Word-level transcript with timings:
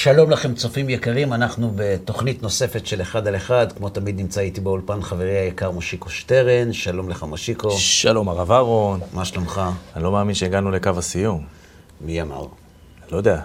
שלום 0.00 0.30
לכם, 0.30 0.54
צופים 0.54 0.88
יקרים, 0.88 1.32
אנחנו 1.32 1.72
בתוכנית 1.74 2.42
נוספת 2.42 2.86
של 2.86 3.02
אחד 3.02 3.26
על 3.26 3.36
אחד. 3.36 3.72
כמו 3.72 3.88
תמיד 3.88 4.20
נמצא 4.20 4.40
איתי 4.40 4.60
באולפן 4.60 5.02
חברי 5.02 5.38
היקר 5.38 5.70
מושיקו 5.70 6.10
שטרן. 6.10 6.72
שלום 6.72 7.08
לך, 7.08 7.22
מושיקו. 7.22 7.70
שלום, 7.70 8.28
הרב 8.28 8.52
אהרון. 8.52 9.00
מה 9.12 9.24
שלומך? 9.24 9.60
אני 9.96 10.04
לא 10.04 10.12
מאמין 10.12 10.34
שהגענו 10.34 10.70
לקו 10.70 10.90
הסיום. 10.96 11.44
מי 12.00 12.22
אמר? 12.22 12.46
לא 13.12 13.16
יודע, 13.16 13.40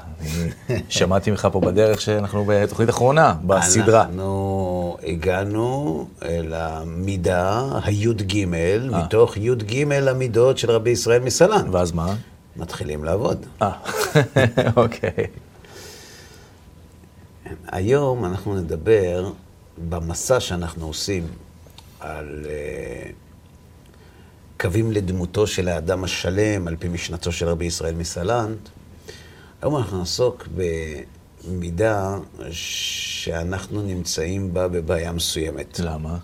שמעתי 0.89 1.31
ממך 1.31 1.47
פה 1.51 1.59
בדרך 1.59 2.01
שאנחנו 2.01 2.45
בתוכנית 2.47 2.89
אחרונה, 2.89 3.35
בסדרה. 3.43 4.01
אנחנו 4.03 4.97
הגענו 5.03 6.07
אל 6.23 6.53
המידה, 6.53 7.69
הי"ג, 7.83 8.45
מתוך 8.91 9.37
י"ג 9.37 9.93
המידות 10.07 10.57
של 10.57 10.71
רבי 10.71 10.89
ישראל 10.89 11.21
מסלן. 11.21 11.69
ואז 11.71 11.91
מה? 11.91 12.15
מתחילים 12.55 13.03
לעבוד. 13.03 13.45
אה, 13.61 13.71
אוקיי. 14.75 15.27
היום 17.67 18.25
אנחנו 18.25 18.55
נדבר 18.55 19.31
במסע 19.89 20.39
שאנחנו 20.39 20.87
עושים 20.87 21.27
על 21.99 22.45
uh, 22.45 23.13
קווים 24.59 24.91
לדמותו 24.91 25.47
של 25.47 25.67
האדם 25.67 26.03
השלם, 26.03 26.67
על 26.67 26.75
פי 26.79 26.87
משנתו 26.87 27.31
של 27.31 27.47
רבי 27.47 27.65
ישראל 27.65 27.95
מסלנט. 27.95 28.69
היום 29.61 29.77
אנחנו 29.77 29.99
נעסוק 29.99 30.47
במידה 31.47 32.17
שאנחנו 32.51 33.81
נמצאים 33.81 34.53
בה 34.53 34.67
בבעיה 34.67 35.11
מסוימת. 35.11 35.79
למה? 35.79 36.17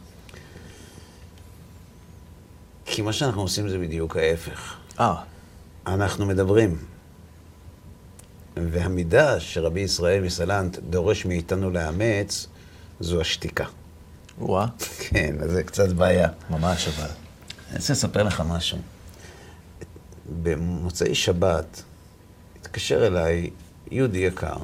כי 2.86 3.02
מה 3.02 3.14
שאנחנו 3.14 3.42
עושים 3.42 3.70
זה 3.70 3.78
בדיוק 3.78 4.18
ההפך. 4.18 4.76
אה, 5.00 5.16
אנחנו 5.88 6.26
מדברים. 6.26 6.78
והמידה 8.72 9.40
שרבי 9.40 9.80
ישראל 9.80 10.24
מסלנט 10.24 10.78
דורש 10.90 11.26
מאיתנו 11.26 11.70
לאמץ, 11.70 12.48
זו 13.00 13.22
השתיקה. 13.22 13.66
וואה, 14.38 14.66
כן, 15.00 15.36
אז 15.44 15.52
זה 15.52 15.64
קצת 15.64 15.90
בעיה. 15.90 16.30
ממש 16.50 16.88
אבל. 16.88 17.10
אני 17.70 17.78
רוצה 17.78 17.94
לספר 17.94 18.24
לך 18.24 18.44
משהו. 18.48 18.78
במוצאי 20.44 21.16
שבת 21.16 21.84
התקשר 22.62 23.08
אליי 23.08 23.50
יהודי 23.92 24.18
יקר, 24.18 24.58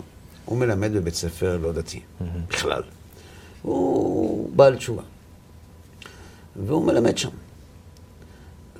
הוא 0.45 0.57
מלמד 0.57 0.93
בבית 0.93 1.15
ספר 1.15 1.57
לא 1.57 1.71
דתי, 1.71 2.01
בכלל. 2.49 2.83
הוא 3.61 4.49
בעל 4.55 4.75
תשובה. 4.75 5.03
והוא 6.55 6.85
מלמד 6.85 7.17
שם. 7.17 7.29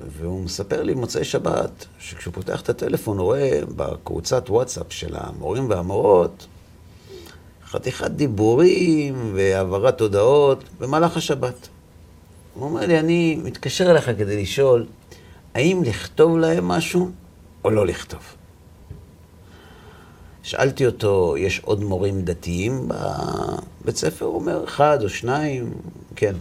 והוא 0.00 0.40
מספר 0.40 0.82
לי 0.82 0.94
במוצאי 0.94 1.24
שבת, 1.24 1.86
שכשהוא 1.98 2.34
פותח 2.34 2.60
את 2.60 2.68
הטלפון, 2.68 3.18
הוא 3.18 3.24
רואה 3.24 3.60
בקבוצת 3.76 4.50
וואטסאפ 4.50 4.86
של 4.92 5.16
המורים 5.18 5.70
והמורות, 5.70 6.46
חתיכת 7.66 8.10
דיבורים 8.10 9.32
והעברת 9.34 10.00
הודעות 10.00 10.64
במהלך 10.80 11.16
השבת. 11.16 11.68
הוא 12.54 12.64
אומר 12.64 12.86
לי, 12.86 12.98
אני 12.98 13.40
מתקשר 13.44 13.90
אליך 13.90 14.10
כדי 14.18 14.42
לשאול, 14.42 14.86
האם 15.54 15.82
לכתוב 15.84 16.38
להם 16.38 16.68
משהו 16.68 17.10
או 17.64 17.70
לא 17.70 17.86
לכתוב? 17.86 18.20
שאלתי 20.42 20.86
אותו, 20.86 21.34
יש 21.38 21.60
עוד 21.64 21.84
מורים 21.84 22.22
דתיים 22.22 22.88
בבית 22.88 23.96
ספר? 23.96 24.24
הוא 24.24 24.34
אומר, 24.34 24.64
אחד 24.64 24.98
או 25.02 25.08
שניים, 25.08 25.74
כן. 26.16 26.34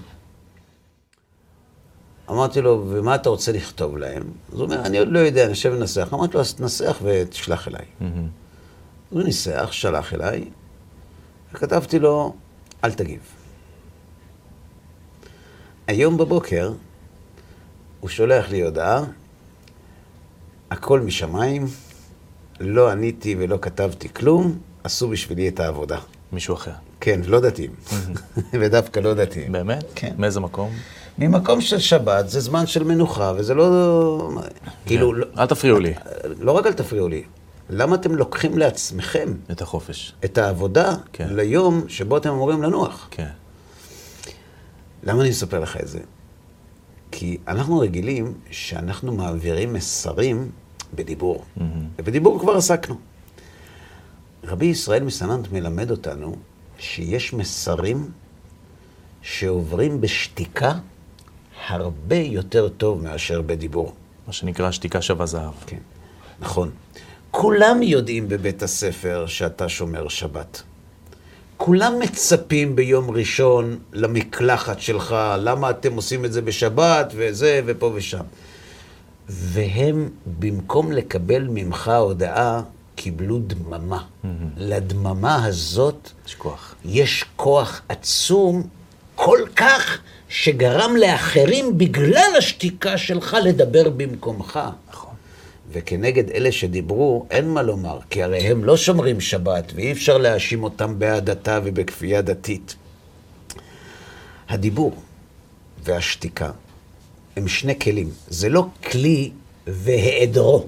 אמרתי 2.30 2.62
לו, 2.62 2.86
ומה 2.90 3.16
אתה 3.16 3.30
רוצה 3.30 3.52
לכתוב 3.52 3.98
להם? 3.98 4.24
אז 4.54 4.60
הוא 4.60 4.64
אומר, 4.64 4.86
אני 4.86 5.00
עוד 5.00 5.08
לא 5.08 5.20
יודע, 5.20 5.44
אני 5.44 5.54
אשב 5.54 5.74
ונסח. 5.78 6.10
אמרתי 6.14 6.34
לו, 6.34 6.40
אז 6.40 6.54
תנסח 6.54 6.98
ותשלח 7.04 7.68
אליי. 7.68 7.86
מהמם. 8.00 8.28
הוא 9.10 9.24
ניסח, 9.24 9.70
שלח 9.72 10.14
אליי, 10.14 10.46
וכתבתי 11.54 12.00
לו, 12.00 12.36
אל 12.84 12.92
תגיב. 12.92 13.20
היום 15.88 16.18
בבוקר 16.18 16.74
הוא 18.00 18.10
שולח 18.10 18.50
לי 18.50 18.62
הודעה, 18.62 19.04
הכל 20.72 21.00
משמיים, 21.00 21.66
לא 22.60 22.92
עניתי 22.92 23.36
ולא 23.40 23.58
כתבתי 23.62 24.14
כלום, 24.14 24.58
עשו 24.84 25.10
בשבילי 25.10 25.48
את 25.48 25.60
העבודה. 25.60 26.00
מישהו 26.32 26.56
אחר. 26.56 26.72
כן, 27.00 27.22
לא 27.26 27.40
דתיים. 27.40 27.72
ודווקא 28.60 29.00
לא 29.00 29.14
דתיים. 29.14 29.52
באמת? 29.52 29.86
כן. 29.96 30.16
מאיזה 30.18 30.40
מקום? 30.40 30.72
ממקום 31.18 31.62
של 31.62 31.80
שבת, 31.80 32.30
זה 32.30 32.40
זמן 32.40 32.68
של 32.68 32.84
מנוחה, 32.84 33.34
וזה 33.38 33.54
לא... 33.54 34.30
כאילו, 34.86 35.14
לא- 35.14 35.26
אל 35.38 35.46
תפריעו 35.46 35.80
לי 35.80 35.94
לא 36.40 36.52
רק 36.52 36.66
אל 36.66 36.74
תפריעו 36.74 37.08
לי, 37.08 37.24
למה 37.70 37.96
אתם 37.96 38.16
לוקחים 38.16 38.58
לעצמכם 38.58 39.34
את 39.52 39.62
החופש. 39.62 40.14
את 40.26 40.38
העבודה 40.38 40.96
כן. 41.14 41.28
ליום 41.32 41.84
שבו 41.88 42.18
אתם 42.18 42.30
אמורים 42.30 42.64
לנוח? 42.64 43.08
כן. 43.12 43.30
למה 45.04 45.22
אני 45.22 45.30
מספר 45.30 45.60
לך 45.60 45.78
את 45.78 45.88
זה? 45.88 46.00
כי 47.12 47.38
אנחנו 47.48 47.80
רגילים 47.80 48.34
שאנחנו 48.52 49.16
מעבירים 49.16 49.74
מסרים 49.74 50.52
בדיבור. 50.96 51.44
מהמם. 51.58 51.88
ובדיבור 52.00 52.40
כבר 52.40 52.58
עסקנו. 52.58 52.96
רבי 54.44 54.66
ישראל 54.66 55.04
מסננט 55.04 55.52
מלמד 55.52 55.92
אותנו 55.92 56.36
שיש 56.80 57.34
מסרים 57.34 58.12
שעוברים 59.22 60.02
בשתיקה 60.02 60.74
הרבה 61.68 62.16
יותר 62.16 62.70
טוב 62.70 63.04
מאשר 63.04 63.42
בדיבור. 63.42 63.94
מה 64.28 64.34
שנקרא 64.34 64.72
שתיקה 64.72 65.02
שווה 65.02 65.26
זהב. 65.26 65.54
כן, 65.68 65.78
נכון. 66.40 66.72
כולם 67.32 67.84
יודעים 67.84 68.30
בבית 68.30 68.64
הספר 68.64 69.26
שאתה 69.28 69.70
שומר 69.70 70.08
שבת. 70.08 70.64
כולם 71.58 71.94
מצפים 72.00 72.76
ביום 72.76 73.12
ראשון 73.12 73.80
למקלחת 73.94 74.80
שלך, 74.80 75.16
למה 75.40 75.70
אתם 75.70 75.96
עושים 75.96 76.26
את 76.26 76.34
זה 76.34 76.42
בשבת, 76.42 77.14
וזה, 77.16 77.62
ופה 77.66 77.92
ושם. 77.96 78.24
והם, 79.30 80.10
במקום 80.40 80.92
לקבל 80.92 81.48
ממך 81.50 81.88
הודעה, 81.88 82.62
קיבלו 82.96 83.40
דממה. 83.40 84.04
לדממה 84.58 85.46
הזאת 85.46 86.10
יש 86.28 86.36
כוח. 86.36 86.76
יש 86.86 87.26
כוח 87.36 87.82
עצום 87.90 88.64
כל 89.16 89.40
כך 89.56 90.00
שגרם 90.30 90.96
לאחרים 90.96 91.78
בגלל 91.78 92.32
השתיקה 92.38 92.98
שלך 92.98 93.38
לדבר 93.44 93.90
במקומך. 93.90 94.60
נכון. 94.90 95.14
וכנגד 95.72 96.30
אלה 96.30 96.52
שדיברו, 96.52 97.26
אין 97.32 97.50
מה 97.50 97.62
לומר, 97.62 98.00
כי 98.10 98.24
הרי 98.24 98.40
הם 98.40 98.64
לא 98.64 98.78
שומרים 98.78 99.22
שבת, 99.22 99.72
ואי 99.76 99.92
אפשר 99.92 100.18
להאשים 100.18 100.64
אותם 100.64 101.00
בהדתה 101.00 101.60
ובכפייה 101.64 102.22
דתית. 102.22 102.76
הדיבור 104.50 104.96
והשתיקה 105.84 106.52
הם 107.36 107.48
שני 107.48 107.80
כלים. 107.80 108.10
זה 108.28 108.50
לא 108.50 108.66
כלי 108.92 109.32
והיעדרו, 109.68 110.68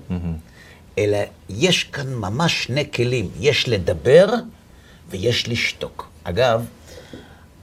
אלא 0.97 1.17
יש 1.49 1.83
כאן 1.83 2.13
ממש 2.13 2.63
שני 2.63 2.91
כלים. 2.91 3.29
יש 3.39 3.69
לדבר 3.69 4.27
ויש 5.09 5.49
לשתוק. 5.49 6.09
אגב, 6.23 6.65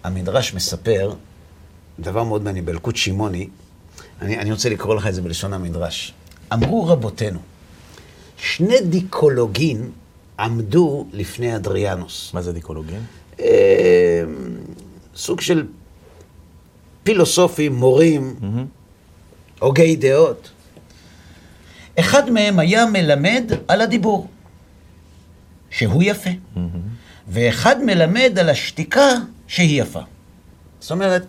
המדרש 0.05 0.55
מספר 0.55 1.15
דבר 2.00 2.25
מאוד 2.25 2.43
מעניין, 2.43 2.65
באלקוט 2.65 2.97
שמעוני, 2.97 3.49
אני, 4.22 4.38
אני 4.38 4.53
רוצה 4.53 4.69
לקרוא 4.69 4.94
לך 4.94 5.06
את 5.06 5.15
זה 5.15 5.22
בלשון 5.22 5.53
המדרש. 5.53 6.15
אמרו 6.53 6.87
רבותינו, 6.87 7.38
שני 8.37 8.81
דיקולוגין 8.81 9.91
עמדו 10.38 11.06
לפני 11.12 11.56
אדריאנוס. 11.56 12.31
מה 12.34 12.43
זה 12.43 12.53
דיקולוגין? 12.53 13.00
אה, 13.41 14.22
סוג 15.16 15.41
של 15.41 15.66
פילוסופים, 17.03 17.75
מורים. 17.75 18.37
הוגי 19.61 19.97
דעות. 19.97 20.50
אחד 21.99 22.31
מהם 22.31 22.58
היה 22.58 22.87
מלמד 22.87 23.52
על 23.69 23.81
הדיבור, 23.81 24.29
שהוא 25.70 26.02
יפה, 26.02 26.31
ואחד 27.29 27.85
מלמד 27.85 28.38
על 28.38 28.49
השתיקה 28.49 29.08
שהיא 29.47 29.82
יפה. 29.82 30.00
זאת 30.81 30.90
אומרת, 30.90 31.26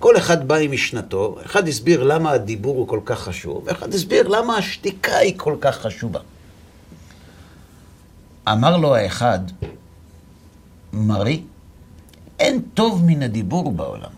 כל 0.00 0.16
אחד 0.16 0.48
בא 0.48 0.54
עם 0.54 0.72
משנתו, 0.72 1.36
אחד 1.44 1.68
הסביר 1.68 2.02
למה 2.02 2.30
הדיבור 2.30 2.76
הוא 2.76 2.88
כל 2.88 3.00
כך 3.04 3.20
חשוב, 3.20 3.62
ואחד 3.66 3.94
הסביר 3.94 4.28
למה 4.28 4.56
השתיקה 4.56 5.16
היא 5.16 5.34
כל 5.36 5.56
כך 5.60 5.76
חשובה. 5.78 6.20
אמר 8.48 8.76
לו 8.76 8.96
האחד, 8.96 9.38
מרי, 10.92 11.42
אין 12.38 12.62
טוב 12.74 13.04
מן 13.04 13.22
הדיבור 13.22 13.72
בעולם. 13.72 14.10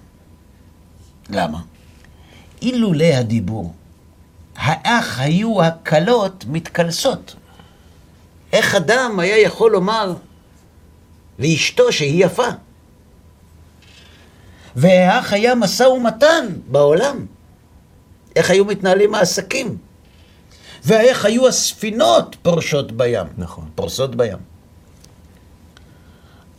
למה? 1.31 1.61
אילולא 2.63 3.05
הדיבור, 3.05 3.75
האח 4.57 5.21
היו 5.21 5.63
הקלות 5.63 6.45
מתקלסות. 6.49 7.35
איך 8.53 8.75
אדם 8.75 9.19
היה 9.19 9.39
יכול 9.39 9.73
לומר 9.73 10.15
לאשתו 11.39 11.93
שהיא 11.93 12.25
יפה? 12.25 12.49
והאח 14.77 15.33
היה 15.33 15.55
משא 15.55 15.83
ומתן 15.83 16.47
בעולם. 16.67 17.27
איך 18.37 18.51
היו 18.51 18.65
מתנהלים 18.65 19.15
העסקים? 19.15 19.77
ואיך 20.85 21.25
היו 21.25 21.49
הספינות 21.49 22.37
פורשות 22.43 22.93
בים? 22.93 23.27
נכון. 23.39 23.71
פורסות 23.75 24.15
בים. 24.17 24.39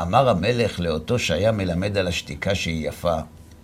אמר 0.01 0.29
המלך 0.29 0.79
לאותו 0.79 1.19
שהיה 1.19 1.51
מלמד 1.51 1.97
על 1.97 2.07
השתיקה 2.07 2.55
שהיא 2.55 2.87
יפה, 2.87 3.15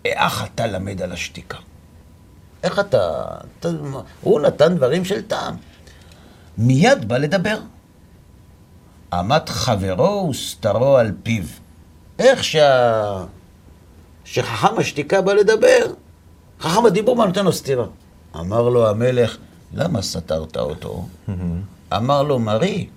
איך 0.06 0.44
אתה 0.44 0.68
למד 0.68 1.02
על 1.02 1.12
השתיקה? 1.12 1.58
איך 2.64 2.80
אתה... 2.80 3.26
אתה... 3.60 3.70
הוא 4.22 4.42
נתן 4.42 4.76
דברים 4.76 5.06
של 5.06 5.22
טעם. 5.22 5.56
מיד 6.58 7.08
בא 7.08 7.18
לדבר. 7.18 7.60
עמת 9.14 9.50
חברו 9.50 10.30
וסתרו 10.30 10.98
על 10.98 11.12
פיו. 11.24 11.44
איך 12.20 12.44
שה... 12.44 13.24
שחכם 14.34 14.78
השתיקה 14.80 15.22
בא 15.22 15.34
לדבר, 15.34 15.86
חכם 16.60 16.86
הדיבור 16.86 17.16
מה 17.16 17.26
נותן 17.26 17.46
לו 17.46 17.54
סתירה. 17.54 17.86
אמר 18.40 18.70
לו 18.70 18.88
המלך, 18.90 19.38
למה 19.74 20.02
סתרת 20.02 20.58
אותו? 20.58 21.06
אמר 21.98 22.24
לו, 22.24 22.40
מרי, 22.40 22.88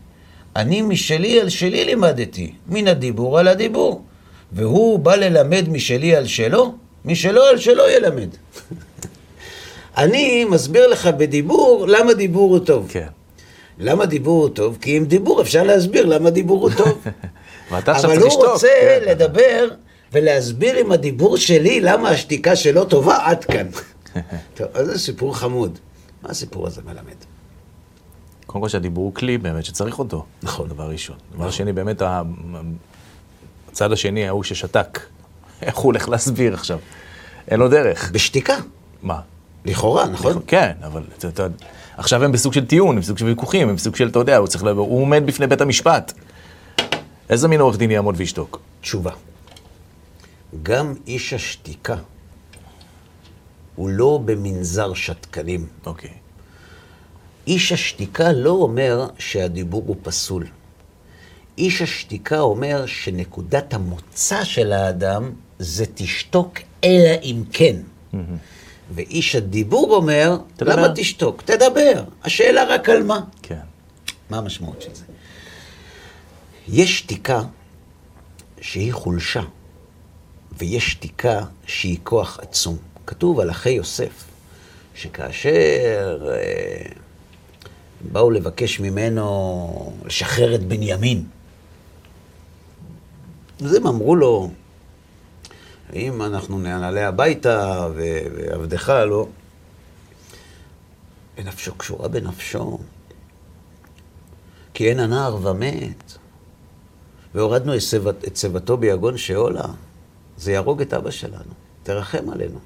אני 0.56 0.82
משלי 0.82 1.40
על 1.40 1.48
שלי 1.48 1.84
לימדתי, 1.84 2.52
מן 2.68 2.88
הדיבור 2.88 3.38
על 3.38 3.48
הדיבור. 3.48 4.02
והוא 4.52 4.98
בא 4.98 5.14
ללמד 5.14 5.68
משלי 5.68 6.16
על 6.16 6.26
שלו, 6.26 6.74
משלו 7.04 7.42
על 7.42 7.58
שלו 7.58 7.88
ילמד. 7.88 8.28
אני 9.98 10.44
מסביר 10.44 10.86
לך 10.86 11.06
בדיבור 11.06 11.86
למה 11.88 12.12
דיבור 12.14 12.50
הוא 12.50 12.64
טוב. 12.64 12.86
כן. 12.90 13.06
למה 13.78 14.06
דיבור 14.06 14.42
הוא 14.42 14.48
טוב? 14.48 14.78
כי 14.80 14.96
עם 14.96 15.04
דיבור 15.04 15.40
אפשר 15.40 15.62
להסביר 15.62 16.06
למה 16.06 16.30
דיבור 16.30 16.62
הוא 16.62 16.70
טוב. 16.76 16.98
ואתה 17.70 17.92
עכשיו 17.92 18.10
אבל 18.10 18.20
צריך 18.20 18.32
הוא 18.32 18.40
לשתוק. 18.42 18.52
רוצה 18.52 18.68
כן. 18.80 19.10
לדבר 19.10 19.68
ולהסביר 20.12 20.76
עם 20.76 20.92
הדיבור 20.92 21.36
שלי 21.36 21.80
למה 21.80 22.08
השתיקה 22.08 22.56
שלו 22.56 22.84
טובה 22.84 23.16
עד 23.22 23.44
כאן. 23.44 23.66
טוב, 24.56 24.66
אז 24.74 24.86
זה 24.86 24.98
סיפור 24.98 25.36
חמוד. 25.36 25.78
מה 26.22 26.30
הסיפור 26.30 26.66
הזה 26.66 26.80
מלמד? 26.84 27.14
קודם 28.46 28.62
כל 28.62 28.68
שהדיבור 28.68 29.04
הוא 29.04 29.14
כלי 29.14 29.38
באמת 29.38 29.64
שצריך 29.64 29.98
אותו. 29.98 30.24
נכון. 30.42 30.68
דבר 30.68 30.90
ראשון. 30.90 31.16
דבר 31.34 31.50
שני, 31.50 31.72
באמת 31.72 32.02
הצד 33.68 33.92
השני, 33.92 34.28
ההוא 34.28 34.42
ששתק, 34.42 35.00
איך 35.62 35.76
הוא 35.76 35.84
הולך 35.84 36.08
להסביר 36.08 36.54
עכשיו? 36.54 36.78
אין 37.48 37.60
לו 37.60 37.68
דרך. 37.68 38.10
בשתיקה, 38.12 38.56
מה? 39.02 39.20
לכאורה, 39.64 40.08
נכון? 40.08 40.42
כן, 40.46 40.72
אבל 40.82 41.02
אתה 41.18 41.26
יודע, 41.26 41.46
עכשיו 41.96 42.24
הם 42.24 42.32
בסוג 42.32 42.52
של 42.52 42.66
טיעון, 42.66 42.96
הם 42.96 43.02
בסוג 43.02 43.18
של 43.18 43.26
ויכוחים, 43.26 43.68
הם 43.68 43.76
בסוג 43.76 43.96
של, 43.96 44.08
אתה 44.08 44.18
יודע, 44.18 44.36
הוא 44.36 44.46
צריך, 44.46 44.62
הוא 44.62 45.02
עומד 45.02 45.22
בפני 45.26 45.46
בית 45.46 45.60
המשפט. 45.60 46.12
איזה 47.30 47.48
מין 47.48 47.60
עורך 47.60 47.78
דין 47.78 47.90
יעמוד 47.90 48.14
וישתוק? 48.18 48.60
תשובה. 48.80 49.10
גם 50.62 50.94
איש 51.06 51.32
השתיקה 51.32 51.96
הוא 53.74 53.90
לא 53.90 54.20
במנזר 54.24 54.94
שתקנים. 54.94 55.66
אוקיי. 55.86 56.10
איש 57.46 57.72
השתיקה 57.72 58.32
לא 58.32 58.50
אומר 58.50 59.06
שהדיבור 59.18 59.82
הוא 59.86 59.96
פסול. 60.02 60.46
איש 61.58 61.82
השתיקה 61.82 62.40
אומר 62.40 62.86
שנקודת 62.86 63.74
המוצא 63.74 64.44
של 64.44 64.72
האדם 64.72 65.32
זה 65.58 65.84
תשתוק 65.94 66.58
אלא 66.84 67.10
אם 67.22 67.42
כן. 67.52 67.76
ואיש 68.94 69.36
הדיבור 69.36 69.96
אומר, 69.96 70.36
תדבר. 70.56 70.76
למה 70.76 70.94
תשתוק? 70.94 71.42
תדבר. 71.42 72.04
השאלה 72.22 72.64
רק 72.64 72.88
על 72.88 73.02
מה. 73.02 73.20
כן. 73.42 73.58
מה 74.30 74.38
המשמעות 74.38 74.82
של 74.82 74.94
זה? 74.94 75.04
יש 76.68 76.98
שתיקה 76.98 77.42
שהיא 78.60 78.92
חולשה, 78.92 79.42
ויש 80.58 80.90
שתיקה 80.90 81.44
שהיא 81.66 81.98
כוח 82.02 82.38
עצום. 82.42 82.76
כתוב 83.06 83.40
על 83.40 83.50
אחי 83.50 83.70
יוסף, 83.70 84.24
שכאשר 84.94 86.28
אה, 86.32 86.92
באו 88.12 88.30
לבקש 88.30 88.80
ממנו 88.80 89.92
לשחרר 90.04 90.54
את 90.54 90.62
בנימין, 90.62 91.24
אז 93.64 93.74
הם 93.74 93.86
אמרו 93.86 94.16
לו, 94.16 94.50
אם 95.94 96.22
אנחנו 96.22 96.58
נעלה 96.58 97.08
הביתה 97.08 97.88
ועבדך 97.94 98.88
לא, 98.88 99.26
ונפשו 101.38 101.74
קשורה 101.74 102.08
בנפשו, 102.08 102.78
כי 104.74 104.88
אין 104.88 105.00
הנער 105.00 105.46
ומת, 105.46 106.12
והורדנו 107.34 107.72
את 108.26 108.36
שיבתו 108.36 108.76
ביגון 108.76 109.16
שאולה, 109.16 109.66
זה 110.42 110.52
יהרוג 110.52 110.80
את 110.80 110.92
אבא 110.94 111.10
שלנו, 111.10 111.52
תרחם 111.82 112.30
עלינו. 112.30 112.58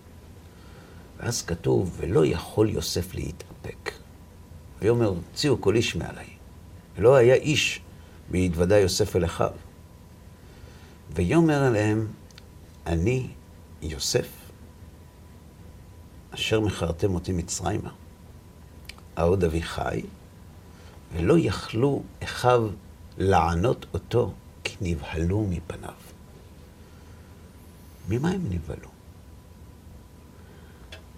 ואז 1.19 1.43
כתוב, 1.43 1.97
ולא 2.01 2.27
יכול 2.27 2.71
יוסף 2.71 3.15
להתאפק. 3.15 3.93
ויאמר, 4.81 5.07
הוציאו 5.07 5.61
כל 5.61 5.75
איש 5.75 5.97
מעלי. 5.97 6.31
ולא 6.97 7.15
היה 7.17 7.35
איש 7.35 7.81
בהתוודע 8.31 8.79
יוסף 8.79 9.17
אל 9.17 9.25
אחיו. 9.25 9.51
ויאמר 11.15 11.69
אליהם, 11.69 12.07
אני 12.87 13.29
יוסף, 13.83 14.29
אשר 16.31 16.61
מכרתם 16.61 17.15
אותי 17.15 17.33
מצרימה. 17.33 17.91
העוד 19.17 19.45
אבי 19.45 19.63
חי, 19.63 20.03
ולא 21.13 21.35
יכלו 21.39 22.03
אחיו 22.25 22.69
לענות 23.19 23.87
אותו, 23.95 24.33
כי 24.65 24.77
נבהלו 24.81 25.47
מפניו. 25.51 26.06
ממה 28.09 28.31
הם 28.31 28.41
נבהלו? 28.51 28.89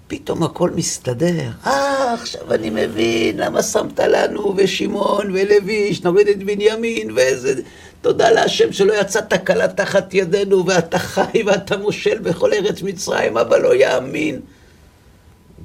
פתאום 0.06 0.42
הכל 0.42 0.70
מסתדר. 0.70 1.50
אה, 1.66 2.14
עכשיו 2.14 2.54
אני 2.54 2.70
מבין 2.70 3.36
למה 3.36 3.62
שמת 3.62 4.00
לנו, 4.00 4.54
ושמעון, 4.56 5.30
ולוי, 5.30 5.94
שנוריד 5.94 6.28
את 6.28 6.44
בנימין, 6.44 7.10
ואיזה... 7.10 7.62
תודה 8.00 8.30
להשם 8.30 8.72
שלא 8.72 9.00
יצא 9.00 9.20
תקלה 9.20 9.68
תחת 9.68 10.14
ידינו, 10.14 10.66
ואתה 10.66 10.98
חי 10.98 11.42
ואתה 11.46 11.76
מושל 11.76 12.18
בכל 12.18 12.52
ארץ 12.52 12.82
מצרים, 12.82 13.38
אבא 13.38 13.56
לא 13.56 13.74
יאמין. 13.74 14.40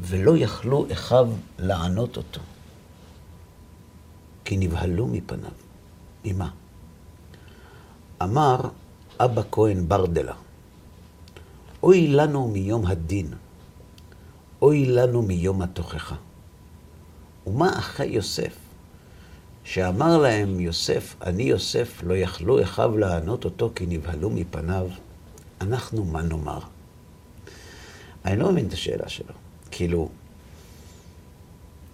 ולא 0.01 0.37
יכלו 0.37 0.85
אחיו 0.91 1.29
לענות 1.59 2.17
אותו, 2.17 2.39
כי 4.45 4.57
נבהלו 4.57 5.07
מפניו. 5.07 5.51
ממה? 6.25 6.49
אמר 8.23 8.57
אבא 9.19 9.41
כהן 9.51 9.87
ברדלה, 9.87 10.33
אוי 11.83 12.07
לנו 12.07 12.47
מיום 12.47 12.85
הדין, 12.85 13.33
אוי 14.61 14.85
לנו 14.85 15.21
מיום 15.21 15.61
התוכחה. 15.61 16.15
ומה 17.47 17.79
אחי 17.79 18.05
יוסף? 18.05 18.55
שאמר 19.63 20.17
להם 20.17 20.59
יוסף, 20.59 21.15
אני 21.21 21.43
יוסף, 21.43 22.03
לא 22.03 22.17
יכלו 22.17 22.63
אחיו 22.63 22.97
לענות 22.97 23.45
אותו 23.45 23.71
כי 23.75 23.85
נבהלו 23.85 24.29
מפניו, 24.29 24.87
אנחנו 25.61 26.03
מה 26.03 26.21
נאמר? 26.21 26.59
אני 28.25 28.39
לא 28.39 28.51
מבין 28.51 28.67
את 28.67 28.73
השאלה 28.73 29.09
שלו. 29.09 29.33
כאילו, 29.71 30.09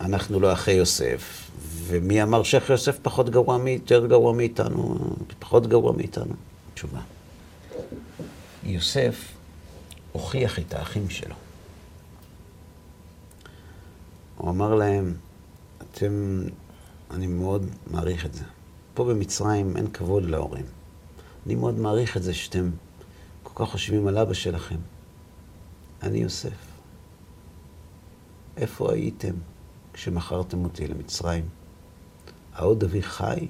אנחנו 0.01 0.39
לא 0.39 0.53
אחי 0.53 0.71
יוסף, 0.71 1.51
ומי 1.61 2.23
אמר 2.23 2.43
שאחי 2.43 2.73
יוסף 2.73 2.99
פחות 3.01 3.29
גרוע, 3.29 3.69
יותר 3.69 4.07
גרוע 4.07 4.33
מאיתנו, 4.33 4.99
פחות 5.39 5.67
גרוע 5.67 5.93
מאיתנו? 5.93 6.33
תשובה. 6.73 6.99
יוסף 8.63 9.38
הוכיח 10.11 10.59
את 10.59 10.73
האחים 10.73 11.09
שלו. 11.09 11.35
הוא 14.37 14.49
אמר 14.49 14.75
להם, 14.75 15.13
אתם, 15.81 16.43
אני 17.11 17.27
מאוד 17.27 17.65
מעריך 17.91 18.25
את 18.25 18.33
זה. 18.33 18.43
פה 18.93 19.05
במצרים 19.05 19.77
אין 19.77 19.91
כבוד 19.91 20.23
להורים. 20.23 20.65
אני 21.45 21.55
מאוד 21.55 21.75
מעריך 21.79 22.17
את 22.17 22.23
זה 22.23 22.33
שאתם 22.33 22.69
כל 23.43 23.65
כך 23.65 23.71
חושבים 23.71 24.07
על 24.07 24.17
אבא 24.17 24.33
שלכם. 24.33 24.77
אני 26.03 26.17
יוסף. 26.17 26.67
איפה 28.57 28.93
הייתם 28.93 29.33
כשמכרתם 29.93 30.63
אותי 30.63 30.87
למצרים? 30.87 31.49
העוד 32.53 32.83
אבי 32.83 33.01
חי? 33.01 33.47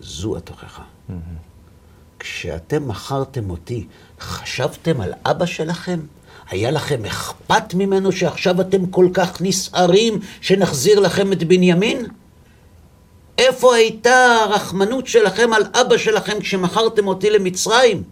זו 0.00 0.36
התוכחה. 0.36 0.84
כשאתם 2.18 2.88
מכרתם 2.88 3.50
אותי, 3.50 3.86
חשבתם 4.20 5.00
על 5.00 5.12
אבא 5.26 5.46
שלכם? 5.46 6.00
היה 6.50 6.70
לכם 6.70 7.04
אכפת 7.04 7.74
ממנו 7.74 8.12
שעכשיו 8.12 8.60
אתם 8.60 8.86
כל 8.86 9.08
כך 9.14 9.42
נסערים 9.42 10.20
שנחזיר 10.40 11.00
לכם 11.00 11.32
את 11.32 11.42
בנימין? 11.44 12.06
איפה 13.38 13.74
הייתה 13.74 14.36
הרחמנות 14.44 15.06
שלכם 15.06 15.52
על 15.52 15.62
אבא 15.74 15.96
שלכם 15.96 16.40
כשמכרתם 16.40 17.06
אותי 17.06 17.30
למצרים? 17.30 18.02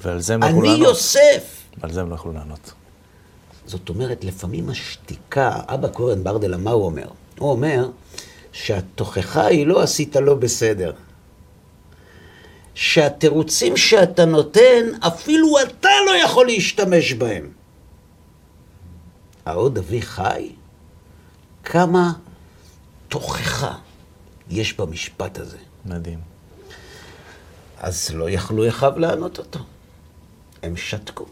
ועל 0.00 0.20
זה 0.20 0.34
הם 0.34 0.42
לא 0.42 0.46
אני 0.46 0.68
לענות. 0.68 0.78
יוסף. 0.88 1.56
ועל 1.78 1.92
זה 1.92 2.00
הם 2.00 2.10
לא 2.10 2.14
יכלו 2.14 2.32
לענות. 2.32 2.72
זאת 3.66 3.88
אומרת, 3.88 4.24
לפעמים 4.24 4.70
השתיקה, 4.70 5.52
אבא 5.66 5.88
קורן 5.88 6.24
ברדלה, 6.24 6.56
מה 6.56 6.70
הוא 6.70 6.84
אומר? 6.84 7.06
הוא 7.38 7.50
אומר 7.50 7.88
שהתוכחה 8.52 9.46
היא 9.46 9.66
לא 9.66 9.82
עשית 9.82 10.16
לא 10.16 10.34
בסדר. 10.34 10.92
שהתירוצים 12.76 13.76
שאתה 13.76 14.24
נותן, 14.24 14.84
אפילו 15.06 15.48
אתה 15.62 15.88
לא 16.06 16.16
יכול 16.24 16.46
להשתמש 16.46 17.12
בהם. 17.12 17.50
העוד 19.46 19.78
אבי 19.78 20.02
חי? 20.02 20.52
כמה 21.64 22.12
תוכחה 23.08 23.74
יש 24.50 24.76
במשפט 24.76 25.38
הזה. 25.38 25.56
מדהים. 25.86 26.18
אז 27.78 28.10
לא 28.14 28.30
יכלו 28.30 28.68
אחיו 28.68 28.98
לענות 28.98 29.38
אותו. 29.38 29.58
הם 30.62 30.76
שתקו. 30.76 31.26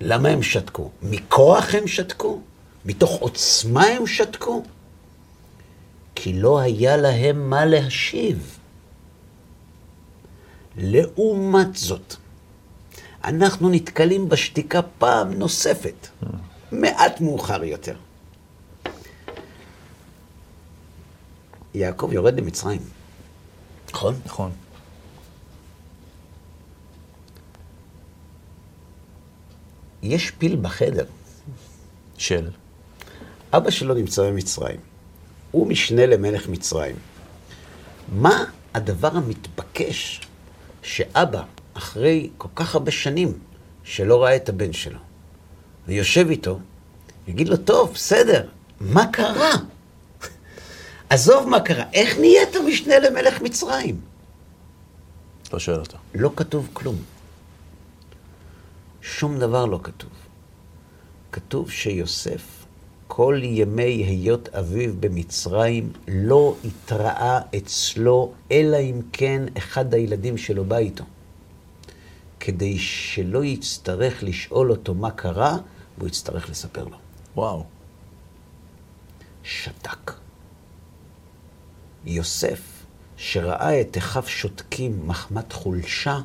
למה 0.00 0.28
הם 0.28 0.42
שתקו? 0.42 0.90
מכוח 1.02 1.74
הם 1.74 1.86
שתקו? 1.86 2.40
מתוך 2.84 3.10
עוצמה 3.10 3.84
הם 3.84 4.06
שתקו? 4.06 4.62
כי 6.14 6.32
לא 6.32 6.60
היה 6.60 6.96
להם 6.96 7.50
מה 7.50 7.64
להשיב. 7.64 8.59
לעומת 10.80 11.76
זאת, 11.76 12.14
אנחנו 13.24 13.70
נתקלים 13.70 14.28
בשתיקה 14.28 14.82
פעם 14.82 15.32
נוספת, 15.32 16.08
מעט 16.72 17.20
מאוחר 17.20 17.64
יותר. 17.64 17.96
יעקב 21.74 22.10
יורד 22.12 22.34
למצרים, 22.34 22.80
נכון? 23.92 24.14
נכון. 24.26 24.52
יש 30.02 30.30
פיל 30.30 30.56
בחדר. 30.62 31.04
של. 32.18 32.50
אבא 33.52 33.70
שלו 33.70 33.94
נמצא 33.94 34.30
במצרים. 34.30 34.80
הוא 35.50 35.66
משנה 35.66 36.06
למלך 36.06 36.48
מצרים. 36.48 36.96
מה 38.12 38.44
הדבר 38.74 39.16
המתבקש 39.16 40.20
שאבא, 40.82 41.42
אחרי 41.74 42.30
כל 42.38 42.48
כך 42.54 42.74
הרבה 42.74 42.90
שנים 42.90 43.38
שלא 43.84 44.22
ראה 44.22 44.36
את 44.36 44.48
הבן 44.48 44.72
שלו, 44.72 44.98
ויושב 45.86 46.26
איתו, 46.30 46.58
יגיד 47.28 47.48
לו, 47.48 47.56
טוב, 47.56 47.92
בסדר, 47.94 48.48
מה 48.80 49.12
קרה? 49.12 49.52
עזוב 51.10 51.48
מה 51.48 51.60
קרה, 51.60 51.84
איך 51.92 52.18
נהיית 52.18 52.56
משנה 52.68 52.98
למלך 52.98 53.42
מצרים? 53.42 54.00
לא 55.52 55.58
שואל 55.58 55.78
אותו. 55.78 55.96
לא 56.14 56.30
כתוב 56.36 56.68
כלום. 56.72 56.96
שום 59.02 59.38
דבר 59.38 59.66
לא 59.66 59.80
כתוב. 59.82 60.10
כתוב 61.32 61.70
שיוסף, 61.70 62.59
כל 63.12 63.40
ימי 63.42 64.04
היות 64.04 64.48
אביו 64.48 64.94
במצרים, 65.00 65.92
לא 66.08 66.56
התראה 66.64 67.40
אצלו, 67.56 68.32
אלא 68.50 68.76
אם 68.76 69.00
כן 69.12 69.42
אחד 69.58 69.94
הילדים 69.94 70.38
שלו 70.38 70.64
בא 70.64 70.76
איתו. 70.76 71.04
כדי 72.40 72.78
שלא 72.78 73.44
יצטרך 73.44 74.22
לשאול 74.22 74.70
אותו 74.70 74.94
מה 74.94 75.10
קרה, 75.10 75.56
והוא 75.98 76.08
יצטרך 76.08 76.50
לספר 76.50 76.84
לו. 76.84 76.96
וואו. 77.36 77.64
שתק. 79.42 80.12
יוסף, 82.04 82.60
שראה 83.16 83.80
את 83.80 83.98
אחיו 83.98 84.22
שותקים 84.26 85.06
מחמת 85.06 85.52
חולשה, 85.52 86.20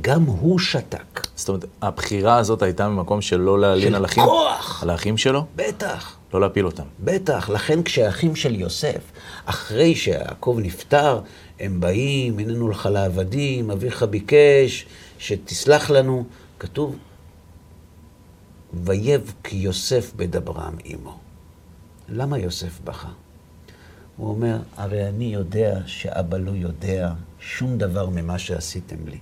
גם 0.00 0.22
הוא 0.22 0.58
שתק. 0.58 1.26
זאת 1.36 1.48
אומרת, 1.48 1.64
הבחירה 1.82 2.36
הזאת 2.36 2.62
הייתה 2.62 2.88
ממקום 2.88 3.22
של 3.22 3.40
לא 3.40 3.60
להלין 3.60 3.88
של 3.88 3.94
על 3.94 4.04
אחים? 4.04 4.24
כוח. 4.24 4.82
על 4.82 4.90
האחים 4.90 5.16
שלו? 5.16 5.46
בטח. 5.56 6.16
לא 6.34 6.40
להפיל 6.40 6.66
אותם. 6.66 6.82
בטח, 7.00 7.48
לכן 7.48 7.82
כשהאחים 7.82 8.36
של 8.36 8.54
יוסף, 8.54 9.00
אחרי 9.44 9.94
שיעקב 9.94 10.58
נפטר, 10.62 11.20
הם 11.60 11.80
באים, 11.80 12.38
הננו 12.38 12.68
לך 12.68 12.86
לעבדים, 12.92 13.70
אביך 13.70 14.02
ביקש 14.02 14.86
שתסלח 15.18 15.90
לנו. 15.90 16.24
כתוב, 16.58 16.96
ויבק 18.74 19.52
יוסף 19.52 20.12
בדברם 20.16 20.76
עמו. 20.84 21.18
למה 22.08 22.38
יוסף 22.38 22.80
בכה? 22.84 23.08
הוא 24.16 24.28
אומר, 24.28 24.58
הרי 24.76 25.08
אני 25.08 25.24
יודע 25.24 25.80
שאבא 25.86 26.38
לא 26.38 26.50
יודע 26.50 27.12
שום 27.40 27.78
דבר 27.78 28.08
ממה 28.08 28.38
שעשיתם 28.38 29.08
לי. 29.08 29.18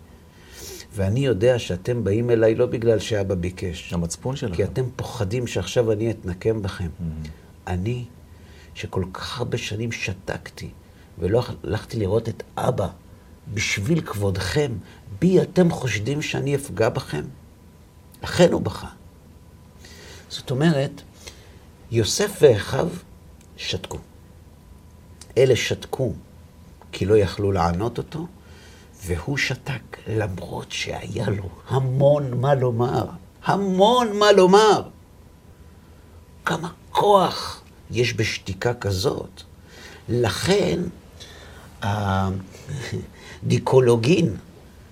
ואני 0.95 1.21
יודע 1.21 1.59
שאתם 1.59 2.05
באים 2.05 2.31
אליי 2.31 2.55
לא 2.55 2.67
בגלל 2.67 2.99
שאבא 2.99 3.35
ביקש. 3.35 3.93
המצפון 3.93 4.37
שלכם. 4.37 4.57
כי 4.57 4.65
אתם 4.65 4.85
פוחדים 4.97 5.47
שעכשיו 5.47 5.93
אני 5.93 6.11
אתנקם 6.11 6.63
בכם. 6.63 6.89
אני, 7.67 8.05
שכל 8.75 9.05
כך 9.13 9.39
הרבה 9.39 9.59
שנים 9.59 9.93
שתקתי, 9.93 10.71
ולא 11.19 11.43
הלכתי 11.65 11.99
לראות 11.99 12.29
את 12.29 12.43
אבא, 12.57 12.89
בשביל 13.55 14.01
כבודכם, 14.01 14.73
בי 15.19 15.43
אתם 15.43 15.71
חושדים 15.71 16.23
שאני 16.23 16.55
אפגע 16.55 16.89
בכם? 16.89 17.25
לכן 18.23 18.53
הוא 18.53 18.61
בכה. 18.61 18.89
זאת 20.29 20.51
אומרת, 20.51 21.03
יוסף 21.91 22.39
ואחיו 22.41 22.89
שתקו. 23.57 23.99
אלה 25.39 25.57
שתקו 25.57 26.13
כי 26.93 27.07
לא 27.07 27.17
יכלו 27.19 27.53
לענות 27.53 27.99
אותו, 27.99 28.27
והוא 29.05 29.37
שתק 29.37 29.99
למרות 30.07 30.73
שהיה 30.73 31.31
לו 31.31 31.49
המון 31.69 32.41
מה 32.41 32.55
לומר. 32.55 33.07
המון 33.45 34.19
מה 34.19 34.33
לומר. 34.33 34.83
כמה 36.45 36.69
כוח 36.91 37.63
יש 37.91 38.15
בשתיקה 38.15 38.75
כזאת. 38.75 39.43
לכן, 40.09 40.81
הדיקולוגין 43.43 44.37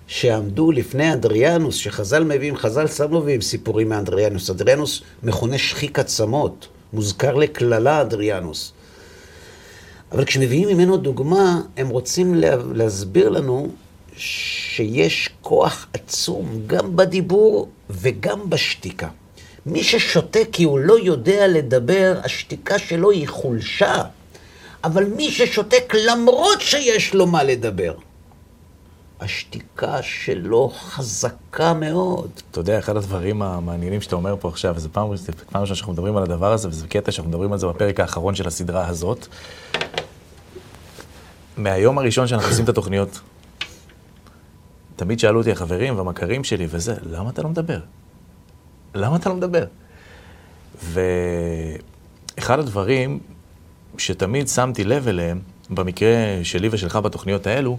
שעמדו 0.07 0.73
לפני 0.73 1.13
אדריאנוס, 1.13 1.75
שחז"ל 1.75 2.25
מביאים, 2.25 2.57
חז"ל 2.57 2.87
סתם 2.87 3.17
מביאים 3.17 3.41
סיפורים 3.41 3.89
מאדריאנוס. 3.89 4.51
אדריאנוס 4.51 5.03
מכונה 5.23 5.59
שחיק 5.59 5.99
עצמות, 5.99 6.69
מוזכר 6.93 7.35
לקללה 7.35 8.01
אדריאנוס. 8.01 8.73
אבל 10.13 10.25
כשמביאים 10.25 10.69
ממנו 10.69 10.97
דוגמה, 10.97 11.61
הם 11.77 11.89
רוצים 11.89 12.35
לה, 12.35 12.57
להסביר 12.75 13.29
לנו 13.29 13.69
שיש 14.21 15.31
כוח 15.43 15.87
עצום 15.93 16.63
גם 16.67 16.97
בדיבור 16.97 17.69
וגם 17.91 18.51
בשתיקה. 18.51 19.09
מי 19.67 19.85
ששותק 19.85 20.49
כי 20.53 20.65
הוא 20.65 20.79
לא 20.79 20.99
יודע 20.99 21.49
לדבר, 21.49 22.21
השתיקה 22.25 22.79
שלו 22.79 23.11
היא 23.11 23.29
חולשה. 23.29 24.03
אבל 24.85 25.05
מי 25.05 25.31
ששותק 25.31 25.95
למרות 25.95 26.61
שיש 26.61 27.15
לו 27.15 27.27
מה 27.27 27.43
לדבר, 27.43 27.95
השתיקה 29.21 30.03
שלו 30.03 30.69
חזקה 30.69 31.75
מאוד. 31.75 32.31
אתה 32.51 32.61
יודע, 32.61 32.79
אחד 32.79 32.97
הדברים 32.97 33.43
המעניינים 33.43 34.01
שאתה 34.01 34.17
אומר 34.17 34.37
פה 34.41 34.49
עכשיו, 34.49 34.75
וזו 34.77 34.89
פעם 34.93 35.11
ראשונה 35.11 35.67
שאנחנו 35.67 35.93
מדברים 35.93 36.17
על 36.17 36.23
הדבר 36.23 36.53
הזה, 36.53 36.69
וזה 36.69 36.89
קטע 36.89 37.13
שאנחנו 37.13 37.31
מדברים 37.31 37.53
על 37.53 37.59
זה 37.59 37.67
בפרק 37.67 38.01
האחרון 38.01 38.35
של 38.35 38.47
הסדרה 38.47 38.89
הזאת. 38.89 39.27
מהיום 41.57 41.99
הראשון 41.99 42.27
שאנחנו 42.27 42.49
עושים 42.49 42.65
את 42.65 42.69
התוכניות, 42.69 43.21
תמיד 45.01 45.19
שאלו 45.19 45.39
אותי 45.39 45.53
החברים 45.53 45.97
והמכרים 45.99 46.45
שלי 46.45 46.67
וזה, 46.71 46.95
למה 47.03 47.31
אתה 47.31 47.43
לא 47.43 47.49
מדבר? 47.49 47.81
למה 48.95 49.17
אתה 49.17 49.29
לא 49.29 49.35
מדבר? 49.35 49.65
ואחד 50.85 52.59
הדברים 52.59 53.19
שתמיד 53.99 54.49
שמתי 54.49 54.85
לב 54.85 55.09
אליהם, 55.09 55.41
במקרה 55.71 56.09
שלי 56.43 56.69
ושלך 56.71 56.97
בתוכניות 56.97 57.47
האלו, 57.47 57.79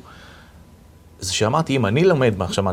זה 1.20 1.34
שאמרתי, 1.34 1.76
אם 1.76 1.86
אני 1.86 2.04
לומד 2.04 2.42
עכשיו 2.42 2.64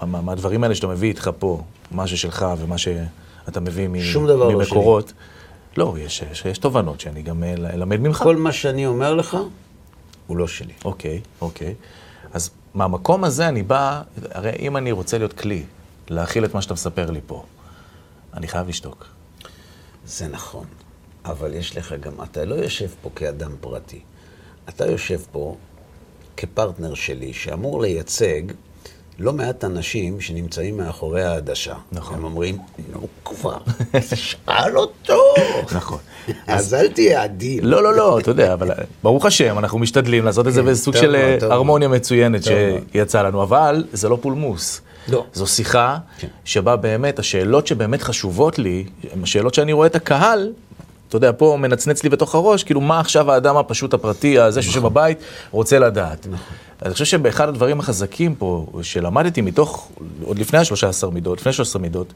מהדברים 0.00 0.60
מה, 0.60 0.66
האלה 0.66 0.74
שאתה 0.74 0.86
מביא 0.86 1.08
איתך 1.08 1.30
פה, 1.38 1.62
מה 1.90 2.06
ששלך 2.06 2.46
ומה 2.58 2.78
שאתה 2.78 3.60
מביא 3.60 3.88
שום 4.02 4.26
דבר 4.26 4.50
ממקורות, 4.50 5.12
לא, 5.76 5.84
לא 5.94 5.98
יש, 5.98 6.22
יש, 6.30 6.44
יש 6.44 6.58
תובנות 6.58 7.00
שאני 7.00 7.22
גם 7.22 7.44
אלמד 7.44 8.00
ממך. 8.00 8.16
כל 8.16 8.36
מה 8.36 8.52
שאני 8.52 8.86
אומר 8.86 9.14
לך, 9.14 9.36
הוא 10.26 10.36
לא 10.36 10.48
שלי. 10.48 10.72
אוקיי, 10.84 11.20
אוקיי. 11.40 11.74
אז 12.32 12.50
מהמקום 12.74 13.24
הזה 13.24 13.48
אני 13.48 13.62
בא, 13.62 14.02
הרי 14.30 14.52
אם 14.58 14.76
אני 14.76 14.92
רוצה 14.92 15.18
להיות 15.18 15.32
כלי, 15.32 15.62
להכיל 16.08 16.44
את 16.44 16.54
מה 16.54 16.62
שאתה 16.62 16.74
מספר 16.74 17.10
לי 17.10 17.20
פה, 17.26 17.44
אני 18.34 18.48
חייב 18.48 18.68
לשתוק. 18.68 19.06
זה 20.06 20.28
נכון, 20.28 20.66
אבל 21.24 21.54
יש 21.54 21.76
לך 21.76 21.94
גם, 22.00 22.12
אתה 22.22 22.44
לא 22.44 22.54
יושב 22.54 22.88
פה 23.02 23.10
כאדם 23.16 23.52
פרטי. 23.60 24.00
אתה 24.68 24.86
יושב 24.86 25.20
פה 25.32 25.56
כפרטנר 26.36 26.94
שלי, 26.94 27.32
שאמור 27.32 27.82
לייצג 27.82 28.42
לא 29.18 29.32
מעט 29.32 29.64
אנשים 29.64 30.20
שנמצאים 30.20 30.76
מאחורי 30.76 31.22
העדשה. 31.22 31.74
נכון. 31.92 32.16
הם 32.16 32.24
אומרים, 32.24 32.58
נו 32.92 33.06
כבר, 33.24 33.56
שאל 34.14 34.76
אותו. 34.76 35.20
נכון. 35.74 35.98
אז 36.46 36.74
אל 36.74 36.88
תהיה 36.88 37.22
עדין. 37.22 37.64
לא, 37.64 37.82
לא, 37.82 37.94
לא, 37.96 38.18
אתה 38.18 38.30
יודע, 38.30 38.52
אבל 38.52 38.70
ברוך 39.02 39.26
השם, 39.26 39.58
אנחנו 39.58 39.78
משתדלים 39.78 40.24
לעשות 40.24 40.48
את 40.48 40.52
זה 40.52 40.60
כן, 40.62 40.66
בסוג 40.66 40.96
של 40.96 41.14
אה, 41.14 41.36
הרמוניה 41.40 41.88
מצוינת. 41.88 42.40
שיצאה 42.44 43.22
לנו, 43.22 43.42
אבל 43.42 43.84
זה 43.92 44.08
לא 44.08 44.18
פולמוס. 44.20 44.80
לא. 45.08 45.24
זו 45.32 45.46
שיחה 45.46 45.98
כן. 46.18 46.28
שבה 46.44 46.76
באמת, 46.76 47.18
השאלות 47.18 47.66
שבאמת 47.66 48.02
חשובות 48.02 48.58
לי, 48.58 48.84
הן 49.12 49.22
השאלות 49.22 49.54
שאני 49.54 49.72
רואה 49.72 49.86
את 49.86 49.94
הקהל, 49.94 50.52
אתה 51.08 51.16
יודע, 51.16 51.30
פה 51.36 51.56
מנצנץ 51.60 52.02
לי 52.02 52.08
בתוך 52.08 52.34
הראש, 52.34 52.64
כאילו, 52.64 52.80
מה 52.80 53.00
עכשיו 53.00 53.32
האדם 53.32 53.56
הפשוט 53.56 53.94
הפרטי, 53.94 54.38
הזה 54.38 54.62
שיושב 54.62 54.82
בבית, 54.82 55.18
רוצה 55.50 55.78
לדעת. 55.78 56.26
נכון. 56.26 56.56
אני 56.82 56.92
חושב 56.92 57.04
שבאחד 57.04 57.48
הדברים 57.48 57.80
החזקים 57.80 58.34
פה, 58.34 58.66
שלמדתי 58.82 59.40
מתוך, 59.40 59.90
עוד 60.22 60.38
לפני 60.38 60.58
ה-13 60.58 61.10
מידות, 61.10 61.40
לפני 61.40 61.52
13 61.52 61.82
מידות, 61.82 62.12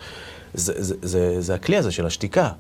זה, 0.55 0.73
זה, 0.77 0.95
זה, 1.03 1.41
זה 1.41 1.55
הכלי 1.55 1.77
הזה 1.77 1.91
של 1.91 2.07
השתיקה. 2.07 2.51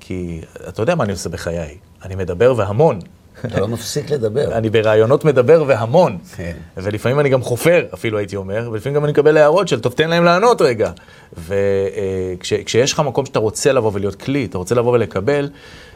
כי 0.00 0.40
אתה 0.68 0.82
יודע 0.82 0.94
מה 0.94 1.04
אני 1.04 1.12
עושה 1.12 1.28
בחיי, 1.28 1.76
אני 2.04 2.14
מדבר 2.14 2.54
והמון. 2.56 2.98
אתה 3.44 3.60
לא 3.60 3.68
מפסיק 3.68 4.10
לדבר. 4.10 4.58
אני 4.58 4.70
ברעיונות 4.70 5.24
מדבר 5.24 5.64
והמון. 5.66 6.18
כן. 6.36 6.56
ולפעמים 6.76 7.20
אני 7.20 7.28
גם 7.28 7.42
חופר, 7.42 7.86
אפילו 7.94 8.18
הייתי 8.18 8.36
אומר, 8.36 8.68
ולפעמים 8.72 8.96
גם 8.96 9.04
אני 9.04 9.12
מקבל 9.12 9.36
הערות 9.36 9.68
של, 9.68 9.80
טוב, 9.80 9.92
תן 9.92 10.10
להם 10.10 10.24
לענות 10.24 10.60
רגע. 10.62 10.92
וכשיש 11.36 12.92
לך 12.92 13.00
מקום 13.00 13.26
שאתה 13.26 13.38
רוצה 13.38 13.72
לבוא 13.72 13.90
ולהיות 13.94 14.14
כלי, 14.14 14.44
אתה 14.44 14.58
רוצה 14.58 14.74
לבוא 14.74 14.92
ולקבל, 14.92 15.50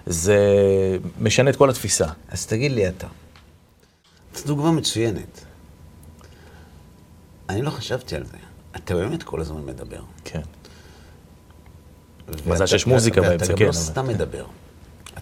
זה 0.06 0.38
משנה 1.20 1.50
את 1.50 1.56
כל 1.56 1.70
התפיסה. 1.70 2.06
אז 2.28 2.46
תגיד 2.46 2.72
לי 2.72 2.88
אתה, 2.88 3.06
זו 4.36 4.46
דוגמה 4.46 4.72
מצוינת. 4.72 5.44
אני 7.48 7.62
לא 7.62 7.70
חשבתי 7.70 8.16
על 8.16 8.24
זה. 8.24 8.36
אתה 8.76 8.94
באמת 8.94 9.22
כל 9.22 9.40
הזמן 9.40 9.60
מדבר. 9.66 10.00
כן. 10.24 10.40
ואתה- 12.46 12.66
שיש 12.66 12.86
מוזיקה 12.86 13.20
ואתה 13.20 13.30
באמצע, 13.30 13.46
גם 13.52 13.58
כן, 13.58 13.64
לא 13.64 13.68
אבל- 13.70 13.76
סתם 13.78 14.08
מדבר. 14.08 14.44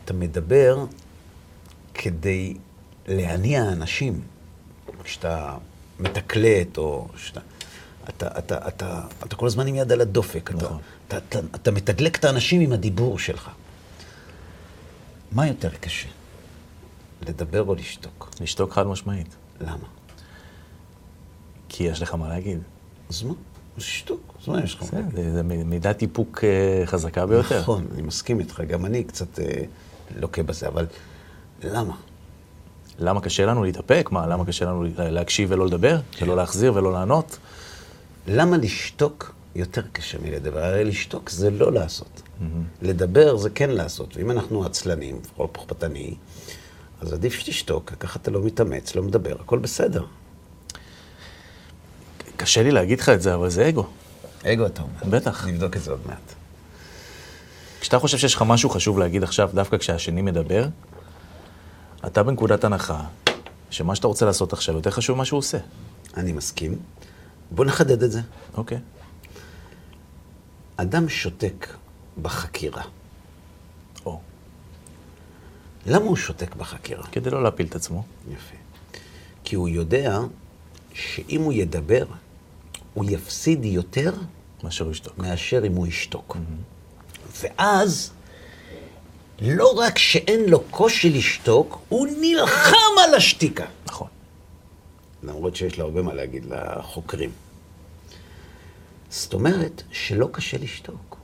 אתה 0.04 0.12
מדבר 0.14 0.84
כדי 1.98 2.54
להניע 3.06 3.62
אנשים. 3.62 4.20
כשאתה 5.04 5.56
מתקלט, 6.00 6.78
או 6.78 7.08
שאתה... 7.16 7.40
אתה, 8.08 8.38
אתה, 8.38 8.68
אתה, 8.68 9.00
אתה 9.26 9.36
כל 9.36 9.46
הזמן 9.46 9.66
עם 9.66 9.74
יד 9.74 9.92
על 9.92 10.00
הדופק. 10.00 10.50
אתה, 10.50 10.64
נכון. 10.64 10.78
אתה, 11.08 11.18
אתה, 11.18 11.38
אתה 11.54 11.70
מתדלק 11.70 12.16
את 12.16 12.24
האנשים 12.24 12.60
עם 12.60 12.72
הדיבור 12.72 13.18
שלך. 13.18 13.50
מה 15.32 15.46
יותר 15.46 15.70
קשה? 15.70 16.08
לדבר 17.28 17.62
או 17.62 17.74
לשתוק? 17.74 18.30
לשתוק 18.40 18.72
חד 18.72 18.86
משמעית. 18.86 19.36
למה? 19.60 19.86
כי 21.68 21.84
יש 21.84 22.02
לך 22.02 22.14
מה 22.14 22.28
להגיד. 22.28 22.58
אז 23.10 23.22
מה? 23.22 23.34
אז 23.76 23.82
שתוק. 23.82 24.34
אז 24.42 24.48
מה 24.48 24.64
יש 24.64 24.74
לך? 24.74 24.82
בסדר, 24.82 25.02
זה 25.14 25.32
זה 25.32 25.42
מידת 25.42 26.02
איפוק 26.02 26.44
אה, 26.44 26.86
חזקה 26.86 27.26
ביותר. 27.26 27.60
נכון, 27.60 27.86
אני 27.94 28.02
מסכים 28.02 28.40
איתך. 28.40 28.60
גם 28.60 28.86
אני 28.86 29.04
קצת 29.04 29.38
אה, 29.38 29.62
לוקה 30.16 30.42
בזה, 30.42 30.68
אבל 30.68 30.86
למה? 31.64 31.94
למה 32.98 33.20
קשה 33.20 33.46
לנו 33.46 33.64
להתאפק? 33.64 34.08
מה, 34.12 34.26
למה 34.26 34.44
קשה 34.44 34.64
לנו 34.64 34.84
להקשיב 34.98 35.48
ולא 35.52 35.66
לדבר? 35.66 36.00
ולא 36.22 36.36
להחזיר 36.36 36.74
ולא 36.74 36.92
לענות? 36.92 37.38
למה 38.26 38.56
לשתוק 38.56 39.34
יותר 39.54 39.82
קשה 39.92 40.18
מלדבר? 40.22 40.64
הרי 40.64 40.84
לשתוק 40.84 41.30
זה 41.30 41.50
לא 41.50 41.72
לעשות. 41.72 42.22
לדבר 42.82 43.36
זה 43.36 43.50
כן 43.50 43.70
לעשות. 43.70 44.16
ואם 44.16 44.30
אנחנו 44.30 44.64
עצלנים, 44.64 45.20
או 45.38 45.52
פחפתני, 45.52 46.14
אז 47.00 47.12
עדיף 47.12 47.32
שתשתוק, 47.32 47.92
ככה 48.00 48.18
אתה 48.22 48.30
לא 48.30 48.42
מתאמץ, 48.42 48.94
לא 48.94 49.02
מדבר, 49.02 49.36
הכל 49.40 49.58
בסדר. 49.58 50.04
קשה 52.36 52.62
לי 52.62 52.70
להגיד 52.70 53.00
לך 53.00 53.08
את 53.08 53.22
זה, 53.22 53.34
אבל 53.34 53.50
זה 53.50 53.68
אגו. 53.68 53.86
אגו 54.44 54.66
אתה 54.66 54.82
אומר. 54.82 55.18
בטח. 55.18 55.46
נבדוק 55.46 55.76
את 55.76 55.82
זה 55.82 55.90
עוד 55.90 56.00
מעט. 56.06 56.34
כשאתה 57.80 57.98
חושב 57.98 58.18
שיש 58.18 58.34
לך 58.34 58.44
משהו 58.46 58.70
חשוב 58.70 58.98
להגיד 58.98 59.22
עכשיו, 59.22 59.50
דווקא 59.54 59.76
כשהשני 59.76 60.22
מדבר, 60.22 60.66
אתה 62.06 62.22
בנקודת 62.22 62.64
הנחה 62.64 63.04
שמה 63.70 63.94
שאתה 63.94 64.06
רוצה 64.06 64.26
לעשות 64.26 64.52
עכשיו 64.52 64.74
יותר 64.74 64.90
חשוב 64.90 65.16
ממה 65.16 65.24
שהוא 65.24 65.38
עושה. 65.38 65.58
אני 66.16 66.32
מסכים. 66.32 66.78
בוא 67.50 67.64
נחדד 67.64 68.02
את 68.02 68.12
זה. 68.12 68.20
אוקיי. 68.54 68.78
אדם 70.76 71.08
שותק 71.08 71.68
בחקירה. 72.22 72.82
או, 74.06 74.20
למה 75.86 76.04
הוא 76.04 76.16
שותק 76.16 76.54
בחקירה? 76.54 77.06
כדי 77.06 77.30
לא 77.30 77.42
להפיל 77.42 77.66
את 77.66 77.74
עצמו. 77.74 78.04
יפה. 78.30 78.56
כי 79.44 79.56
הוא 79.56 79.68
יודע 79.68 80.18
שאם 80.92 81.42
הוא 81.42 81.52
ידבר, 81.52 82.04
הוא 82.94 83.04
יפסיד 83.08 83.64
יותר 83.64 84.14
מאשר. 84.64 84.90
מאשר 85.18 85.66
אם 85.66 85.72
הוא 85.72 85.86
ישתוק. 85.86 86.36
ואז, 87.42 88.10
לא 89.40 89.72
רק 89.76 89.98
שאין 89.98 90.44
לו 90.48 90.60
קושי 90.70 91.10
לשתוק, 91.10 91.80
הוא 91.88 92.08
נלחם 92.20 92.98
על 93.04 93.14
השתיקה. 93.14 93.66
נכון. 93.86 94.08
למרות 95.22 95.56
שיש 95.56 95.78
לו 95.78 95.84
הרבה 95.84 96.02
מה 96.02 96.14
להגיד 96.14 96.46
לחוקרים. 96.46 97.30
זאת 99.10 99.34
אומרת 99.34 99.82
שלא 99.90 100.28
קשה 100.32 100.58
לשתוק. 100.58 101.16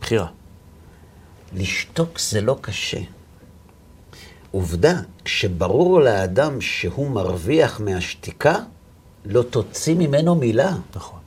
בחירה. 0.00 0.26
לשתוק 1.52 2.18
זה 2.18 2.40
לא 2.40 2.58
קשה. 2.60 3.00
עובדה, 4.50 4.94
כשברור 5.24 6.00
לאדם 6.00 6.60
שהוא 6.60 7.10
מרוויח 7.10 7.80
מהשתיקה, 7.80 8.56
לא 9.24 9.42
תוציא 9.42 9.94
ממנו 9.94 10.34
מילה. 10.34 10.72
נכון. 10.94 11.20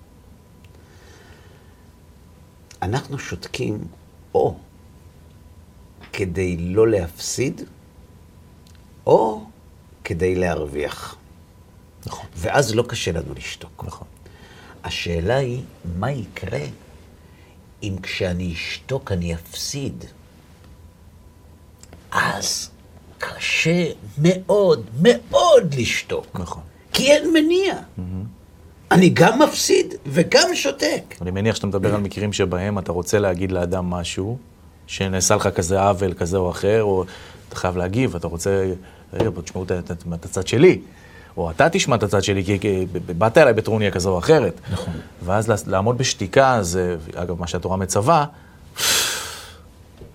אנחנו 2.81 3.19
שותקים 3.19 3.87
או 4.35 4.55
כדי 6.13 6.57
לא 6.57 6.87
להפסיד, 6.87 7.61
או 9.05 9.43
כדי 10.03 10.35
להרוויח. 10.35 11.15
נכון. 12.05 12.25
ואז 12.35 12.75
לא 12.75 12.83
קשה 12.87 13.11
לנו 13.11 13.33
לשתוק. 13.33 13.83
נכון. 13.87 14.07
השאלה 14.83 15.35
היא, 15.35 15.63
מה 15.97 16.11
יקרה 16.11 16.59
אם 17.83 17.95
כשאני 18.03 18.53
אשתוק 18.53 19.11
אני 19.11 19.33
אפסיד? 19.33 20.05
אז 22.11 22.69
קשה 23.17 23.85
מאוד 24.17 24.85
מאוד 25.01 25.73
לשתוק. 25.77 26.39
נכון. 26.39 26.63
כי 26.93 27.11
אין 27.11 27.33
מניע. 27.33 27.75
אני 28.91 29.09
גם 29.09 29.41
מפסיד 29.41 29.93
וגם 30.05 30.55
שותק. 30.55 31.15
אני 31.21 31.31
מניח 31.31 31.55
שאתה 31.55 31.67
מדבר 31.67 31.95
על 31.95 32.01
מקרים 32.01 32.33
שבהם 32.33 32.79
אתה 32.79 32.91
רוצה 32.91 33.19
להגיד 33.19 33.51
לאדם 33.51 33.89
משהו, 33.89 34.37
שנעשה 34.87 35.35
לך 35.35 35.47
כזה 35.47 35.81
עוול 35.81 36.13
כזה 36.13 36.37
או 36.37 36.51
אחר, 36.51 36.83
או 36.83 37.03
אתה 37.49 37.55
חייב 37.55 37.77
להגיב, 37.77 38.15
אתה 38.15 38.27
רוצה, 38.27 38.71
רגע, 39.13 39.29
בוא 39.29 39.41
תשמעו 39.41 39.63
את- 39.63 40.25
הצד 40.25 40.47
שלי. 40.47 40.81
או 41.37 41.51
אתה 41.51 41.69
תשמע 41.69 41.95
את 41.95 42.03
הצד 42.03 42.23
שלי, 42.23 42.45
כי 42.45 42.59
כי 42.59 42.85
באת 43.17 43.37
אליי 43.37 43.53
בטרוניה 43.53 43.91
כזו 43.91 44.09
או 44.09 44.19
אחרת. 44.19 44.59
נכון. 44.71 44.93
ואז 45.25 45.47
לע- 45.47 45.55
לעמוד 45.67 45.97
בשתיקה, 45.97 46.57
זה, 46.61 46.97
אגב, 47.15 47.39
מה 47.39 47.47
שהתורה 47.47 47.77
מצווה, 47.77 48.25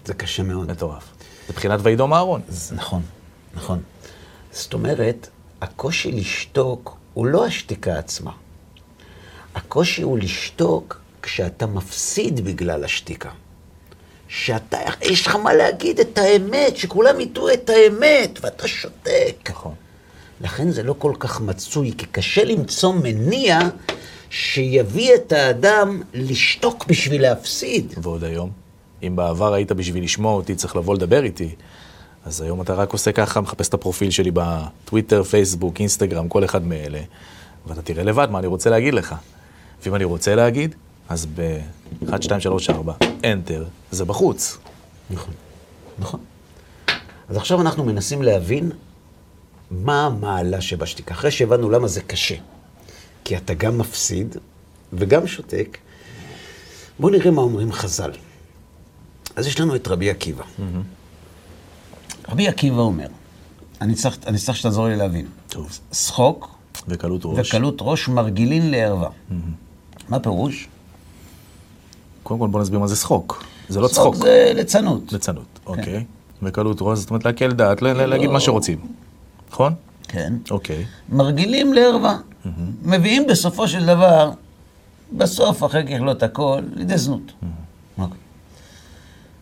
זה 0.05 0.15
קשה 0.17 0.43
מאוד. 0.43 0.71
מטורף. 0.71 1.05
זה 1.49 1.53
בחינת 1.53 1.81
וידום 1.83 2.13
אהרון. 2.15 2.41
נכון, 2.73 3.03
נכון. 3.55 3.81
זאת 4.53 4.75
אומרת, 4.75 5.29
הקושי 5.61 6.13
לשתוק 6.13 6.97
הוא 7.15 7.27
לא 7.27 7.47
השתיקה 7.47 7.99
עצמה. 7.99 8.31
הקושי 9.55 10.03
הוא 10.03 10.19
לשתוק 10.19 11.01
כשאתה 11.23 11.67
מפסיד 11.67 12.45
בגלל 12.45 12.85
השתיקה. 12.85 13.31
שאתה, 14.29 14.79
יש 15.03 15.27
לך 15.27 15.37
מה 15.37 15.55
להגיד 15.55 16.01
את 16.01 16.19
האמת, 16.19 16.77
שכולם 16.77 17.21
ידעו 17.21 17.53
את 17.53 17.71
האמת, 17.71 18.39
ואתה 18.43 18.69
שותק. 18.69 19.51
נכון. 19.51 19.75
לכן 20.41 20.71
זה 20.71 20.83
לא 20.83 20.95
כל 20.99 21.13
כך 21.19 21.41
מצוי, 21.41 21.93
כי 21.99 22.07
קשה 22.07 22.45
למצוא 22.45 22.93
מניע 22.95 23.59
שיביא 24.31 25.15
את 25.15 25.33
האדם 25.33 26.03
לשתוק 26.15 26.87
בשביל 26.87 27.23
להפסיד. 27.23 27.95
ועוד 28.03 28.25
היום, 28.25 28.51
אם 29.03 29.17
בעבר 29.17 29.55
היית 29.55 29.73
בשביל 29.73 30.05
לשמוע 30.05 30.33
אותי, 30.33 30.55
צריך 30.55 30.77
לבוא 30.77 30.95
לדבר 30.95 31.25
איתי, 31.25 31.55
אז 32.25 32.41
היום 32.41 32.63
אתה 32.63 32.75
רק 32.75 32.93
עושה 32.93 33.13
ככה, 33.13 33.41
מחפש 33.41 33.69
את 33.69 33.75
הפרופיל 33.75 34.11
שלי 34.11 34.31
בטוויטר, 34.35 35.23
פייסבוק, 35.23 35.81
אינסטגרם, 35.81 36.29
כל 36.29 36.45
אחד 36.45 36.67
מאלה, 36.67 37.01
ואתה 37.67 37.83
תראה 37.83 38.05
לבד 38.05 38.29
מה 38.31 38.39
אני 38.39 38.47
רוצה 38.47 38.71
להגיד 38.71 38.95
לך. 38.95 39.15
ואם 39.83 39.95
אני 39.95 40.05
רוצה 40.05 40.35
להגיד, 40.35 40.75
אז 41.09 41.27
ב-1, 41.35 42.23
2, 42.23 42.41
3, 42.41 42.71
4, 42.71 42.95
Enter, 43.23 43.63
זה 43.91 44.05
בחוץ. 44.05 44.59
נכון, 45.11 45.35
נכון. 45.99 46.21
אז 47.29 47.37
עכשיו 47.37 47.61
אנחנו 47.61 47.85
מנסים 47.85 48.23
להבין 48.23 48.71
מה 49.71 50.07
המעלה 50.07 50.61
שבשתיקה. 50.61 51.15
אחרי 51.15 51.31
שהבנו 51.31 51.71
למה 51.71 51.89
זה 51.89 52.01
קשה, 52.01 52.35
כי 53.25 53.37
אתה 53.37 53.55
גם 53.55 53.79
מפסיד 53.79 54.37
וגם 54.93 55.27
שותק, 55.27 55.79
בואו 56.99 57.13
נראה 57.13 57.31
מה 57.31 57.43
אומרים 57.43 57.73
חז"ל. 57.73 58.11
אז 59.37 59.47
יש 59.47 59.61
לנו 59.61 59.77
את 59.77 59.89
רבי 59.89 60.11
עקיבא. 60.11 60.45
רבי 62.29 62.49
עקיבא 62.49 62.81
אומר, 62.81 63.07
אני 63.81 63.95
צריך, 63.95 64.19
אני 64.27 64.39
צריך 64.39 64.59
שתעזור 64.59 64.89
לי 64.89 64.97
להבין. 64.97 65.27
טוב. 65.49 65.79
שחוק 65.93 66.59
וקלות 66.89 67.21
ראש. 67.25 67.55
וקלות 67.55 67.79
ראש 67.81 68.09
מרגילין 68.09 68.71
לערווה. 68.71 69.09
מה 70.09 70.21
פירוש? 70.21 70.69
קודם 72.29 72.41
כל 72.41 72.49
בוא 72.49 72.61
נסביר 72.61 72.79
מה 72.79 72.87
זה 72.87 72.97
צחוק. 72.97 73.45
זה 73.69 73.81
לא 73.81 73.89
צחוק. 73.89 74.15
זה 74.15 74.53
ליצנות. 74.55 75.13
ליצנות, 75.13 75.61
אוקיי. 75.67 76.05
וקלות 76.43 76.77
ראש, 76.81 76.99
זאת 76.99 77.11
אומרת 77.11 77.25
להקל 77.25 77.53
דעת, 77.53 77.83
ל- 77.83 77.87
ל- 77.93 78.07
להגיד 78.07 78.31
מה 78.31 78.41
שרוצים. 78.41 78.79
נכון? 79.51 79.75
כן. 80.03 80.33
אוקיי. 80.51 80.85
מרגילים 81.09 81.73
לערווה. 81.73 82.19
מביאים 82.83 83.27
בסופו 83.27 83.69
של 83.69 83.87
דבר, 83.87 84.31
בסוף, 85.13 85.65
אחרי 85.65 85.85
ככלות 85.87 86.23
הכל, 86.23 86.61
לידי 86.75 86.99
זנות. 86.99 87.33
אוקיי. 87.99 88.19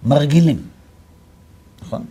מרגילים, 0.02 0.62
נכון? 1.82 2.04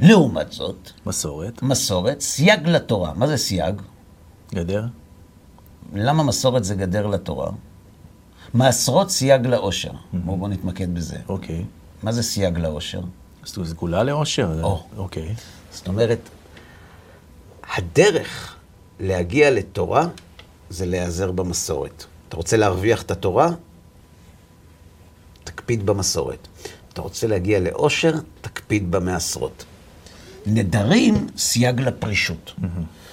לעומת 0.00 0.52
זאת, 0.52 0.90
מסורת, 1.06 1.62
מסורת, 1.62 2.20
סייג 2.20 2.68
לתורה. 2.68 3.12
מה 3.14 3.26
זה 3.26 3.36
סייג? 3.36 3.74
גדר, 4.54 4.84
למה 5.94 6.22
מסורת 6.22 6.64
זה 6.64 6.74
גדר 6.74 7.06
לתורה? 7.06 7.50
מעשרות 8.56 9.10
סייג 9.10 9.46
לעושר. 9.46 9.90
בואו 10.12 10.36
בוא 10.36 10.48
נתמקד 10.48 10.94
בזה. 10.94 11.16
אוקיי. 11.28 11.64
מה 12.02 12.12
זה 12.12 12.22
סייג 12.22 12.58
לעושר? 12.58 13.00
אז 13.42 13.58
סגולה 13.64 14.02
לעושר? 14.02 14.62
או. 14.62 14.82
אוקיי. 14.96 15.34
זאת 15.72 15.88
אומרת, 15.88 16.18
הדרך 17.76 18.56
להגיע 19.00 19.50
לתורה 19.50 20.08
זה 20.70 20.86
להיעזר 20.86 21.32
במסורת. 21.32 22.04
אתה 22.28 22.36
רוצה 22.36 22.56
להרוויח 22.56 23.02
את 23.02 23.10
התורה? 23.10 23.50
תקפיד 25.44 25.86
במסורת. 25.86 26.48
אתה 26.92 27.02
רוצה 27.02 27.26
להגיע 27.26 27.60
לעושר? 27.60 28.12
תקפיד 28.40 28.90
במעשרות. 28.90 29.64
נדרים, 30.46 31.26
סייג 31.36 31.80
לפרישות. 31.80 32.52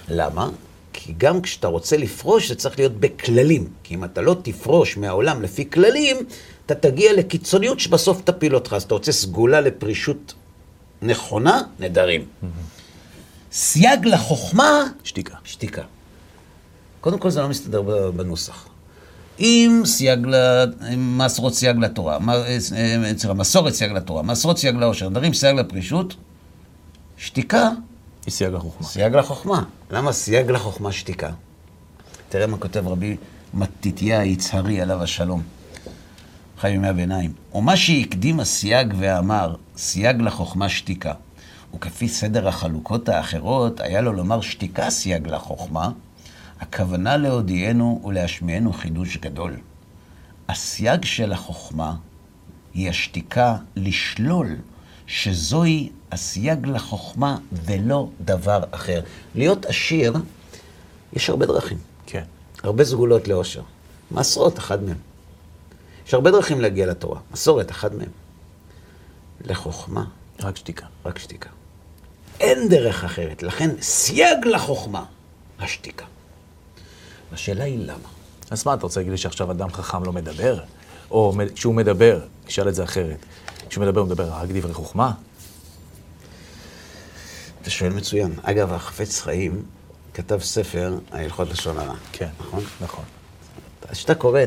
למה? 0.10 0.50
כי 0.94 1.14
גם 1.18 1.42
כשאתה 1.42 1.68
רוצה 1.68 1.98
לפרוש, 1.98 2.48
זה 2.50 2.56
צריך 2.56 2.80
להיות 2.80 3.00
בכללים. 3.00 3.68
כי 3.84 3.96
אם 3.96 4.04
אתה 4.04 4.22
לא 4.22 4.36
תפרוש 4.44 4.98
מהעולם 4.98 5.42
לפי 5.42 5.70
כללים, 5.70 6.18
אתה 6.66 6.76
תגיע 6.76 7.14
לקיצוניות 7.14 7.80
שבסוף 7.80 8.22
תפיל 8.22 8.56
אותך. 8.56 8.74
אז 8.74 8.84
אתה 8.84 8.94
רוצה 8.94 9.12
סגולה 9.12 9.62
לפרישות 9.62 10.34
נכונה, 11.02 11.62
נדרים. 11.80 12.26
סייג 13.52 14.06
לחוכמה, 14.06 14.84
שתיקה. 15.04 15.36
שתיקה. 15.44 15.82
קודם 17.02 17.20
כל 17.20 17.30
זה 17.30 17.42
לא 17.42 17.50
מסתדר 17.50 17.82
בנוסח. 18.16 18.68
אם 19.40 19.82
סייג 19.86 20.26
ל... 20.28 20.36
מעשרות 20.98 21.54
סייג 21.54 21.78
לתורה, 21.78 22.20
מה- 22.20 22.36
אה, 22.36 22.58
אה, 22.76 23.12
סליחה, 23.18 23.34
מסורת 23.34 23.74
סייג 23.74 23.92
לתורה, 23.92 24.22
מעשרות 24.22 24.58
סייג 24.58 24.76
לעושר, 24.76 25.10
נדרים 25.10 25.34
סייג 25.34 25.60
לפרישות, 25.60 26.16
שתיקה 27.18 27.70
היא 28.26 28.32
סייג 28.34 28.54
החוכמה. 28.54 28.88
סייג 28.88 29.16
לחוכמה. 29.16 29.64
למה 29.92 30.12
סייג 30.12 30.52
לחוכמה 30.52 30.92
שתיקה? 30.92 31.32
תראה 32.30 32.48
מה 32.48 32.58
כותב 32.58 32.88
רבי 32.88 33.18
מתתיה 33.54 34.20
היצהרי 34.20 34.82
עליו 34.82 35.04
השלום. 35.04 35.42
חי 36.58 36.70
בימי 36.70 36.88
הביניים. 36.88 37.34
ומה 37.54 37.78
שהקדים 37.78 38.40
הסייג 38.40 38.94
ואמר, 39.00 39.56
סייג 39.78 40.22
לחוכמה 40.22 40.70
שתיקה, 40.70 41.14
וכפי 41.76 42.10
סדר 42.10 42.48
החלוקות 42.48 43.10
האחרות, 43.10 43.80
היה 43.80 44.02
לו 44.02 44.14
לומר 44.14 44.42
שתיקה 44.42 44.90
סייג 44.90 45.28
לחוכמה, 45.28 45.92
הכוונה 46.60 47.18
להודיענו 47.18 48.02
ולהשמיענו 48.06 48.74
חידוש 48.74 49.18
גדול. 49.18 49.58
הסייג 50.50 51.06
של 51.06 51.32
החוכמה 51.32 51.96
היא 52.74 52.90
השתיקה 52.90 53.56
לשלול 53.76 54.56
שזוהי 55.08 55.90
הסייג 56.12 56.68
לחוכמה 56.68 57.38
ולא 57.52 58.10
דבר 58.22 58.64
אחר. 58.72 59.02
להיות 59.36 59.66
עשיר, 59.66 60.14
יש 61.14 61.30
הרבה 61.30 61.46
דרכים, 61.46 61.78
כן. 62.06 62.24
הרבה 62.64 62.86
סגולות 62.86 63.28
לאושר. 63.28 63.62
מעשרות, 64.12 64.60
אחד 64.60 64.84
מהם. 64.84 64.98
יש 66.08 66.14
הרבה 66.14 66.32
דרכים 66.32 66.62
להגיע 66.62 66.86
לתורה. 66.86 67.20
מסורת, 67.32 67.72
אחד 67.72 67.96
מהם. 67.96 68.10
לחוכמה, 69.46 70.06
רק 70.40 70.58
שתיקה. 70.58 70.86
רק 71.06 71.20
שתיקה. 71.20 71.50
אין 72.40 72.70
דרך 72.70 73.04
אחרת. 73.04 73.44
לכן, 73.44 73.70
סייג 73.82 74.46
לחוכמה, 74.46 75.04
השתיקה. 75.60 76.06
השאלה 77.32 77.64
היא 77.64 77.80
למה. 77.80 78.10
אז 78.52 78.66
מה, 78.66 78.74
אתה 78.74 78.84
רוצה 78.84 79.00
להגיד 79.00 79.12
לי 79.12 79.18
שעכשיו 79.18 79.52
אדם 79.52 79.72
חכם 79.72 80.04
לא 80.04 80.14
מדבר? 80.14 80.60
או 81.12 81.34
כשהוא 81.56 81.76
מדבר, 81.76 82.20
נשאל 82.48 82.70
את 82.70 82.76
זה 82.76 82.84
אחרת. 82.84 83.26
כשהוא 83.70 83.86
מדבר, 83.86 84.02
הוא 84.02 84.08
מדבר 84.10 84.30
רק 84.34 84.50
דברי 84.50 84.74
חוכמה? 84.74 85.12
אתה 87.62 87.70
שואל 87.70 87.94
מצוין. 87.94 88.34
אגב, 88.44 88.74
החפץ 88.74 89.22
חיים 89.22 89.66
כתב 90.14 90.40
ספר, 90.40 91.00
ההלכות 91.12 91.50
לשון 91.50 91.78
הרע. 91.78 91.96
כן. 92.12 92.30
נכון? 92.40 92.64
נכון. 92.82 93.04
כשאתה 93.92 94.16
קורא, 94.16 94.40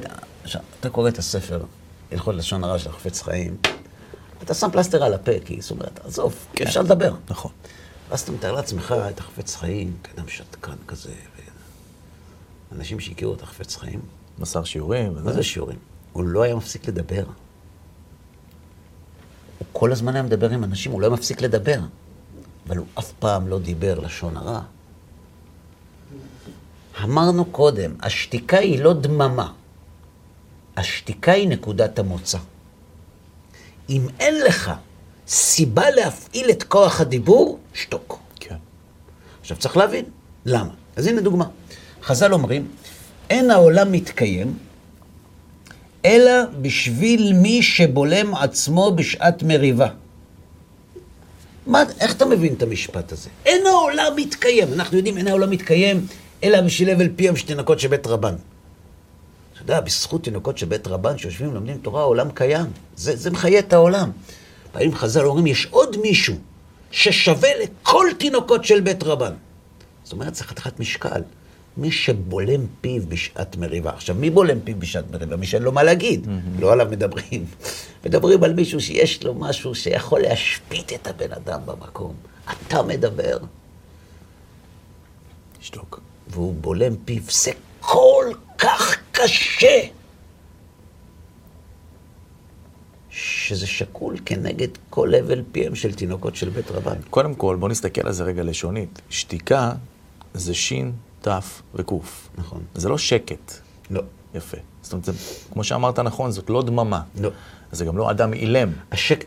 כשאתה 0.45 0.91
קורא 0.91 1.09
את 1.09 1.19
הספר, 1.19 1.65
הלכות 2.13 2.35
לשון 2.35 2.65
הרע 2.65 2.79
של 2.79 2.91
החפץ 2.91 3.23
חיים, 3.23 3.57
אתה 4.43 4.55
שם 4.55 4.69
פלסטר 4.73 5.05
על 5.05 5.15
הפה, 5.15 5.33
כי 5.45 5.61
זאת 5.61 5.71
אומרת, 5.71 6.01
עזוב, 6.05 6.35
כן. 6.53 6.67
אפשר 6.67 6.83
לדבר. 6.83 7.15
נכון. 7.29 7.51
ואז 8.09 8.21
אתה 8.21 8.33
מתאר 8.33 8.53
לעצמך 8.53 8.95
את 9.11 9.19
החפץ 9.19 9.57
חיים, 9.57 9.97
כאדם 10.03 10.29
שתקן 10.29 10.77
כזה, 10.87 11.11
ו- 11.11 12.75
אנשים 12.77 13.01
שהכירו 13.01 13.35
את 13.35 13.43
החפץ 13.43 13.77
חיים, 13.77 14.01
מסר 14.39 14.65
שיעורים. 14.65 15.15
מה. 15.25 15.33
זה 15.33 15.43
שיעורים? 15.43 15.79
הוא 16.13 16.25
לא 16.25 16.43
היה 16.43 16.55
מפסיק 16.55 16.89
לדבר. 16.89 17.25
הוא 19.59 19.67
כל 19.73 19.93
הזמן 19.93 20.15
היה 20.15 20.23
מדבר 20.23 20.51
עם 20.51 20.65
אנשים, 20.65 20.93
הוא 20.93 21.01
לא 21.01 21.11
מפסיק 21.11 21.41
לדבר. 21.41 21.79
אבל 22.69 22.77
הוא 22.77 22.87
אף 22.99 23.13
פעם 23.13 23.49
לא 23.49 23.59
דיבר 23.59 23.99
לשון 23.99 24.37
הרע. 24.37 24.61
אמרנו 27.05 27.45
קודם, 27.45 27.95
השתיקה 28.01 28.59
היא 28.59 28.83
לא 28.83 28.93
דממה. 28.93 29.53
השתיקה 30.77 31.33
היא 31.33 31.49
נקודת 31.49 31.99
המוצא. 31.99 32.39
אם 33.89 34.07
אין 34.21 34.45
לך 34.45 34.71
סיבה 35.29 35.91
להפעיל 35.91 36.51
את 36.51 36.63
כוח 36.63 37.01
הדיבור, 37.01 37.59
שתוק. 37.75 38.19
כן. 38.41 38.57
עכשיו 39.41 39.57
צריך 39.57 39.77
להבין, 39.77 40.05
למה? 40.47 40.71
אז 40.97 41.07
הנה 41.07 41.21
דוגמה. 41.21 41.49
חז"ל 42.03 42.33
אומרים, 42.33 42.69
אין 43.31 43.51
העולם 43.51 43.93
מתקיים, 43.93 44.59
אלא 46.07 46.33
בשביל 46.63 47.33
מי 47.33 47.63
שבולם 47.63 48.35
עצמו 48.35 48.93
בשעת 48.97 49.43
מריבה. 49.43 49.89
מה, 51.67 51.83
איך 52.01 52.17
אתה 52.17 52.25
מבין 52.27 52.55
את 52.55 52.63
המשפט 52.63 53.13
הזה? 53.13 53.29
אין 53.47 53.67
העולם 53.67 54.13
מתקיים. 54.17 54.69
אנחנו 54.73 54.97
יודעים, 54.97 55.19
אין 55.19 55.29
העולם 55.29 55.51
מתקיים, 55.51 56.07
אלא 56.45 56.61
בשביל 56.61 56.91
הבל 56.91 57.09
פיהם 57.17 57.37
של 57.37 57.47
תינוקות 57.47 57.81
של 57.81 57.89
בית 57.89 58.07
רבן. 58.07 58.35
אתה 59.53 59.63
יודע, 59.63 59.81
בזכות 59.81 60.25
תינוקות 60.25 60.59
של 60.59 60.67
בית 60.67 60.87
רבן 60.87 61.19
שיושבים 61.19 61.51
ולומדים 61.51 61.79
תורה, 61.79 62.01
העולם 62.01 62.31
קיים. 62.31 62.67
זה, 62.97 63.17
זה 63.17 63.31
מחיה 63.31 63.59
את 63.59 63.73
העולם. 63.73 64.11
פעמים 64.73 64.95
חז"ל 64.95 65.27
אומרים, 65.27 65.47
יש 65.47 65.67
עוד 65.71 65.97
מישהו 65.97 66.35
ששווה 66.91 67.49
לכל 67.63 68.07
תינוקות 68.19 68.65
של 68.65 68.81
בית 68.81 69.03
רבן. 69.03 69.33
זאת 70.05 70.13
אומרת, 70.13 70.35
זה 70.35 70.45
חתיכת 70.45 70.81
משקל. 70.81 71.21
מי 71.77 71.91
שבולם 71.91 72.67
פיו 72.81 73.03
בשעת 73.09 73.57
מריבה. 73.57 73.91
עכשיו, 73.91 74.17
מי 74.17 74.31
בולם 74.31 74.61
פיו 74.65 74.77
בשעת 74.79 75.11
מריבה? 75.11 75.37
מי 75.37 75.47
שאין 75.47 75.63
לו 75.63 75.73
מה 75.73 75.83
להגיד. 75.83 76.27
לא 76.59 76.73
עליו 76.73 76.87
מדברים. 76.91 77.45
מדברים 78.07 78.45
על 78.45 78.55
מישהו 78.55 78.81
שיש 78.81 79.25
לו 79.25 79.35
משהו 79.35 79.75
שיכול 79.75 80.21
להשפיט 80.21 80.93
את 80.93 81.07
הבן 81.07 81.33
אדם 81.33 81.61
במקום. 81.67 82.15
אתה 82.51 82.83
מדבר, 82.83 83.39
שתוק. 85.61 86.01
והוא 86.29 86.55
בולם 86.61 86.97
פיו. 87.05 87.23
זה 87.31 87.51
כל 87.81 88.27
כך 88.59 88.97
קשה, 89.13 89.81
שזה 93.11 93.67
שקול 93.67 94.17
כנגד 94.25 94.69
כל 94.91 95.15
הבל 95.15 95.43
פיהם 95.53 95.75
של 95.75 95.95
תינוקות 95.95 96.37
של 96.37 96.49
בית 96.49 96.71
רבן. 96.71 96.97
קודם 97.11 97.35
כל, 97.35 97.57
בוא 97.57 97.69
נסתכל 97.69 98.07
על 98.07 98.13
זה 98.13 98.25
רגע 98.25 98.43
לשונית. 98.43 99.01
שתיקה 99.11 99.73
זה 100.35 100.55
שין, 100.55 100.93
תף 101.27 101.63
וקוף. 101.75 102.29
נכון. 102.39 102.63
זה 102.75 102.89
לא 102.89 102.99
שקט. 102.99 103.53
לא, 103.91 104.03
יפה. 104.35 104.57
זאת 104.83 104.93
אומרת, 104.93 105.05
זה, 105.05 105.13
כמו 105.53 105.65
שאמרת 105.65 105.99
נכון, 105.99 106.31
זאת 106.31 106.51
לא 106.51 106.63
דממה. 106.63 107.03
לא. 107.21 107.31
זה 107.73 107.85
גם 107.85 107.99
לא 107.99 108.11
אדם 108.11 108.33
אילם. 108.33 108.73
השק... 108.93 109.25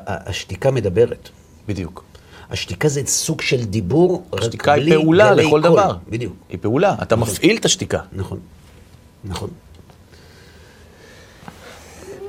השתיקה 0.00 0.70
מדברת. 0.70 1.28
בדיוק. 1.68 2.04
השתיקה 2.50 2.88
זה 2.88 3.02
סוג 3.06 3.40
של 3.40 3.64
דיבור, 3.64 4.24
רק 4.32 4.40
השתיקה 4.40 4.72
היא 4.72 4.94
פעולה 4.94 5.34
לכל 5.34 5.50
קול. 5.50 5.60
דבר. 5.60 5.96
בדיוק, 6.08 6.34
היא 6.48 6.58
פעולה. 6.62 6.96
אתה 7.02 7.16
מפעיל 7.16 7.56
את 7.56 7.64
השתיקה. 7.64 8.00
נכון. 8.12 8.38
נכון. 9.24 9.50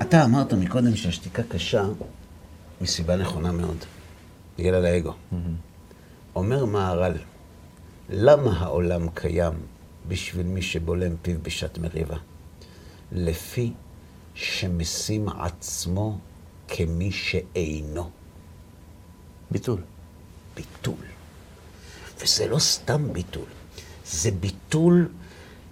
אתה 0.01 0.23
אמרת 0.25 0.53
מקודם 0.53 0.95
שהשתיקה 0.95 1.43
קשה 1.43 1.83
מסיבה 2.81 3.15
נכונה 3.15 3.51
מאוד, 3.51 3.77
בגלל 4.59 4.85
האגו. 4.85 5.13
אומר 6.35 6.65
מהר"ל, 6.65 7.13
למה 8.09 8.59
העולם 8.59 9.09
קיים 9.13 9.53
בשביל 10.07 10.45
מי 10.45 10.61
שבולם 10.61 11.15
פיו 11.21 11.37
בשעת 11.43 11.77
מריבה? 11.77 12.17
לפי 13.11 13.71
שמשים 14.33 15.29
עצמו 15.29 16.17
כמי 16.67 17.11
שאינו. 17.11 18.09
ביטול. 19.51 19.81
ביטול. 20.55 20.95
וזה 22.21 22.47
לא 22.47 22.59
סתם 22.59 23.13
ביטול, 23.13 23.45
זה 24.05 24.31
ביטול 24.31 25.07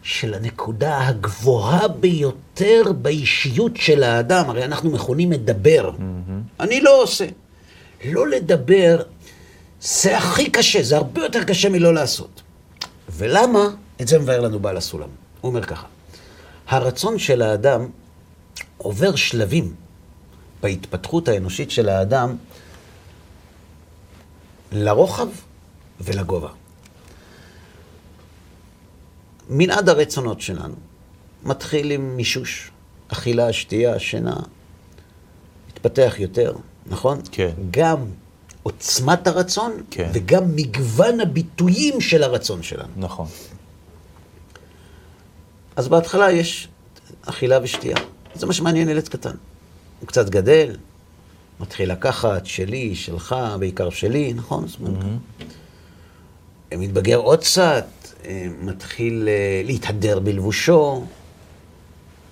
של 0.03 0.33
הנקודה 0.33 1.07
הגבוהה 1.07 1.87
ביותר 1.87 2.81
באישיות 3.01 3.77
של 3.77 4.03
האדם. 4.03 4.49
הרי 4.49 4.65
אנחנו 4.65 4.91
מכונים 4.91 5.29
מדבר. 5.29 5.91
אני 6.59 6.81
לא 6.81 7.03
עושה. 7.03 7.25
לא 8.05 8.27
לדבר 8.27 9.01
זה 9.83 10.17
הכי 10.17 10.49
קשה, 10.49 10.83
זה 10.83 10.97
הרבה 10.97 11.23
יותר 11.23 11.43
קשה 11.43 11.69
מלא 11.69 11.93
לעשות. 11.93 12.41
ולמה? 13.09 13.69
את 14.01 14.07
זה 14.07 14.19
מבאר 14.19 14.39
לנו 14.39 14.59
בעל 14.59 14.77
הסולם. 14.77 15.09
הוא 15.41 15.49
אומר 15.49 15.65
ככה, 15.65 15.87
הרצון 16.67 17.19
של 17.19 17.41
האדם 17.41 17.89
עובר 18.77 19.15
שלבים 19.15 19.73
בהתפתחות 20.61 21.27
האנושית 21.27 21.71
של 21.71 21.89
האדם 21.89 22.35
לרוחב 24.71 25.27
ולגובה. 26.01 26.49
מנעד 29.49 29.89
הרצונות 29.89 30.41
שלנו 30.41 30.75
מתחיל 31.43 31.91
עם 31.91 32.17
מישוש, 32.17 32.71
אכילה, 33.07 33.53
שתייה, 33.53 33.99
שינה, 33.99 34.35
מתפתח 35.67 36.15
יותר, 36.17 36.53
נכון? 36.85 37.21
כן. 37.31 37.51
גם 37.71 38.05
עוצמת 38.63 39.27
הרצון, 39.27 39.83
כן. 39.91 40.09
וגם 40.13 40.55
מגוון 40.55 41.19
הביטויים 41.19 42.01
של 42.01 42.23
הרצון 42.23 42.63
שלנו. 42.63 42.89
נכון. 42.97 43.27
אז 45.75 45.87
בהתחלה 45.87 46.31
יש 46.31 46.67
אכילה 47.21 47.59
ושתייה. 47.63 47.97
זה 48.35 48.45
מה 48.45 48.53
שמעניין 48.53 48.89
ילד 48.89 49.07
קטן. 49.07 49.35
הוא 49.99 50.07
קצת 50.07 50.29
גדל, 50.29 50.77
מתחיל 51.59 51.91
לקחת, 51.91 52.45
שלי, 52.45 52.95
שלך, 52.95 53.35
בעיקר 53.59 53.89
שלי, 53.89 54.33
נכון? 54.33 54.65
אומרת, 54.79 55.03
מתבגר 56.77 57.17
עוד 57.17 57.39
קצת, 57.39 57.85
אה, 58.25 58.47
מתחיל 58.61 59.27
אה, 59.27 59.61
להתהדר 59.65 60.19
בלבושו, 60.19 61.05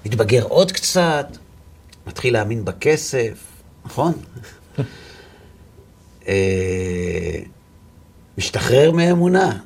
מתבגר 0.06 0.44
עוד 0.44 0.72
קצת, 0.72 1.28
מתחיל 2.08 2.34
להאמין 2.34 2.66
בכסף, 2.66 3.40
נכון? 3.86 4.14
אה, 6.28 7.40
משתחרר 8.38 8.92
מאמונה, 8.92 9.60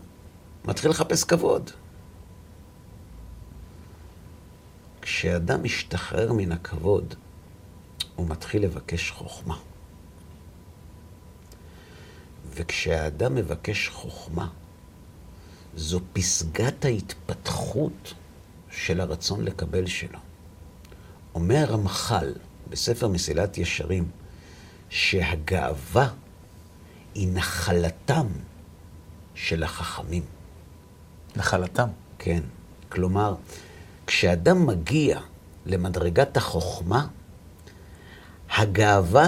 מתחיל 0.66 0.92
לחפש 0.92 1.24
כבוד. 1.24 1.72
כשאדם 5.02 5.64
משתחרר 5.64 6.34
מן 6.34 6.52
הכבוד, 6.52 7.16
הוא 8.16 8.28
מתחיל 8.30 8.64
לבקש 8.64 9.12
חוכמה. 9.12 9.58
וכשהאדם 12.54 13.36
מבקש 13.36 13.90
חוכמה, 13.90 14.48
זו 15.76 16.00
פסגת 16.14 16.86
ההתפתחות 16.86 18.14
של 18.72 19.02
הרצון 19.02 19.44
לקבל 19.44 19.86
שלו. 19.86 20.20
אומר 21.36 21.66
רמח"ל 21.66 22.34
בספר 22.70 23.08
מסילת 23.08 23.58
ישרים, 23.58 24.10
שהגאווה 24.90 26.10
היא 27.16 27.28
נחלתם 27.34 28.28
של 29.36 29.64
החכמים. 29.64 30.24
נחלתם. 31.36 31.88
כן. 32.20 32.42
כלומר, 32.90 33.36
כשאדם 34.08 34.66
מגיע 34.66 35.20
למדרגת 35.66 36.38
החוכמה, 36.38 37.08
הגאווה 38.58 39.28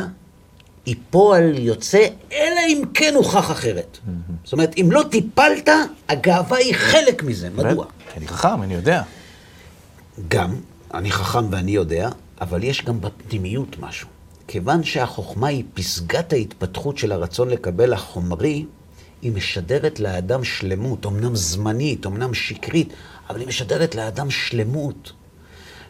היא 0.86 0.96
פועל 1.10 1.58
יוצא, 1.58 2.08
אלא 2.32 2.60
אם 2.68 2.82
כן 2.94 3.14
הוכח 3.16 3.52
אחרת. 3.52 3.98
זאת 4.44 4.54
אומרת, 4.54 4.78
אם 4.78 4.90
לא 4.92 5.04
טיפלת, 5.12 5.70
הגאווה 6.10 6.58
היא 6.58 6.76
חלק 6.76 7.24
מזה. 7.24 7.50
מדוע? 7.50 7.86
כי 8.14 8.20
אני 8.20 8.28
חכם, 8.28 8.64
אני 8.64 8.74
יודע. 8.74 9.04
גם, 10.28 10.56
אני 10.94 11.12
חכם 11.12 11.54
ואני 11.54 11.72
יודע, 11.72 12.10
אבל 12.42 12.64
יש 12.64 12.86
גם 12.86 13.02
בפנימיות 13.02 13.80
משהו. 13.80 14.08
כיוון 14.48 14.84
שהחוכמה 14.84 15.48
היא 15.48 15.64
פסגת 15.74 16.34
ההתפתחות 16.34 16.98
של 16.98 17.12
הרצון 17.12 17.50
לקבל 17.50 17.94
החומרי, 17.94 18.66
היא 19.22 19.32
משדרת 19.32 20.00
לאדם 20.00 20.44
שלמות, 20.44 21.06
אמנם 21.06 21.36
זמנית, 21.36 22.06
אמנם 22.06 22.34
שקרית, 22.34 22.94
אבל 23.30 23.40
היא 23.40 23.48
משדרת 23.48 23.96
לאדם 23.96 24.30
שלמות. 24.30 25.12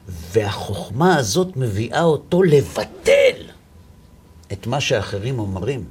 והחוכמה 0.08 1.18
הזאת 1.18 1.58
מביאה 1.58 2.04
אותו 2.04 2.44
לבטל 2.44 3.36
את 4.54 4.68
מה 4.68 4.82
שאחרים 4.82 5.40
אומרים. 5.40 5.86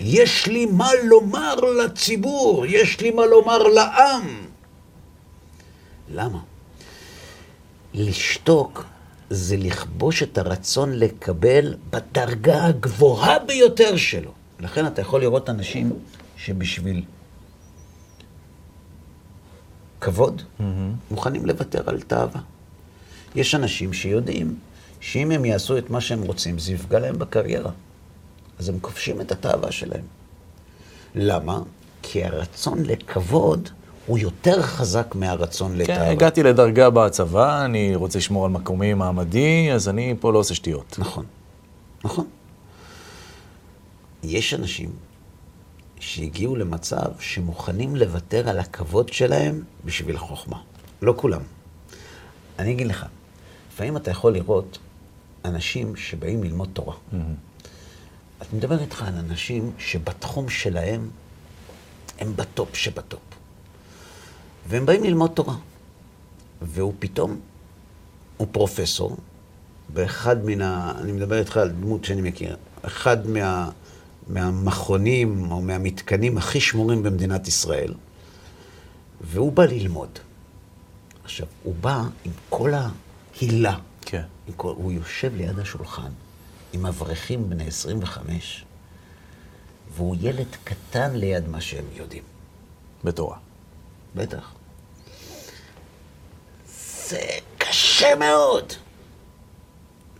יש 0.00 0.46
לי 0.46 0.66
מה 0.66 0.90
לומר 1.04 1.54
לציבור, 1.54 2.66
יש 2.66 3.00
לי 3.00 3.10
מה 3.10 3.26
לומר 3.26 3.58
לעם. 3.58 4.46
למה? 6.14 6.38
לשתוק 7.94 8.84
זה 9.34 9.56
לכבוש 9.56 10.22
את 10.22 10.38
הרצון 10.38 10.92
לקבל 10.92 11.74
בדרגה 11.90 12.64
הגבוהה 12.64 13.38
ביותר 13.38 13.96
שלו. 13.96 14.30
לכן 14.60 14.86
אתה 14.86 15.00
יכול 15.00 15.20
לראות 15.20 15.50
אנשים 15.50 15.92
שבשביל 16.36 17.02
כבוד, 20.00 20.42
mm-hmm. 20.42 20.62
מוכנים 21.10 21.46
לוותר 21.46 21.82
על 21.86 22.00
תאווה. 22.00 22.40
יש 23.34 23.54
אנשים 23.54 23.92
שיודעים 23.92 24.56
שאם 25.00 25.30
הם 25.30 25.44
יעשו 25.44 25.78
את 25.78 25.90
מה 25.90 26.00
שהם 26.00 26.22
רוצים, 26.22 26.58
זה 26.58 26.72
יפגע 26.72 26.98
להם 26.98 27.18
בקריירה. 27.18 27.70
אז 28.58 28.68
הם 28.68 28.78
כובשים 28.80 29.20
את 29.20 29.32
התאווה 29.32 29.72
שלהם. 29.72 30.04
למה? 31.14 31.60
כי 32.02 32.24
הרצון 32.24 32.82
לכבוד 32.84 33.68
הוא 34.06 34.18
יותר 34.18 34.62
חזק 34.62 35.14
מהרצון 35.14 35.76
לתאווה. 35.76 36.04
כן, 36.04 36.10
הגעתי 36.10 36.42
לדרגה 36.42 36.90
בצבא, 36.90 37.64
אני 37.64 37.94
רוצה 37.94 38.18
לשמור 38.18 38.44
על 38.44 38.50
מקומי 38.50 38.94
מעמדי, 38.94 39.72
אז 39.72 39.88
אני 39.88 40.14
פה 40.20 40.32
לא 40.32 40.38
עושה 40.38 40.54
שטויות. 40.54 40.96
נכון, 40.98 41.24
נכון. 42.04 42.26
יש 44.22 44.54
אנשים 44.54 44.90
שהגיעו 46.00 46.56
למצב 46.56 47.06
שמוכנים 47.18 47.96
לוותר 47.96 48.48
על 48.48 48.58
הכבוד 48.58 49.12
שלהם 49.12 49.62
בשביל 49.84 50.18
חוכמה. 50.18 50.56
לא 51.02 51.14
כולם. 51.16 51.40
אני 52.58 52.72
אגיד 52.72 52.86
לך, 52.86 53.06
לפעמים 53.72 53.96
אתה 53.96 54.10
יכול 54.10 54.32
לראות 54.32 54.78
אנשים 55.44 55.96
שבאים 55.96 56.44
ללמוד 56.44 56.68
תורה. 56.72 56.94
Mm-hmm. 56.94 57.16
אני 58.40 58.48
מדבר 58.58 58.80
איתך 58.80 59.02
על 59.02 59.14
אנשים 59.14 59.72
שבתחום 59.78 60.48
שלהם 60.48 61.10
הם 62.18 62.36
בטופ 62.36 62.76
שבטופ. 62.76 63.20
והם 64.68 64.86
באים 64.86 65.04
ללמוד 65.04 65.30
תורה. 65.30 65.56
והוא 66.62 66.94
פתאום, 66.98 67.40
הוא 68.36 68.48
פרופסור, 68.52 69.16
באחד 69.88 70.44
מן 70.44 70.62
ה... 70.62 70.92
אני 71.00 71.12
מדבר 71.12 71.38
איתך 71.38 71.56
על 71.56 71.70
דמות 71.70 72.04
שאני 72.04 72.22
מכיר. 72.22 72.56
אחד 72.82 73.26
מה, 73.26 73.70
מהמכונים 74.28 75.50
או 75.50 75.60
מהמתקנים 75.60 76.38
הכי 76.38 76.60
שמורים 76.60 77.02
במדינת 77.02 77.48
ישראל, 77.48 77.94
והוא 79.20 79.52
בא 79.52 79.64
ללמוד. 79.64 80.18
עכשיו, 81.24 81.46
הוא 81.62 81.74
בא 81.80 82.02
עם 82.24 82.32
כל 82.50 82.72
ההילה. 82.74 83.78
כן. 84.00 84.22
כל, 84.56 84.74
הוא 84.76 84.92
יושב 84.92 85.34
ליד 85.36 85.58
השולחן 85.58 86.10
עם 86.72 86.86
אברכים 86.86 87.50
בני 87.50 87.66
25, 87.66 88.64
והוא 89.96 90.16
ילד 90.20 90.56
קטן 90.64 91.14
ליד 91.14 91.48
מה 91.48 91.60
שהם 91.60 91.84
יודעים. 91.96 92.22
בתורה. 93.04 93.43
בטח. 94.14 94.52
זה 97.08 97.20
קשה 97.58 98.14
מאוד. 98.14 98.72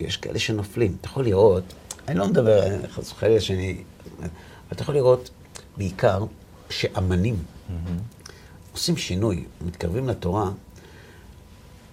יש 0.01 0.17
כאלה 0.17 0.39
שנופלים. 0.39 0.97
אתה 1.01 1.09
יכול 1.09 1.25
לראות, 1.25 1.65
אני 2.09 2.19
לא 2.19 2.27
מדבר, 2.29 2.87
חס 2.89 3.13
וחלילה 3.13 3.41
שאני... 3.41 3.83
אבל 4.19 4.29
אתה 4.73 4.83
יכול 4.83 4.95
לראות 4.95 5.31
בעיקר 5.77 6.25
שאמנים 6.71 7.37
mm-hmm. 7.37 8.33
עושים 8.73 8.97
שינוי, 8.97 9.45
מתקרבים 9.67 10.09
לתורה, 10.09 10.51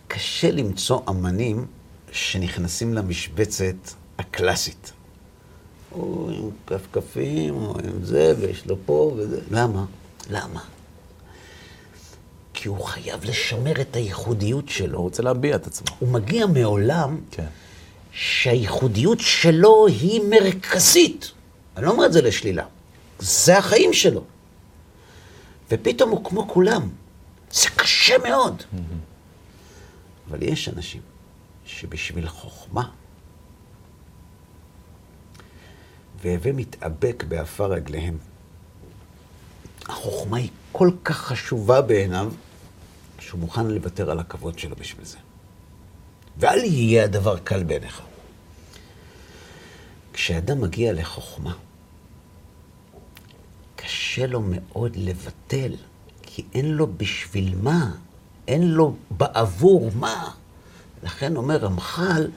קשה 0.07 0.51
למצוא 0.51 1.01
אמנים 1.09 1.65
שנכנסים 2.11 2.93
למשבצת 2.93 3.75
הקלאסית. 4.17 4.91
או 5.91 6.29
עם 6.29 6.49
כפכפים, 6.67 7.55
או 7.55 7.75
עם 7.79 8.03
זה, 8.03 8.33
ויש 8.39 8.65
לו 8.65 8.75
פה 8.85 9.13
וזה. 9.17 9.39
למה? 9.51 9.85
למה? 10.29 10.61
כי 12.61 12.67
הוא 12.67 12.83
חייב 12.85 13.25
לשמר 13.25 13.81
את 13.81 13.95
הייחודיות 13.95 14.69
שלו. 14.69 14.97
הוא 14.97 15.03
רוצה 15.03 15.23
להביע 15.23 15.55
את 15.55 15.67
עצמו. 15.67 15.95
הוא 15.99 16.09
מגיע 16.09 16.45
מעולם 16.45 17.21
כן. 17.31 17.45
שהייחודיות 18.11 19.19
שלו 19.19 19.87
היא 19.87 20.21
מרכזית. 20.29 21.31
אני 21.77 21.85
לא 21.85 21.91
אומר 21.91 22.05
את 22.05 22.13
זה 22.13 22.21
לשלילה. 22.21 22.65
זה 23.19 23.57
החיים 23.57 23.93
שלו. 23.93 24.23
ופתאום 25.71 26.09
הוא 26.09 26.23
כמו 26.25 26.47
כולם. 26.47 26.89
זה 27.51 27.69
קשה 27.75 28.17
מאוד. 28.17 28.59
Mm-hmm. 28.61 28.77
אבל 30.29 30.43
יש 30.43 30.69
אנשים 30.69 31.01
שבשביל 31.65 32.27
חוכמה, 32.27 32.89
והווה 36.21 36.51
מתאבק 36.51 37.23
באפר 37.27 37.71
רגליהם. 37.71 38.17
החוכמה 39.85 40.37
היא 40.37 40.49
כל 40.71 40.91
כך 41.03 41.17
חשובה 41.17 41.81
בעיניו, 41.81 42.31
שהוא 43.21 43.39
מוכן 43.39 43.67
לוותר 43.67 44.11
על 44.11 44.19
הכבוד 44.19 44.59
שלו 44.59 44.75
בשביל 44.75 45.05
זה. 45.05 45.17
ואל 46.37 46.59
יהיה 46.59 47.03
הדבר 47.03 47.37
קל 47.37 47.63
בעיניך. 47.63 48.01
כשאדם 50.13 50.61
מגיע 50.61 50.93
לחוכמה, 50.93 51.53
קשה 53.75 54.27
לו 54.27 54.41
מאוד 54.45 54.95
לבטל, 54.95 55.75
כי 56.21 56.43
אין 56.53 56.71
לו 56.71 56.87
בשביל 56.97 57.55
מה, 57.61 57.91
אין 58.47 58.71
לו 58.71 58.95
בעבור 59.11 59.91
מה. 59.95 60.31
לכן 61.03 61.35
אומר 61.35 61.57
רמח"ל 61.57 62.27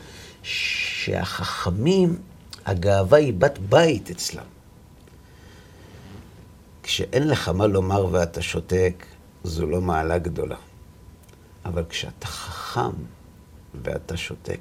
שהחכמים, 0.42 2.16
הגאווה 2.66 3.18
היא 3.18 3.34
בת 3.38 3.58
בית 3.58 4.10
אצלם. 4.10 4.44
כשאין 6.82 7.28
לך 7.28 7.48
מה 7.48 7.66
לומר 7.66 8.06
ואתה 8.12 8.42
שותק, 8.42 9.06
זו 9.44 9.66
לא 9.66 9.80
מעלה 9.80 10.18
גדולה. 10.18 10.56
אבל 11.64 11.84
כשאתה 11.88 12.26
חכם 12.26 12.90
ואתה 13.82 14.16
שותק, 14.16 14.60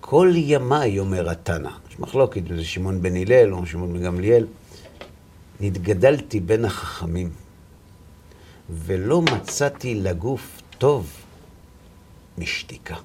כל 0.00 0.32
ימיי, 0.34 0.98
אומר 0.98 1.30
התנא, 1.30 1.70
יש 1.90 2.00
מחלוקת 2.00 2.42
זה 2.56 2.64
שמעון 2.64 3.02
בן 3.02 3.16
הלל 3.16 3.54
או 3.54 3.66
שמעון 3.66 3.92
בן 3.92 4.02
גמליאל, 4.02 4.46
נתגדלתי 5.60 6.40
בין 6.40 6.64
החכמים, 6.64 7.30
ולא 8.70 9.22
מצאתי 9.22 9.94
לגוף 9.94 10.62
טוב 10.78 11.10
משתיקה. 12.38 12.96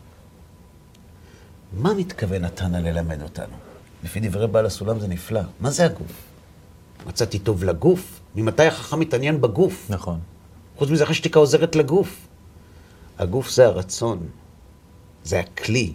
מה 1.74 1.94
מתכוון 1.94 2.44
התנא 2.44 2.78
ללמד 2.78 3.22
אותנו? 3.22 3.56
לפי 4.04 4.20
דברי 4.20 4.48
בעל 4.48 4.66
הסולם 4.66 5.00
זה 5.00 5.08
נפלא. 5.08 5.42
מה 5.60 5.72
זה 5.72 5.86
הגוף? 5.86 6.12
מצאתי 7.06 7.40
טוב 7.40 7.64
לגוף? 7.64 8.20
ממתי 8.36 8.64
החכם 8.64 9.00
מתעניין 9.00 9.42
בגוף? 9.42 9.86
נכון. 9.90 10.20
חוץ 10.78 10.90
מזה, 10.90 11.04
השתיקה 11.04 11.40
עוזרת 11.40 11.76
לגוף. 11.76 12.28
הגוף 13.20 13.50
זה 13.50 13.66
הרצון, 13.66 14.30
זה 15.24 15.40
הכלי, 15.40 15.94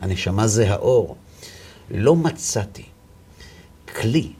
הנשמה 0.00 0.46
זה 0.46 0.70
האור. 0.70 1.16
לא 1.90 2.16
מצאתי 2.16 2.84
כלי 3.96 4.32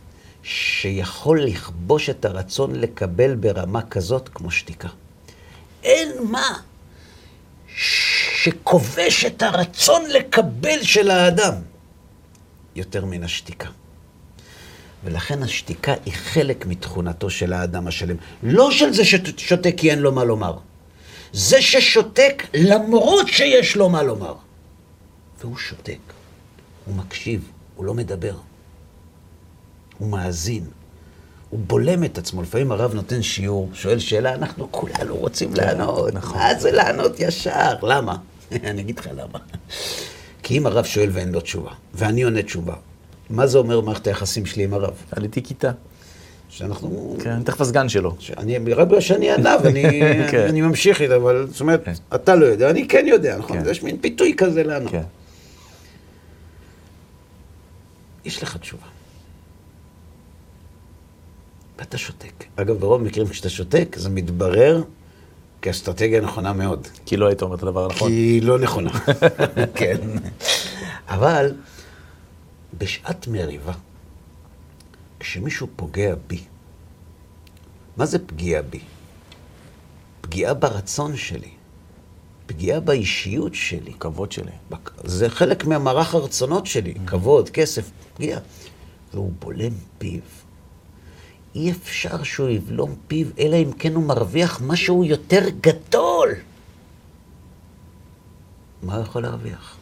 שיכול 0.42 1.42
לכבוש 1.42 2.10
את 2.10 2.24
הרצון 2.24 2.74
לקבל 2.74 3.34
ברמה 3.34 3.82
כזאת 3.82 4.28
כמו 4.28 4.50
שתיקה. 4.50 4.88
אין 5.82 6.08
מה 6.30 6.60
שכובש 7.76 9.24
את 9.24 9.42
הרצון 9.42 10.02
לקבל 10.10 10.82
של 10.82 11.10
האדם 11.10 11.54
יותר 12.76 13.04
מן 13.04 13.22
השתיקה. 13.22 13.68
ולכן 15.04 15.42
השתיקה 15.42 15.94
היא 16.04 16.14
חלק 16.14 16.66
מתכונתו 16.66 17.30
של 17.30 17.52
האדם 17.52 17.86
השלם. 17.86 18.16
לא 18.42 18.70
של 18.70 18.92
זה 18.92 19.04
ששותק 19.04 19.74
כי 19.76 19.90
אין 19.90 19.98
לו 19.98 20.12
מה 20.12 20.24
לומר. 20.24 20.58
זה 21.32 21.62
ששותק 21.62 22.42
למרות 22.54 23.28
שיש 23.28 23.76
לו 23.76 23.88
מה 23.88 24.02
לומר. 24.02 24.34
והוא 25.40 25.56
שותק, 25.56 25.98
הוא 26.84 26.94
מקשיב, 26.94 27.50
הוא 27.74 27.84
לא 27.84 27.94
מדבר. 27.94 28.34
הוא 29.98 30.08
מאזין, 30.08 30.64
הוא 31.50 31.60
בולם 31.66 32.04
את 32.04 32.18
עצמו. 32.18 32.42
לפעמים 32.42 32.72
הרב 32.72 32.94
נותן 32.94 33.22
שיעור, 33.22 33.70
שואל 33.74 33.98
שאלה, 33.98 34.34
אנחנו 34.34 34.72
כולנו 34.72 35.16
רוצים 35.16 35.54
כן, 35.54 35.66
לענות. 35.66 36.14
נכון. 36.14 36.38
מה 36.38 36.54
זה 36.54 36.72
לענות 36.72 37.20
ישר? 37.20 37.74
למה? 37.82 38.16
אני 38.52 38.82
אגיד 38.82 38.98
לך 38.98 39.08
למה. 39.16 39.38
כי 40.42 40.58
אם 40.58 40.66
הרב 40.66 40.84
שואל 40.84 41.08
ואין 41.12 41.32
לו 41.32 41.40
תשובה, 41.40 41.70
ואני 41.94 42.22
עונה 42.22 42.42
תשובה, 42.42 42.74
מה 43.30 43.46
זה 43.46 43.58
אומר 43.58 43.80
מערכת 43.80 44.06
היחסים 44.06 44.46
שלי 44.46 44.64
עם 44.64 44.74
הרב? 44.74 44.94
עליתי 45.12 45.42
כיתה. 45.42 45.70
שאנחנו... 46.48 47.16
כן, 47.22 47.42
תכף 47.42 47.60
הסגן 47.60 47.88
שלו. 47.88 48.14
שאני, 48.18 48.58
רק 48.58 48.88
בגלל 48.88 49.00
שאני 49.00 49.32
ענה 49.32 49.56
ואני 49.64 49.82
כן. 50.30 50.46
אני 50.48 50.60
ממשיך 50.60 51.00
איתה, 51.00 51.16
אבל 51.16 51.46
זאת 51.50 51.60
אומרת, 51.60 51.84
כן. 51.84 51.92
אתה 52.14 52.34
לא 52.34 52.46
יודע, 52.46 52.70
אני 52.70 52.88
כן 52.88 53.04
יודע, 53.08 53.36
נכון? 53.38 53.64
כן. 53.64 53.70
יש 53.70 53.82
מין 53.82 53.98
פיתוי 54.00 54.34
כזה 54.36 54.62
לענות. 54.62 54.92
כן. 54.92 55.02
יש 58.24 58.42
לך 58.42 58.56
תשובה. 58.56 58.86
ואתה 61.78 61.98
שותק. 61.98 62.44
אגב, 62.56 62.76
ברוב 62.76 63.00
המקרים 63.00 63.28
כשאתה 63.28 63.48
שותק, 63.48 63.96
זה 63.98 64.08
מתברר 64.08 64.82
כאסטרטגיה 65.62 66.20
נכונה 66.20 66.52
מאוד. 66.52 66.88
כי 67.06 67.16
לא 67.16 67.26
היית 67.26 67.42
אומר 67.42 67.56
את 67.56 67.62
הדבר 67.62 67.84
הנכון. 67.84 68.08
כי 68.08 68.40
לא 68.42 68.58
נכונה. 68.58 68.90
כן. 69.78 69.96
אבל 71.08 71.54
בשעת 72.78 73.28
מריבה, 73.28 73.72
כשמישהו 75.20 75.68
פוגע 75.76 76.14
בי, 76.26 76.44
מה 77.96 78.06
זה 78.06 78.26
פגיעה 78.26 78.62
בי? 78.62 78.80
פגיעה 80.20 80.54
ברצון 80.54 81.16
שלי, 81.16 81.50
פגיעה 82.46 82.80
באישיות 82.80 83.54
שלי. 83.54 83.92
כבוד 84.00 84.32
שלי. 84.32 84.50
זה 85.04 85.30
חלק 85.30 85.64
מהמערך 85.64 86.14
הרצונות 86.14 86.66
שלי, 86.66 86.94
כבוד, 87.06 87.50
כסף, 87.50 87.90
פגיעה. 88.14 88.40
והוא 89.14 89.32
בולם 89.38 89.72
פיו. 89.98 90.20
אי 91.54 91.70
אפשר 91.70 92.22
שהוא 92.22 92.48
יבלום 92.48 92.94
פיו, 93.06 93.26
אלא 93.38 93.56
אם 93.56 93.72
כן 93.72 93.94
הוא 93.94 94.04
מרוויח 94.04 94.60
משהו 94.60 95.04
יותר 95.04 95.48
גדול. 95.60 96.34
מה 98.82 98.94
הוא 98.94 99.02
יכול 99.02 99.22
להרוויח? 99.22 99.76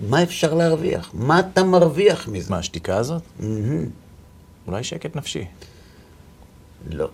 מה 0.00 0.22
אפשר 0.22 0.54
להרוויח? 0.54 1.10
מה 1.14 1.40
אתה 1.40 1.64
מרוויח 1.64 2.28
מזה? 2.28 2.50
מה, 2.50 2.58
השתיקה 2.58 2.96
הזאת? 2.96 3.22
מהמם. 3.40 3.86
אולי 4.66 4.84
שקט 4.84 5.16
נפשי. 5.16 5.44
לא. 6.90 7.08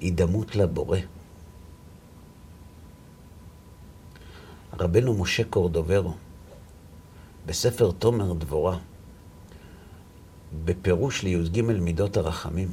הידמות 0.00 0.56
לבורא. 0.56 0.98
רבנו 4.80 5.14
משה 5.14 5.44
קורדוברו, 5.44 6.14
בספר 7.46 7.90
תומר 7.90 8.32
דבורה, 8.32 8.78
בפירוש 10.64 11.22
לי"ג 11.22 11.60
מידות 11.60 12.16
הרחמים, 12.16 12.68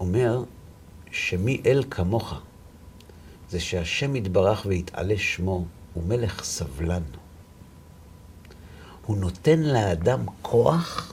אומר 0.00 0.44
שמי 1.10 1.62
אל 1.66 1.84
כמוך 1.90 2.34
זה 3.50 3.60
שהשם 3.60 4.16
יתברך 4.16 4.66
ויתעלה 4.66 5.14
שמו 5.18 5.64
הוא 5.94 6.04
מלך 6.04 6.44
סבלן. 6.44 7.02
הוא 9.06 9.16
נותן 9.16 9.60
לאדם 9.60 10.26
כוח, 10.42 11.12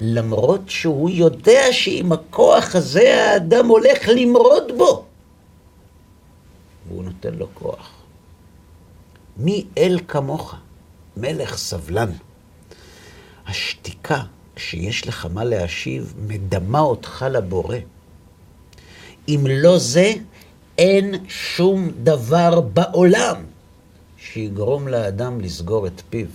למרות 0.00 0.60
שהוא 0.70 1.10
יודע 1.10 1.62
שעם 1.72 2.12
הכוח 2.12 2.74
הזה 2.74 3.24
האדם 3.24 3.66
הולך 3.66 4.08
למרוד 4.08 4.72
בו. 4.78 5.04
והוא 6.88 7.04
נותן 7.04 7.34
לו 7.34 7.46
כוח. 7.54 7.90
מי 9.36 9.66
אל 9.78 9.98
כמוך? 10.08 10.54
מלך 11.16 11.56
סבלן. 11.56 12.10
השתיקה, 13.46 14.22
כשיש 14.56 15.06
לך 15.06 15.26
מה 15.32 15.44
להשיב, 15.44 16.14
מדמה 16.26 16.80
אותך 16.80 17.26
לבורא. 17.30 17.76
אם 19.28 19.46
לא 19.50 19.78
זה, 19.78 20.12
אין 20.78 21.14
שום 21.28 21.90
דבר 22.02 22.60
בעולם 22.60 23.36
שיגרום 24.16 24.88
לאדם 24.88 25.40
לסגור 25.40 25.86
את 25.86 26.02
פיו. 26.10 26.26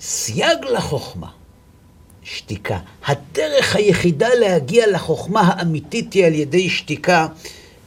סייג 0.00 0.64
לחוכמה, 0.64 1.30
שתיקה. 2.22 2.78
הדרך 3.06 3.76
היחידה 3.76 4.28
להגיע 4.40 4.86
לחוכמה 4.90 5.40
האמיתית 5.40 6.12
היא 6.12 6.26
על 6.26 6.34
ידי 6.34 6.68
שתיקה, 6.68 7.26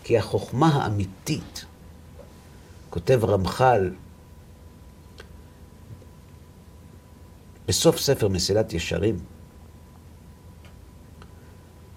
כי 0.04 0.18
החוכמה 0.18 0.68
האמיתית, 0.68 1.66
כותב 2.90 3.26
רמח"ל, 3.26 3.92
בסוף 7.68 8.00
ספר 8.00 8.28
מסילת 8.28 8.74
ישרים, 8.74 9.20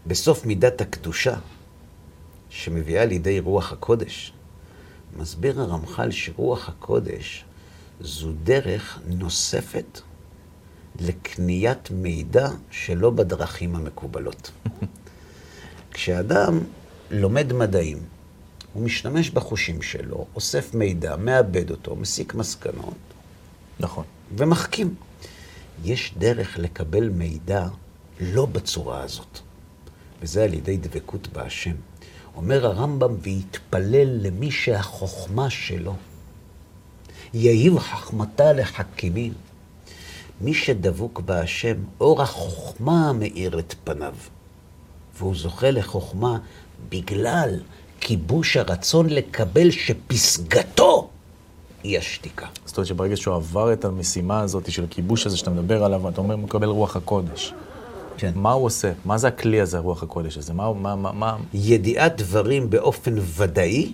בסוף 0.06 0.46
מידת 0.46 0.80
הקדושה, 0.80 1.36
שמביאה 2.50 3.04
לידי 3.04 3.40
רוח 3.40 3.72
הקודש, 3.72 4.32
מסביר 5.16 5.60
הרמח"ל 5.60 6.10
שרוח 6.10 6.68
הקודש 6.68 7.44
זו 8.00 8.32
דרך 8.42 8.98
נוספת 9.06 10.00
לקניית 11.00 11.90
מידע 11.90 12.48
שלא 12.70 13.10
בדרכים 13.10 13.76
המקובלות. 13.76 14.50
כשאדם 15.94 16.58
לומד 17.10 17.52
מדעים, 17.52 17.98
הוא 18.72 18.82
משתמש 18.82 19.30
בחושים 19.30 19.82
שלו, 19.82 20.26
אוסף 20.34 20.74
מידע, 20.74 21.16
מאבד 21.16 21.70
אותו, 21.70 21.96
מסיק 21.96 22.34
מסקנות 22.34 22.94
נכון. 23.80 24.04
ומחכים. 24.36 24.94
יש 25.84 26.14
דרך 26.18 26.58
לקבל 26.58 27.08
מידע 27.08 27.66
לא 28.20 28.46
בצורה 28.46 29.02
הזאת, 29.02 29.38
וזה 30.22 30.44
על 30.44 30.54
ידי 30.54 30.76
דבקות 30.76 31.28
בהשם. 31.28 31.74
אומר 32.36 32.66
הרמב"ם, 32.66 33.14
ויתפלל 33.22 34.08
למי 34.26 34.50
שהחוכמה 34.50 35.50
שלו. 35.50 35.94
יהיב 37.34 37.78
חכמתה 37.78 38.52
לחכימים. 38.52 39.32
מי 40.40 40.54
שדבוק 40.54 41.20
בהשם, 41.20 41.76
אור 42.00 42.22
החוכמה 42.22 43.12
מאיר 43.12 43.58
את 43.58 43.74
פניו. 43.84 44.14
והוא 45.18 45.34
זוכה 45.36 45.70
לחוכמה 45.70 46.38
בגלל 46.88 47.60
כיבוש 48.00 48.56
הרצון 48.56 49.08
לקבל 49.08 49.70
שפסגתו 49.70 51.08
היא 51.82 51.98
השתיקה. 51.98 52.46
זאת 52.64 52.76
אומרת 52.76 52.86
שברגע 52.86 53.16
שהוא 53.16 53.34
עבר 53.34 53.72
את 53.72 53.84
המשימה 53.84 54.40
הזאת 54.40 54.72
של 54.72 54.84
הכיבוש 54.84 55.26
הזה 55.26 55.36
שאתה 55.36 55.50
מדבר 55.50 55.84
עליו, 55.84 56.08
אתה 56.08 56.20
אומר, 56.20 56.36
מקבל 56.36 56.68
רוח 56.68 56.96
הקודש. 56.96 57.52
כן. 58.20 58.32
מה 58.34 58.52
הוא 58.52 58.64
עושה? 58.64 58.92
מה 59.04 59.18
זה 59.18 59.28
הכלי 59.28 59.60
הזה, 59.60 59.76
הרוח 59.76 60.02
הקודש 60.02 60.38
הזה? 60.38 60.52
מה, 60.52 60.72
מה, 60.72 60.96
מה, 60.96 61.12
מה... 61.12 61.36
ידיעת 61.54 62.16
דברים 62.16 62.70
באופן 62.70 63.14
ודאי, 63.36 63.92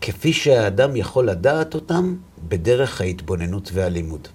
כפי 0.00 0.32
שהאדם 0.32 0.96
יכול 0.96 1.28
לדעת 1.28 1.74
אותם 1.74 2.16
בדרך 2.48 3.00
ההתבוננות 3.00 3.70
והלימוד. 3.72 4.28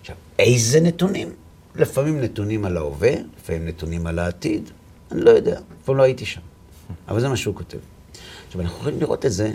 עכשיו, 0.00 0.16
איזה 0.38 0.80
נתונים? 0.80 1.28
לפעמים 1.74 2.20
נתונים 2.20 2.64
על 2.64 2.76
ההווה, 2.76 3.12
לפעמים 3.38 3.68
נתונים 3.68 4.06
על 4.06 4.18
העתיד, 4.18 4.70
אני 5.12 5.20
לא 5.20 5.30
יודע, 5.30 5.58
אף 5.58 5.84
פעם 5.84 5.96
לא 5.96 6.02
הייתי 6.02 6.26
שם. 6.26 6.40
אבל 7.08 7.20
זה 7.20 7.28
מה 7.28 7.36
שהוא 7.36 7.54
כותב. 7.54 7.78
עכשיו, 8.46 8.60
אנחנו 8.60 8.78
יכולים 8.78 9.00
לראות 9.00 9.26
את 9.26 9.32
זה 9.32 9.52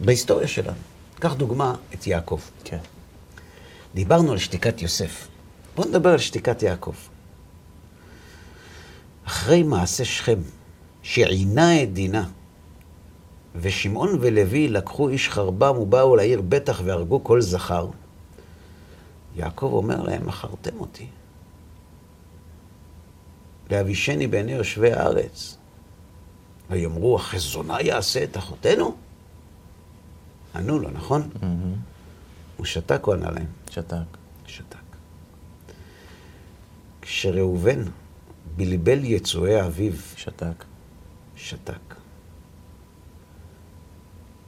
בהיסטוריה 0.00 0.48
שלנו. 0.48 0.78
קח 1.18 1.34
דוגמה 1.34 1.74
את 1.94 2.06
יעקב. 2.06 2.40
כן. 2.64 2.78
דיברנו 3.94 4.32
על 4.32 4.38
שתיקת 4.38 4.82
יוסף. 4.82 5.28
בואו 5.76 5.88
נדבר 5.88 6.10
על 6.10 6.18
שתיקת 6.18 6.62
יעקב. 6.62 6.94
אחרי 9.30 9.62
מעשה 9.62 10.04
שכם, 10.04 10.38
שעינה 11.02 11.82
את 11.82 11.92
דינה, 11.92 12.28
ושמעון 13.54 14.18
ולוי 14.20 14.68
לקחו 14.68 15.08
איש 15.08 15.28
חרבם 15.28 15.78
ובאו 15.78 16.16
לעיר 16.16 16.40
בטח 16.48 16.80
והרגו 16.84 17.24
כל 17.24 17.40
זכר, 17.40 17.88
יעקב 19.36 19.70
אומר 19.72 20.02
להם, 20.02 20.26
מכרתם 20.26 20.80
אותי. 20.80 21.06
להבישני 23.70 24.26
בעיני 24.26 24.52
יושבי 24.52 24.92
הארץ. 24.92 25.56
ויאמרו, 26.70 27.16
החזונה 27.16 27.80
יעשה 27.80 28.24
את 28.24 28.36
אחותינו? 28.36 28.96
ענו 30.54 30.78
לו, 30.78 30.90
נכון? 30.90 31.28
הוא 32.56 32.66
שתק 32.66 33.06
או 33.06 33.12
ענה 33.12 33.30
להם? 33.30 33.46
שתק. 33.70 33.96
שתק. 34.46 34.76
כשראובן 37.02 37.82
בלבל 38.56 39.04
יצואי 39.04 39.60
אביו, 39.66 39.92
שתק. 40.16 40.64
שתק. 41.36 41.94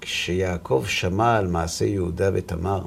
כשיעקב 0.00 0.84
שמע 0.86 1.36
על 1.36 1.46
מעשה 1.46 1.84
יהודה 1.84 2.30
ותמר, 2.34 2.84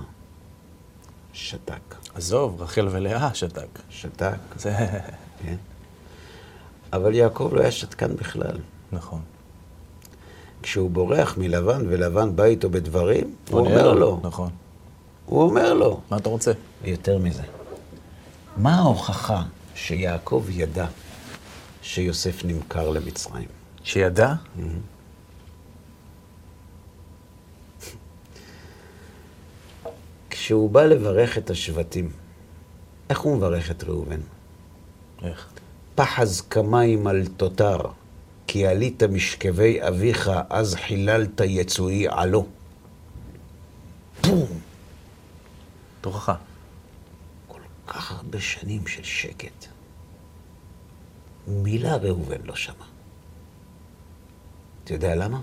שתק. 1.33 1.95
עזוב, 2.15 2.61
רחל 2.61 2.87
ולאה 2.91 3.33
שתק. 3.33 3.79
שתק, 3.89 4.37
זה... 4.55 4.75
כן. 5.43 5.55
אבל 6.93 7.15
יעקב 7.15 7.49
לא 7.53 7.61
היה 7.61 7.71
שתקן 7.71 8.15
בכלל. 8.15 8.57
נכון. 8.91 9.21
כשהוא 10.61 10.89
בורח 10.89 11.37
מלבן 11.37 11.81
ולבן 11.89 12.35
בא 12.35 12.43
איתו 12.43 12.69
בדברים, 12.69 13.35
הוא 13.49 13.59
אומר 13.59 13.93
לו, 13.93 14.19
נכון. 14.23 14.49
הוא 15.25 15.41
אומר 15.41 15.73
לו. 15.73 16.01
מה 16.11 16.17
אתה 16.17 16.29
רוצה? 16.29 16.51
ויותר 16.83 17.17
מזה, 17.17 17.43
מה 18.57 18.75
ההוכחה 18.75 19.43
שיעקב 19.75 20.45
ידע 20.49 20.85
שיוסף 21.85 22.45
נמכר 22.45 22.89
למצרים? 22.89 23.47
שידע? 23.83 24.33
כשהוא 30.29 30.69
בא 30.69 30.83
לברך 30.83 31.37
את 31.37 31.49
השבטים, 31.49 32.11
איך 33.09 33.19
הוא 33.19 33.37
מברך 33.37 33.71
את 33.71 33.83
ראובן? 33.83 34.19
איך? 35.21 35.49
פחז 35.95 36.41
כמים 36.41 37.07
על 37.07 37.27
תותר, 37.37 37.77
כי 38.47 38.67
עלית 38.67 39.03
משכבי 39.03 39.87
אביך, 39.87 40.31
אז 40.49 40.75
חיללת 40.75 41.41
יצואי 41.45 42.07
עלו. 42.09 42.47
בום! 44.23 44.59
תוכחה. 46.01 46.35
כל 47.47 47.61
כך 47.87 48.11
הרבה 48.11 48.39
שנים 48.39 48.87
של 48.87 49.03
שקט. 49.03 49.74
מילה 51.47 51.95
ראובן 51.95 52.41
לא 52.43 52.55
שמע. 52.55 52.85
אתה 54.83 54.93
יודע 54.93 55.15
למה? 55.15 55.41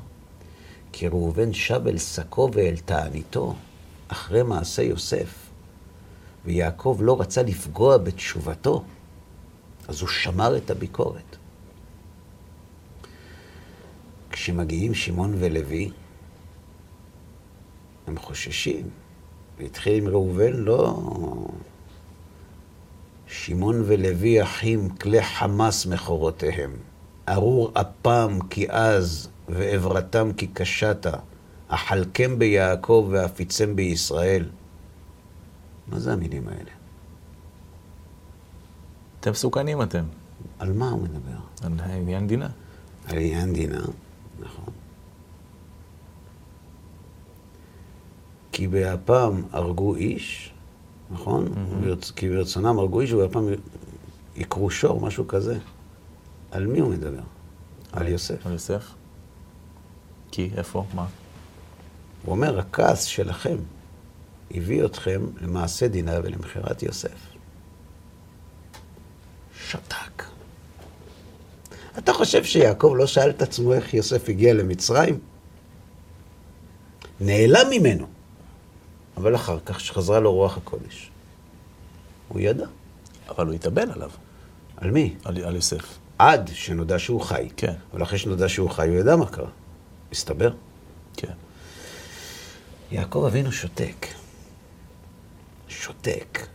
כי 0.93 1.09
ראובן 1.09 1.53
שב 1.53 1.87
אל 1.87 1.99
שקו 1.99 2.51
ואל 2.53 2.77
תעניתו 2.77 3.55
אחרי 4.09 4.43
מעשה 4.43 4.83
יוסף, 4.83 5.51
ויעקב 6.45 6.99
לא 7.01 7.21
רצה 7.21 7.43
לפגוע 7.43 7.99
בתשובתו, 7.99 8.85
אז 9.89 10.01
הוא 10.01 10.09
שמר 10.09 10.57
את 10.57 10.71
הביקורת. 10.71 11.37
כשמגיעים 14.31 14.95
שמעון 14.95 15.35
ולוי, 15.39 15.91
הם 18.07 18.19
חוששים. 18.19 18.91
והתחיל 19.59 20.03
עם 20.03 20.09
ראובן, 20.09 20.53
לא... 20.53 20.99
שמעון 23.45 23.83
ולוי 23.87 24.43
אחים, 24.43 24.89
כלי 24.89 25.23
חמס 25.23 25.87
מכורותיהם. 25.87 26.71
ארור 27.29 27.73
אפם 27.75 28.39
כי 28.51 28.69
עז, 28.69 29.29
ועברתם 29.49 30.33
כי 30.33 30.47
קשתה. 30.47 31.17
אכלכם 31.69 32.39
ביעקב 32.39 33.09
ואפיצם 33.11 33.77
בישראל. 33.77 34.49
מה 35.89 35.99
זה 35.99 36.13
המילים 36.13 36.49
האלה? 36.49 36.71
אתם 39.21 39.31
מסוכנים 39.31 39.83
אתם. 39.83 40.05
על 40.59 40.73
מה 40.73 40.91
הוא 40.91 41.03
מדבר? 41.03 41.39
על 41.63 41.73
עניין 41.91 42.27
דינה. 42.27 42.49
על 43.07 43.19
עניין 43.19 43.53
דינה, 43.53 43.83
נכון. 44.41 44.75
כי 48.53 48.69
באפם 48.69 49.43
הרגו 49.53 49.95
איש, 49.95 50.52
נכון? 51.13 51.49
כי 52.17 52.29
ברצונם 52.29 52.79
הרגו 52.79 53.01
איש 53.01 53.13
ובאפם 53.13 53.47
יקרו 54.37 54.71
שור, 54.71 55.01
משהו 55.01 55.29
כזה. 55.29 55.59
על 56.51 56.67
מי 56.67 56.81
הוא 56.81 56.91
מדבר? 56.91 57.23
על 57.93 58.09
יוסף. 58.09 58.47
על 58.47 58.53
יוסף? 58.53 58.85
כי, 60.31 60.51
איפה? 60.57 60.85
מה? 60.95 61.07
הוא 62.25 62.33
אומר, 62.33 62.59
הכעס 62.59 63.05
שלכם 63.05 63.57
הביא 64.55 64.85
אתכם 64.85 65.27
למעשה 65.41 65.89
דינה 65.89 66.19
ולמכירת 66.23 66.83
יוסף. 66.83 67.33
שתק. 69.69 70.25
אתה 71.99 72.13
חושב 72.13 72.45
שיעקב 72.45 72.95
לא 72.97 73.07
שאל 73.07 73.31
את 73.31 73.43
עצמו 73.43 73.73
איך 73.73 73.95
יוסף 73.95 74.29
הגיע 74.29 74.55
למצרים? 74.55 75.19
נעלם 77.21 77.67
ממנו. 77.71 78.07
אבל 79.17 79.35
אחר 79.35 79.59
כך, 79.67 79.81
שחזרה 79.81 80.21
לו 80.21 80.33
רוח 80.33 80.57
הקודש, 80.57 81.11
הוא 82.29 82.41
ידע. 82.41 82.67
אבל 83.29 83.47
הוא 83.47 83.55
התאבל 83.55 83.91
עליו, 83.91 84.11
על 84.77 84.91
מי? 84.91 85.15
על, 85.25 85.45
על 85.45 85.55
יוסף. 85.55 85.99
עד 86.19 86.51
שנודע 86.55 86.99
שהוא 86.99 87.21
חי. 87.21 87.49
כן. 87.57 87.75
אבל 87.93 88.03
אחרי 88.03 88.19
שנודע 88.19 88.49
שהוא 88.49 88.71
חי, 88.71 88.89
הוא 88.89 88.97
ידע 88.97 89.17
מה 89.17 89.27
קרה. 89.27 89.51
מסתבר. 90.13 90.53
כן. 91.17 91.33
יעקב 92.91 93.25
אבינו 93.27 93.53
שותק. 93.53 94.07
שותק. 95.69 96.47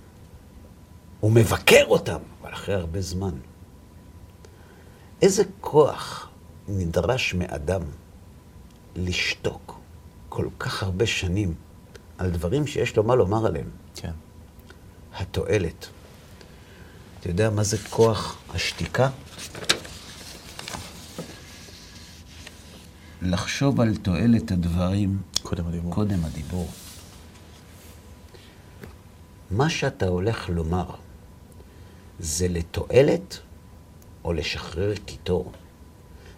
הוא 1.19 1.31
מבקר 1.31 1.83
אותם, 1.87 2.19
אבל 2.41 2.53
אחרי 2.53 2.75
הרבה 2.75 3.01
זמן. 3.01 3.33
איזה 5.21 5.43
כוח 5.61 6.29
נדרש 6.67 7.33
מאדם 7.33 7.81
לשתוק 8.95 9.79
כל 10.29 10.47
כך 10.59 10.83
הרבה 10.83 11.05
שנים 11.05 11.53
על 12.17 12.31
דברים 12.31 12.67
שיש 12.67 12.95
לו 12.95 13.03
מה 13.03 13.15
לומר 13.15 13.45
עליהם? 13.45 13.69
כן. 13.95 14.11
התועלת. 15.13 15.87
אתה 17.19 17.29
יודע 17.29 17.49
מה 17.49 17.63
זה 17.63 17.77
כוח 17.89 18.37
השתיקה? 18.53 19.09
לחשוב 23.21 23.81
על 23.81 23.95
תועלת 23.95 24.51
הדברים 24.51 25.21
קודם 25.43 25.67
הדיבור. 25.67 25.93
קודם 25.93 26.25
הדיבור. 26.25 26.69
מה 29.51 29.69
שאתה 29.69 30.07
הולך 30.07 30.49
לומר 30.49 30.85
זה 32.19 32.47
לתועלת 32.47 33.39
או 34.23 34.33
לשחרר 34.33 34.95
קיטור? 35.05 35.51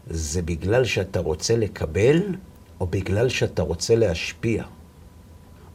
זה 0.09 0.41
בגלל 0.41 0.85
שאתה 0.85 1.19
רוצה 1.19 1.57
לקבל 1.57 2.35
או 2.79 2.87
בגלל 2.87 3.29
שאתה 3.29 3.61
רוצה 3.61 3.95
להשפיע? 3.95 4.63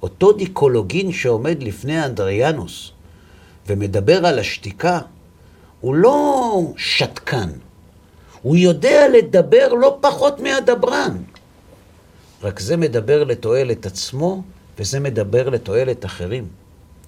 אותו 0.03 0.33
דיקולוגין 0.33 1.13
שעומד 1.13 1.63
לפני 1.63 2.05
אנדריאנוס 2.05 2.91
ומדבר 3.67 4.27
על 4.27 4.39
השתיקה, 4.39 5.01
הוא 5.81 5.95
לא 5.95 6.61
שתקן, 6.77 7.51
הוא 8.43 8.57
יודע 8.57 9.09
לדבר 9.09 9.69
לא 9.73 9.99
פחות 10.01 10.41
מהדברן. 10.41 11.17
רק 12.43 12.61
זה 12.61 12.77
מדבר 12.77 13.25
לתועלת 13.25 13.87
עצמו, 13.87 14.43
וזה 14.79 15.01
מדבר 15.01 15.49
לתועלת 15.49 16.05
אחרים. 16.05 16.49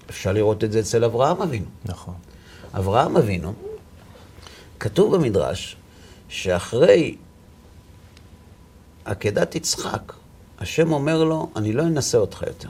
אפשר 0.09 0.31
לראות 0.31 0.63
את 0.63 0.71
זה 0.71 0.79
אצל 0.79 1.03
אברהם 1.03 1.41
אבינו. 1.41 1.65
נכון. 1.85 2.13
אברהם 2.73 3.17
אבינו, 3.17 3.53
כתוב 4.79 5.15
במדרש 5.15 5.75
שאחרי 6.29 7.15
עקדת 9.05 9.55
יצחק, 9.55 10.13
השם 10.59 10.91
אומר 10.91 11.23
לו, 11.23 11.49
אני 11.55 11.73
לא 11.73 11.83
אנסה 11.83 12.17
אותך 12.17 12.43
יותר. 12.47 12.69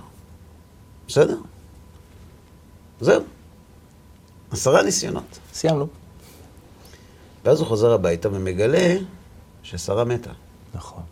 בסדר? 1.07 1.37
זהו. 3.01 3.23
עשרה 4.51 4.83
ניסיונות. 4.83 5.39
סיימנו. 5.53 5.87
ואז 7.45 7.59
הוא 7.59 7.67
חוזר 7.67 7.93
הביתה 7.93 8.29
ומגלה 8.31 8.95
ששרה 9.63 10.03
מתה. 10.03 10.31
נכון. 10.73 11.03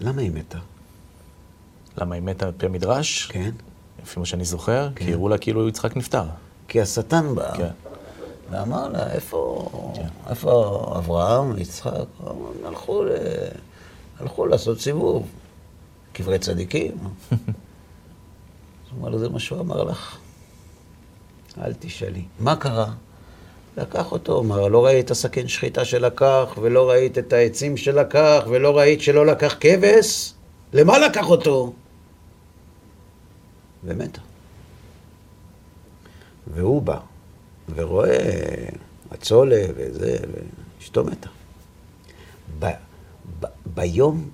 למה 0.00 0.22
היא 0.22 0.30
מתה? 0.30 0.58
למה 1.98 2.14
היא 2.14 2.22
מתה 2.22 2.46
על 2.46 2.52
פי 2.56 2.66
המדרש? 2.66 3.26
כן. 3.26 3.50
לפי 4.02 4.20
מה 4.20 4.26
שאני 4.26 4.44
זוכר, 4.44 4.88
כן. 4.94 5.04
כי 5.04 5.12
הראו 5.12 5.28
לה 5.28 5.38
כאילו 5.38 5.68
יצחק 5.68 5.96
נפטר. 5.96 6.24
כי 6.68 6.80
השטן 6.80 7.34
בא, 7.34 7.56
כן. 7.56 7.70
ואמר 8.50 8.88
לה, 8.88 9.12
איפה, 9.12 9.70
כן. 9.94 10.08
איפה 10.30 10.94
אברהם 10.98 11.54
ויצחק? 11.54 12.04
הם 12.26 12.36
הלכו 12.64 13.04
ל... 13.04 13.08
הלכו 14.20 14.46
לעשות 14.46 14.80
סיבוב, 14.80 15.26
קברי 16.14 16.38
צדיקים. 16.38 16.92
אז 17.30 17.38
הוא 18.90 19.00
אמר 19.00 19.08
לו, 19.08 19.18
זה 19.18 19.28
מה 19.28 19.38
שהוא 19.38 19.60
אמר 19.60 19.84
לך. 19.84 20.18
אל 21.62 21.72
תשאלי. 21.78 22.24
מה 22.40 22.56
קרה? 22.56 22.92
לקח 23.76 24.12
אותו, 24.12 24.40
אמר, 24.40 24.68
לא 24.68 24.86
ראית 24.86 25.12
סכין 25.12 25.48
שחיטה 25.48 25.84
שלקח, 25.84 26.58
ולא 26.62 26.90
ראית 26.90 27.18
את 27.18 27.32
העצים 27.32 27.76
שלקח, 27.76 28.44
ולא 28.50 28.78
ראית 28.78 29.00
שלא 29.00 29.26
לקח 29.26 29.56
כבש? 29.60 30.32
למה 30.72 30.98
לקח 30.98 31.30
אותו? 31.30 31.72
ומתה. 33.84 34.20
והוא 36.46 36.82
בא, 36.82 36.98
ורואה 37.74 38.66
הצולה 39.10 39.62
וזה, 39.76 40.16
ואשתו 40.78 41.04
מתה. 41.04 41.28
ב, 42.58 42.66
ב, 43.40 43.46
ביום 43.66 44.30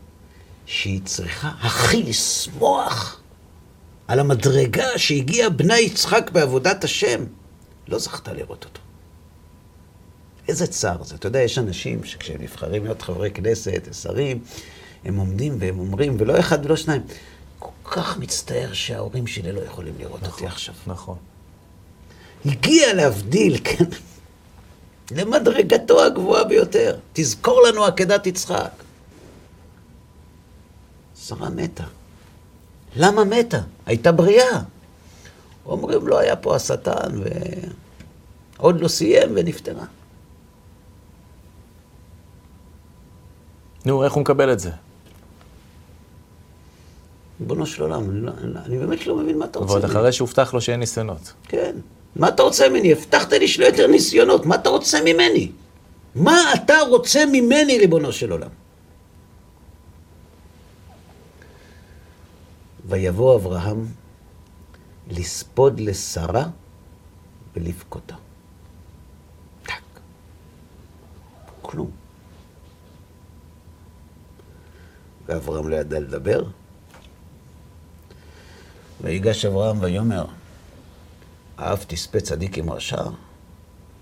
שהיא 0.70 1.00
צריכה 1.04 1.50
הכי 1.60 2.02
לשמוח 2.02 3.20
על 4.08 4.20
המדרגה 4.20 4.86
שהגיע 4.98 5.48
בנה 5.48 5.78
יצחק 5.78 6.30
בעבודת 6.32 6.84
השם, 6.84 7.24
לא 7.88 7.98
זכתה 7.98 8.32
לראות 8.32 8.64
אותו. 8.64 8.80
איזה 10.48 10.66
צער 10.66 11.02
זה. 11.02 11.14
אתה 11.14 11.26
יודע, 11.26 11.40
יש 11.40 11.58
אנשים 11.58 12.04
שכשהם 12.04 12.42
נבחרים 12.42 12.84
להיות 12.84 13.02
חברי 13.02 13.30
כנסת, 13.30 13.88
שרים, 14.02 14.42
הם 15.04 15.16
עומדים 15.16 15.56
והם 15.60 15.78
אומרים, 15.78 16.16
ולא 16.18 16.38
אחד 16.38 16.66
ולא 16.66 16.76
שניים, 16.76 17.02
כל 17.58 17.90
כך 17.90 18.18
מצטער 18.18 18.72
שההורים 18.72 19.26
שלי 19.26 19.52
לא 19.52 19.60
יכולים 19.60 19.94
לראות 19.98 20.22
נכון, 20.22 20.32
אותי 20.32 20.46
עכשיו. 20.46 20.74
נכון. 20.86 21.16
הגיע 22.46 22.94
להבדיל, 22.94 23.58
כן, 23.64 23.84
למדרגתו 25.10 26.04
הגבוהה 26.04 26.44
ביותר. 26.44 26.98
תזכור 27.12 27.62
לנו 27.62 27.84
עקדת 27.84 28.26
יצחק. 28.26 28.70
שרה 31.26 31.50
מתה. 31.50 31.84
למה 32.96 33.24
מתה? 33.24 33.60
הייתה 33.86 34.12
בריאה. 34.12 34.60
אומרים, 35.66 36.06
לא 36.06 36.18
היה 36.18 36.36
פה 36.36 36.56
השטן, 36.56 37.20
ועוד 38.58 38.80
לא 38.80 38.88
סיים 38.88 39.30
ונפטרה. 39.34 39.84
נו, 43.84 44.04
איך 44.04 44.12
הוא 44.12 44.20
מקבל 44.20 44.52
את 44.52 44.60
זה? 44.60 44.70
ריבונו 47.40 47.66
של 47.66 47.82
עולם, 47.82 48.10
אני, 48.10 48.20
לא, 48.20 48.32
אני 48.66 48.78
באמת 48.78 49.06
לא 49.06 49.16
מבין 49.16 49.38
מה 49.38 49.44
אתה 49.44 49.58
רוצה 49.58 49.72
ועוד 49.72 49.84
ממני. 49.84 49.98
אחרי 49.98 50.12
שהובטח 50.12 50.54
לו 50.54 50.60
שאין 50.60 50.80
ניסיונות. 50.80 51.32
כן. 51.48 51.76
מה 52.16 52.28
אתה 52.28 52.42
רוצה 52.42 52.68
ממני? 52.68 52.92
הבטחת 52.92 53.32
לי 53.32 53.48
שלא 53.48 53.66
יותר 53.66 53.86
ניסיונות, 53.86 54.46
מה 54.46 54.54
אתה 54.54 54.68
רוצה 54.68 54.98
ממני? 55.04 55.52
מה 56.14 56.54
אתה 56.54 56.74
רוצה 56.88 57.26
ממני, 57.32 57.78
ריבונו 57.78 58.12
של 58.12 58.32
עולם? 58.32 58.48
ויבוא 62.90 63.36
אברהם 63.36 63.86
לספוד 65.10 65.80
לשרה 65.80 66.44
ולבכותה. 67.56 68.14
טק. 69.62 69.72
כלום. 71.62 71.90
ואברהם 75.26 75.68
לא 75.68 75.76
ידע 75.76 76.00
לדבר. 76.00 76.44
ויגש 79.00 79.44
אברהם 79.44 79.76
ויאמר, 79.80 80.24
אהב 81.58 81.78
תספה 81.86 82.20
צדיק 82.20 82.58
עם 82.58 82.70
רשע, 82.70 83.02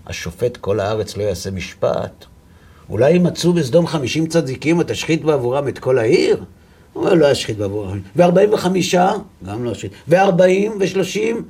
השופט 0.05 0.57
כל 0.57 0.79
הארץ 0.79 1.17
לא 1.17 1.23
יעשה 1.23 1.51
משפט. 1.51 2.25
אולי 2.89 3.11
ימצאו 3.11 3.53
בסדום 3.53 3.87
חמישים 3.87 4.27
צדיקים 4.27 4.77
ותשחית 4.77 5.23
בעבורם 5.23 5.67
את 5.67 5.79
כל 5.79 5.97
העיר? 5.97 6.45
הוא 6.93 7.03
אומר, 7.03 7.13
לא 7.13 7.31
אשחית 7.31 7.57
בעבורם. 7.57 7.99
וארבעים 8.15 8.53
וחמישה? 8.53 9.11
גם 9.45 9.63
לא 9.63 9.71
אשחית. 9.71 9.91
וארבעים 10.07 10.77
ושלושים? 10.79 11.47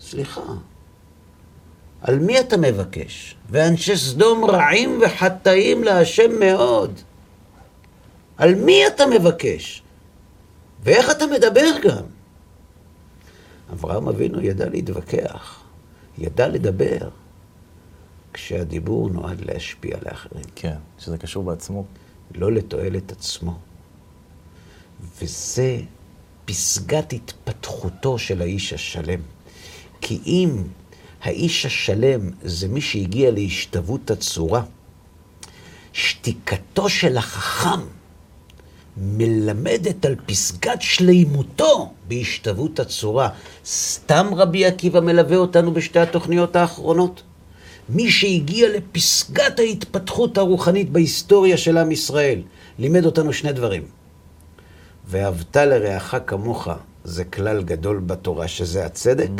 סליחה. 0.00 0.40
על 2.02 2.18
מי 2.18 2.40
אתה 2.40 2.56
מבקש? 2.56 3.36
ואנשי 3.50 3.96
סדום 3.96 4.44
רעים 4.44 5.00
וחטאים 5.02 5.84
להשם 5.84 6.40
מאוד. 6.40 6.92
על 8.36 8.54
מי 8.54 8.86
אתה 8.86 9.06
מבקש? 9.06 9.82
ואיך 10.84 11.10
אתה 11.10 11.26
מדבר 11.26 11.70
גם? 11.82 12.02
אברהם 13.72 14.08
אבינו 14.08 14.40
ידע 14.40 14.68
להתווכח, 14.68 15.60
ידע 16.18 16.48
לדבר, 16.48 17.08
כשהדיבור 18.32 19.10
נועד 19.10 19.40
להשפיע 19.40 19.96
לאחרים, 20.06 20.44
כן, 20.54 20.76
שזה 20.98 21.18
קשור 21.18 21.44
בעצמו. 21.44 21.84
לא 22.34 22.52
לתועלת 22.52 23.12
עצמו. 23.12 23.58
וזה 25.22 25.80
פסגת 26.44 27.12
התפתחותו 27.12 28.18
של 28.18 28.42
האיש 28.42 28.72
השלם. 28.72 29.20
כי 30.00 30.18
אם 30.26 30.62
האיש 31.22 31.66
השלם 31.66 32.30
זה 32.42 32.68
מי 32.68 32.80
שהגיע 32.80 33.30
להשתוות 33.30 34.10
הצורה, 34.10 34.62
שתיקתו 35.92 36.88
של 36.88 37.16
החכם 37.16 37.80
מלמדת 38.96 40.04
על 40.04 40.16
פסגת 40.26 40.82
שלימותו 40.82 41.92
בהשתוות 42.08 42.80
הצורה. 42.80 43.28
סתם 43.66 44.26
רבי 44.36 44.66
עקיבא 44.66 45.00
מלווה 45.00 45.36
אותנו 45.36 45.74
בשתי 45.74 45.98
התוכניות 45.98 46.56
האחרונות? 46.56 47.22
מי 47.88 48.10
שהגיע 48.10 48.68
לפסגת 48.68 49.58
ההתפתחות 49.58 50.38
הרוחנית 50.38 50.90
בהיסטוריה 50.90 51.56
של 51.56 51.78
עם 51.78 51.92
ישראל, 51.92 52.42
לימד 52.78 53.04
אותנו 53.04 53.32
שני 53.32 53.52
דברים. 53.52 53.97
ואהבת 55.08 55.56
לרעך 55.56 56.14
כמוך 56.26 56.68
זה 57.04 57.24
כלל 57.24 57.62
גדול 57.62 57.98
בתורה, 57.98 58.48
שזה 58.48 58.86
הצדק, 58.86 59.30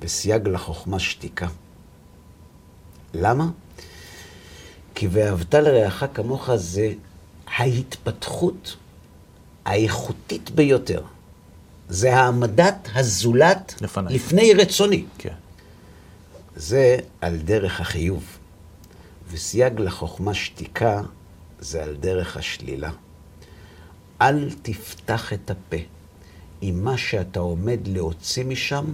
וסייג 0.00 0.48
לחוכמה 0.48 0.98
שתיקה. 0.98 1.46
למה? 3.14 3.50
כי 4.94 5.08
ואהבת 5.10 5.54
לרעך 5.54 6.04
כמוך 6.14 6.54
זה 6.54 6.92
ההתפתחות 7.46 8.76
האיכותית 9.64 10.50
ביותר. 10.50 11.02
זה 11.88 12.16
העמדת 12.16 12.88
הזולת 12.94 13.74
לפניי. 13.80 14.14
לפני 14.14 14.54
רצוני. 14.54 15.04
כן. 15.18 15.34
זה 16.56 16.96
על 17.20 17.36
דרך 17.36 17.80
החיוב. 17.80 18.24
וסייג 19.30 19.80
לחוכמה 19.80 20.34
שתיקה 20.34 21.02
זה 21.60 21.82
על 21.82 21.96
דרך 22.00 22.36
השלילה. 22.36 22.90
אל 24.22 24.48
תפתח 24.62 25.32
את 25.32 25.50
הפה 25.50 25.76
אם 26.62 26.80
מה 26.82 26.96
שאתה 26.98 27.40
עומד 27.40 27.78
להוציא 27.86 28.44
משם 28.44 28.84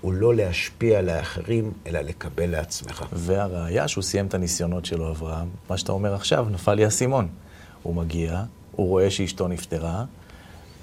הוא 0.00 0.12
לא 0.12 0.34
להשפיע 0.34 0.98
על 0.98 1.08
האחרים, 1.08 1.72
אלא 1.86 2.00
לקבל 2.00 2.50
לעצמך. 2.50 3.04
והראיה 3.12 3.88
שהוא 3.88 4.02
סיים 4.02 4.26
את 4.26 4.34
הניסיונות 4.34 4.84
שלו, 4.84 5.10
אברהם, 5.10 5.48
מה 5.70 5.76
שאתה 5.76 5.92
אומר 5.92 6.14
עכשיו, 6.14 6.46
נפל 6.50 6.74
לי 6.74 6.84
האסימון. 6.84 7.28
הוא 7.82 7.94
מגיע, 7.94 8.42
הוא 8.72 8.88
רואה 8.88 9.10
שאשתו 9.10 9.48
נפטרה, 9.48 10.04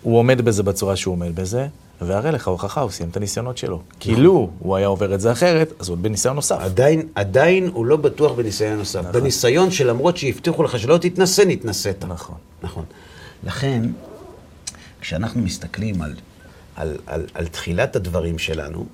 הוא 0.02 0.18
עומד 0.18 0.42
בזה 0.42 0.64
בצורה 0.64 0.96
שהוא 0.96 1.12
עומד 1.12 1.36
בזה, 1.36 1.68
והרי 2.02 2.32
לך 2.32 2.48
הוכחה, 2.48 2.82
הוא 2.82 2.92
סיים 2.92 3.10
את 3.10 3.18
הניסיונות 3.18 3.58
שלו. 3.58 3.82
כי 4.00 4.16
לו 4.16 4.50
הוא 4.60 4.76
היה 4.76 4.88
עובר 4.88 5.16
את 5.16 5.22
זה 5.22 5.32
אחרת, 5.32 5.74
אז 5.80 5.88
הוא 5.88 5.94
עוד 5.94 6.04
בניסיון 6.04 6.36
נוסף. 6.36 6.58
עדיין, 6.60 7.08
עדיין 7.16 7.70
הוא 7.74 7.86
לא 7.86 7.98
בטוח 7.98 8.32
בניסיון 8.32 8.78
נוסף. 8.78 9.00
נכון. 9.00 9.12
בניסיון 9.22 9.72
שלמרות 9.72 10.18
שהבטיחו 10.18 10.64
לך 10.64 10.80
שלא 10.80 10.98
תתנסה, 10.98 11.46
נתנסית. 11.46 12.06
נכון. 12.06 12.36
נכון. 12.64 12.86
לכן, 13.44 13.82
כשאנחנו 15.02 15.42
מסתכלים 15.42 16.02
על, 16.02 16.16
על, 16.76 16.98
על, 17.06 17.26
על 17.34 17.48
תחילת 17.48 17.96
הדברים 17.96 18.40
שלנו, 18.40 18.86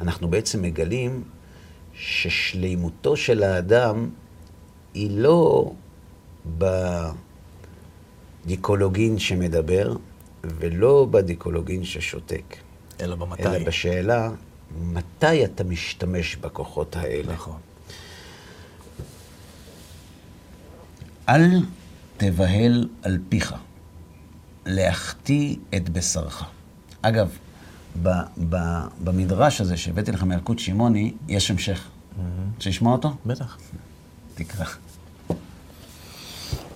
אנחנו 0.00 0.28
בעצם 0.28 0.62
מגלים 0.62 1.24
ששלימותו 1.94 3.16
של 3.16 3.42
האדם 3.42 4.08
היא 4.94 5.10
לא 5.10 5.72
בדיקולוגין 8.44 9.18
שמדבר, 9.18 9.96
ולא 10.44 11.06
בדיקולוגין 11.10 11.84
ששותק, 11.84 12.56
אלא 13.00 13.16
במתי. 13.16 13.42
אלא 13.42 13.64
בשאלה, 13.64 14.30
מתי 14.80 15.44
אתה 15.44 15.64
משתמש 15.64 16.36
בכוחות 16.36 16.96
האלה. 16.96 17.32
נכון. 17.32 17.58
אל 21.28 21.40
תבהל 22.16 22.88
על 23.02 23.18
פיך, 23.28 23.54
להחטיא 24.66 25.56
את 25.76 25.88
בשרך. 25.88 26.44
אגב, 27.02 27.28
ב, 28.02 28.08
ב, 28.48 28.56
במדרש 29.04 29.60
הזה 29.60 29.76
שהבאתי 29.76 30.12
לך 30.12 30.22
מאלקוט 30.22 30.58
שמעוני, 30.58 31.12
יש 31.28 31.50
המשך. 31.50 31.88
רוצה 32.56 32.70
לשמוע 32.70 32.92
אותו? 32.92 33.14
בטח. 33.26 33.58
תקרא. 34.34 34.64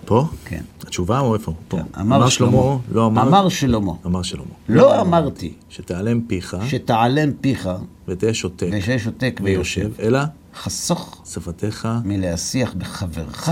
פה? 0.05 0.27
כן. 0.45 0.63
התשובה 0.81 1.21
או 1.21 1.35
איפה? 1.35 1.53
פה. 1.69 1.77
כן, 1.77 2.01
אמר 2.01 2.29
שלמה, 2.29 2.77
לא 2.93 3.07
אמר... 3.07 3.23
אמר 3.23 3.49
שלמה, 3.49 3.93
אמר 4.07 4.23
שלמה. 4.23 4.45
לא 4.69 5.01
אמרתי 5.01 5.55
שתעלם 5.69 6.21
פיך 6.21 6.57
שתעלם 6.69 7.33
פיך 7.41 7.69
ותהיה 8.09 8.35
שותק 8.35 8.69
ושהיה 8.73 8.99
שותק 8.99 9.41
ויושב, 9.45 9.81
ויושב, 9.81 10.01
אלא 10.01 10.21
חסוך 10.55 11.23
שפתיך 11.27 11.89
מלהשיח 12.05 12.75
בחברך. 12.79 13.51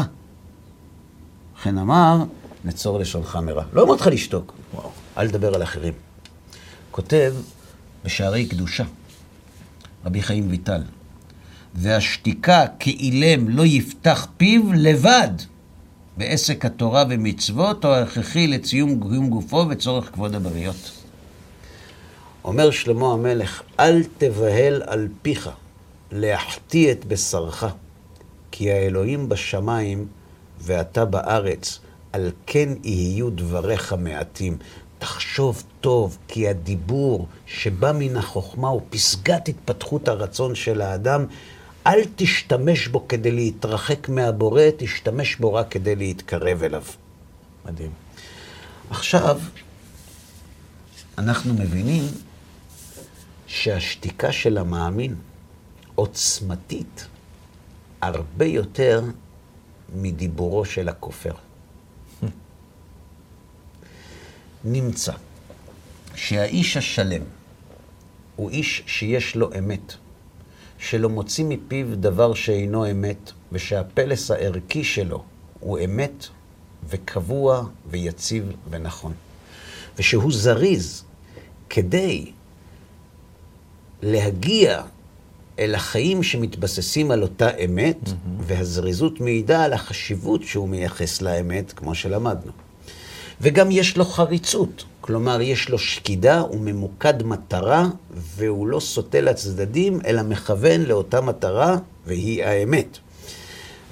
וכן 1.61 1.79
אמר, 1.79 2.17
נצור 2.65 2.99
לשונך 2.99 3.37
מרע. 3.37 3.65
לא 3.73 3.85
אמרתי 3.85 4.01
לך 4.01 4.07
לשתוק, 4.07 4.55
אל 5.19 5.29
תדבר 5.29 5.55
על 5.55 5.63
אחרים. 5.63 5.93
כותב 6.91 7.35
בשערי 8.05 8.47
קדושה, 8.47 8.85
רבי 10.05 10.23
חיים 10.23 10.51
ויטל, 10.51 10.83
והשתיקה 11.75 12.65
כאילם 12.79 13.49
לא 13.49 13.63
יפתח 13.67 14.27
פיו 14.37 14.73
לבד 14.73 15.31
בעסק 16.17 16.65
התורה 16.65 17.05
ומצוות, 17.09 17.85
או 17.85 17.91
ההכרחי 17.91 18.47
לציום 18.47 18.95
גופו 19.29 19.67
וצורך 19.71 20.13
כבוד 20.13 20.35
הבריות. 20.35 20.91
אומר 22.45 22.71
שלמה 22.71 23.13
המלך, 23.13 23.63
אל 23.81 24.03
תבהל 24.19 24.83
על 24.87 25.09
פיך 25.23 25.51
להחטיא 26.13 26.93
את 26.93 27.05
בשרך, 27.05 27.65
כי 28.51 28.73
האלוהים 28.73 29.29
בשמיים 29.29 30.07
ואתה 30.61 31.05
בארץ, 31.05 31.79
על 32.13 32.31
כן 32.47 32.69
יהיו 32.85 33.31
דבריך 33.31 33.93
מעטים. 33.93 34.59
תחשוב 34.99 35.63
טוב, 35.81 36.19
כי 36.29 36.49
הדיבור 36.49 37.27
שבא 37.47 37.93
מן 37.93 38.17
החוכמה 38.17 38.69
הוא 38.69 38.81
פסגת 38.91 39.49
התפתחות 39.49 40.09
הרצון 40.09 40.55
של 40.55 40.81
האדם. 40.81 41.27
אל 41.87 42.01
תשתמש 42.17 42.89
בו 42.89 43.09
כדי 43.09 43.31
להתרחק 43.31 44.09
מהבורא, 44.09 44.63
תשתמש 44.77 45.37
בו 45.37 45.55
רק 45.55 45.71
כדי 45.71 45.97
להתקרב 45.97 46.63
אליו. 46.63 46.83
מדהים. 47.65 47.91
עכשיו, 48.91 49.41
אנחנו 51.19 51.55
מבינים 51.55 52.05
שהשתיקה 53.47 54.33
של 54.33 54.59
המאמין 54.59 55.15
עוצמתית 55.95 57.07
הרבה 58.03 58.45
יותר 58.45 59.03
מדיבורו 59.95 60.65
של 60.65 60.89
הכופר. 60.89 61.33
נמצא 64.65 65.13
שהאיש 66.15 66.77
השלם 66.77 67.23
הוא 68.37 68.51
איש 68.51 68.83
שיש 68.87 69.37
לו 69.37 69.51
אמת, 69.59 69.95
שלא 70.79 71.09
מוציא 71.09 71.45
מפיו 71.49 71.97
דבר 71.97 72.35
שאינו 72.35 72.91
אמת, 72.91 73.33
ושהפלס 73.53 74.31
הערכי 74.31 74.85
שלו 74.85 75.25
הוא 75.61 75.79
אמת 75.85 76.27
וקבוע 76.89 77.67
ויציב 77.87 78.53
ונכון. 78.71 79.13
ושהוא 79.99 80.33
זריז 80.33 81.05
כדי 81.71 82.33
להגיע 84.03 84.83
אל 85.59 85.75
החיים 85.75 86.23
שמתבססים 86.23 87.11
על 87.11 87.23
אותה 87.23 87.49
אמת, 87.65 87.99
mm-hmm. 88.05 88.11
והזריזות 88.41 89.21
מעידה 89.21 89.65
על 89.65 89.73
החשיבות 89.73 90.43
שהוא 90.43 90.69
מייחס 90.69 91.23
לאמת, 91.23 91.73
כמו 91.73 91.95
שלמדנו. 91.95 92.53
וגם 93.41 93.71
יש 93.71 93.97
לו 93.97 94.05
חריצות, 94.05 94.85
כלומר, 95.01 95.41
יש 95.41 95.69
לו 95.69 95.79
שקידה, 95.79 96.41
הוא 96.41 96.61
ממוקד 96.61 97.23
מטרה, 97.23 97.89
והוא 98.11 98.67
לא 98.67 98.81
סוטה 98.81 99.21
לצדדים, 99.21 99.99
אלא 100.07 100.23
מכוון 100.23 100.81
לאותה 100.81 101.21
מטרה, 101.21 101.77
והיא 102.07 102.45
האמת. 102.45 102.99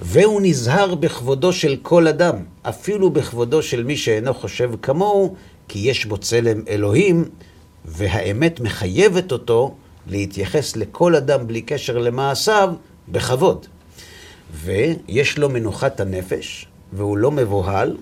והוא 0.03 0.41
נזהר 0.45 0.95
בכבודו 0.95 1.53
של 1.53 1.77
כל 1.83 2.09
אדם, 2.09 2.37
אפילו 2.63 3.11
בכבודו 3.11 3.63
של 3.63 3.85
מי 3.85 3.97
שאינו 3.97 4.35
חושב 4.35 4.71
כמוהו, 4.83 5.35
כי 5.69 5.79
יש 5.79 6.07
בו 6.07 6.19
צלם 6.19 6.63
אלוהים, 6.69 7.25
והאמת 7.85 8.61
מחייבת 8.61 9.33
אותו 9.33 9.75
להתייחס 10.07 10.77
לכל 10.77 11.15
אדם 11.15 11.47
בלי 11.47 11.63
קשר 11.63 11.99
למעשיו 11.99 12.75
בכבוד. 13.09 13.67
ויש 14.55 15.39
לו 15.39 15.49
מנוחת 15.49 16.01
הנפש, 16.01 16.67
והוא 16.93 17.19
לא 17.19 17.31
מבוהל, 17.31 17.97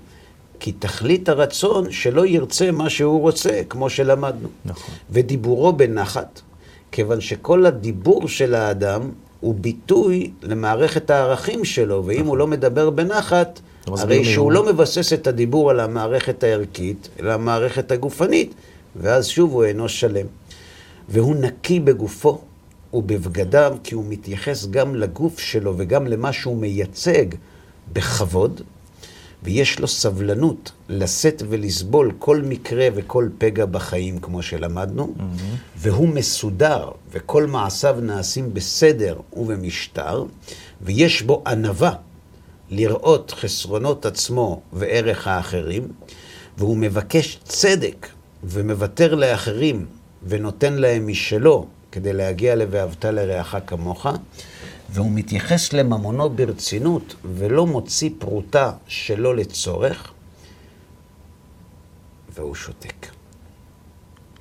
כי 0.60 0.72
תכלית 0.72 1.28
הרצון 1.28 1.90
שלא 1.90 2.26
ירצה 2.26 2.70
מה 2.70 2.90
שהוא 2.90 3.20
רוצה, 3.20 3.62
כמו 3.68 3.90
שלמדנו. 3.90 4.48
נכון. 4.64 4.94
ודיבורו 5.10 5.72
בנחת, 5.72 6.40
כיוון 6.92 7.20
שכל 7.20 7.66
הדיבור 7.66 8.28
של 8.28 8.54
האדם 8.54 9.10
הוא 9.40 9.54
ביטוי 9.54 10.30
למערכת 10.42 11.10
הערכים 11.10 11.64
שלו, 11.64 12.02
ואם 12.06 12.16
נכון. 12.16 12.26
הוא 12.26 12.36
לא 12.36 12.46
מדבר 12.46 12.90
בנחת, 12.90 13.60
הרי 13.86 14.24
שהוא 14.24 14.44
הוא... 14.44 14.52
לא 14.52 14.66
מבסס 14.66 15.12
את 15.12 15.26
הדיבור 15.26 15.70
על 15.70 15.80
המערכת 15.80 16.44
הערכית, 16.44 17.08
אלא 17.20 17.32
המערכת 17.32 17.90
הגופנית, 17.90 18.54
ואז 18.96 19.26
שוב 19.26 19.52
הוא 19.52 19.64
אינו 19.64 19.88
שלם. 19.88 20.26
והוא 21.12 21.36
נקי 21.36 21.80
בגופו 21.80 22.40
ובבגדיו, 22.94 23.76
כי 23.84 23.94
הוא 23.94 24.04
מתייחס 24.08 24.66
גם 24.66 24.94
לגוף 24.94 25.38
שלו 25.38 25.74
וגם 25.76 26.06
למה 26.06 26.32
שהוא 26.32 26.56
מייצג 26.56 27.26
בכבוד, 27.92 28.60
ויש 29.42 29.78
לו 29.78 29.88
סבלנות 29.88 30.72
לשאת 30.88 31.42
ולסבול 31.48 32.12
כל 32.18 32.42
מקרה 32.42 32.88
וכל 32.94 33.28
פגע 33.38 33.66
בחיים, 33.66 34.18
כמו 34.18 34.42
שלמדנו, 34.42 35.14
mm-hmm. 35.18 35.22
והוא 35.76 36.08
מסודר, 36.08 36.90
וכל 37.12 37.46
מעשיו 37.46 37.98
נעשים 38.02 38.54
בסדר 38.54 39.16
ובמשטר, 39.32 40.24
ויש 40.82 41.22
בו 41.22 41.42
ענווה 41.46 41.94
לראות 42.70 43.30
חסרונות 43.30 44.06
עצמו 44.06 44.62
וערך 44.72 45.26
האחרים, 45.26 45.88
והוא 46.58 46.76
מבקש 46.76 47.38
צדק 47.44 48.08
ומוותר 48.44 49.14
לאחרים 49.14 49.86
ונותן 50.24 50.72
להם 50.72 51.06
משלו 51.06 51.66
כדי 51.92 52.12
להגיע 52.12 52.54
ל"ואהבת 52.56 53.04
לרעך 53.04 53.54
כמוך", 53.66 54.06
והוא 54.90 55.10
מתייחס 55.14 55.72
לממונו 55.72 56.30
ברצינות 56.30 57.14
ולא 57.24 57.66
מוציא 57.66 58.10
פרוטה 58.18 58.72
שלא 58.86 59.36
לצורך, 59.36 60.12
והוא 62.34 62.54
שותק. 62.54 63.06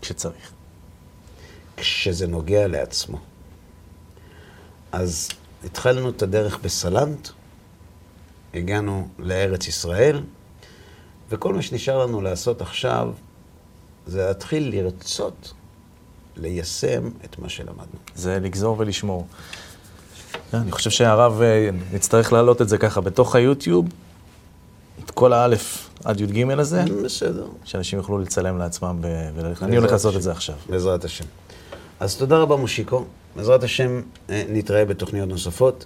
כשצריך. 0.02 0.52
כשזה 1.78 2.28
נוגע 2.28 2.68
לעצמו. 2.68 3.18
אז 4.92 5.30
התחלנו 5.64 6.10
את 6.10 6.22
הדרך 6.22 6.60
בסלנט, 6.60 7.28
הגענו 8.54 9.08
לארץ 9.20 9.68
ישראל, 9.68 10.24
וכל 11.30 11.54
מה 11.54 11.62
שנשאר 11.62 12.06
לנו 12.06 12.22
לעשות 12.22 12.62
עכשיו 12.62 13.14
זה 14.08 14.26
להתחיל 14.28 14.70
לרצות 14.76 15.54
ליישם 16.38 17.10
את 17.26 17.40
מה 17.40 17.50
שלמדנו. 17.50 18.00
זה 18.16 18.40
לגזור 18.40 18.76
ולשמור. 18.80 19.28
אני 20.54 20.72
חושב 20.72 20.90
שהרב, 20.90 21.42
אה, 21.42 21.70
נצטרך 21.94 22.34
להעלות 22.34 22.62
את 22.62 22.70
זה 22.70 22.78
ככה 22.78 23.02
בתוך 23.02 23.36
היוטיוב, 23.36 23.88
את 25.06 25.12
כל 25.12 25.34
האלף 25.34 25.90
עד 26.04 26.22
י"ג 26.22 26.52
הזה. 26.52 26.84
בסדר. 27.06 27.48
שאנשים 27.64 28.00
יוכלו 28.00 28.20
לצלם 28.20 28.58
לעצמם 28.58 29.00
וללכת. 29.36 29.64
אני 29.64 29.78
הולך 29.78 29.92
לעשות 29.92 30.16
את 30.16 30.22
זה 30.22 30.32
עכשיו. 30.32 30.56
בעזרת 30.70 31.06
השם. 31.06 31.26
אז 32.00 32.16
תודה 32.16 32.38
רבה, 32.38 32.56
מושיקו. 32.56 33.06
בעזרת 33.36 33.64
השם 33.64 34.02
אה, 34.30 34.44
נתראה 34.50 34.86
בתוכניות 34.86 35.30
נוספות, 35.30 35.86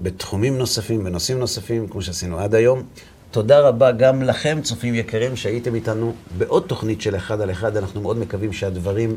בתחומים 0.00 0.58
נוספים, 0.58 1.04
בנושאים 1.04 1.38
נוספים, 1.38 1.88
כמו 1.88 2.02
שעשינו 2.02 2.38
עד 2.38 2.54
היום. 2.54 2.82
תודה 3.30 3.60
רבה 3.60 3.92
גם 3.92 4.22
לכם, 4.22 4.58
צופים 4.62 4.94
יקרים, 4.94 5.36
שהייתם 5.36 5.74
איתנו 5.74 6.14
בעוד 6.38 6.64
תוכנית 6.66 7.00
של 7.00 7.16
אחד 7.16 7.40
על 7.40 7.50
אחד. 7.50 7.76
אנחנו 7.76 8.00
מאוד 8.00 8.18
מקווים 8.18 8.52
שהדברים 8.52 9.16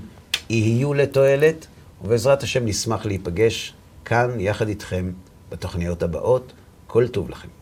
יהיו 0.50 0.94
לתועלת, 0.94 1.68
ובעזרת 2.04 2.44
השם 2.44 2.66
נשמח 2.66 3.06
להיפגש 3.06 3.74
כאן 4.06 4.40
יחד 4.40 4.68
איתכם 4.68 5.12
בתוכניות 5.50 6.04
הבאות. 6.04 6.54
כל 6.88 7.08
טוב 7.08 7.30
לכם. 7.30 7.59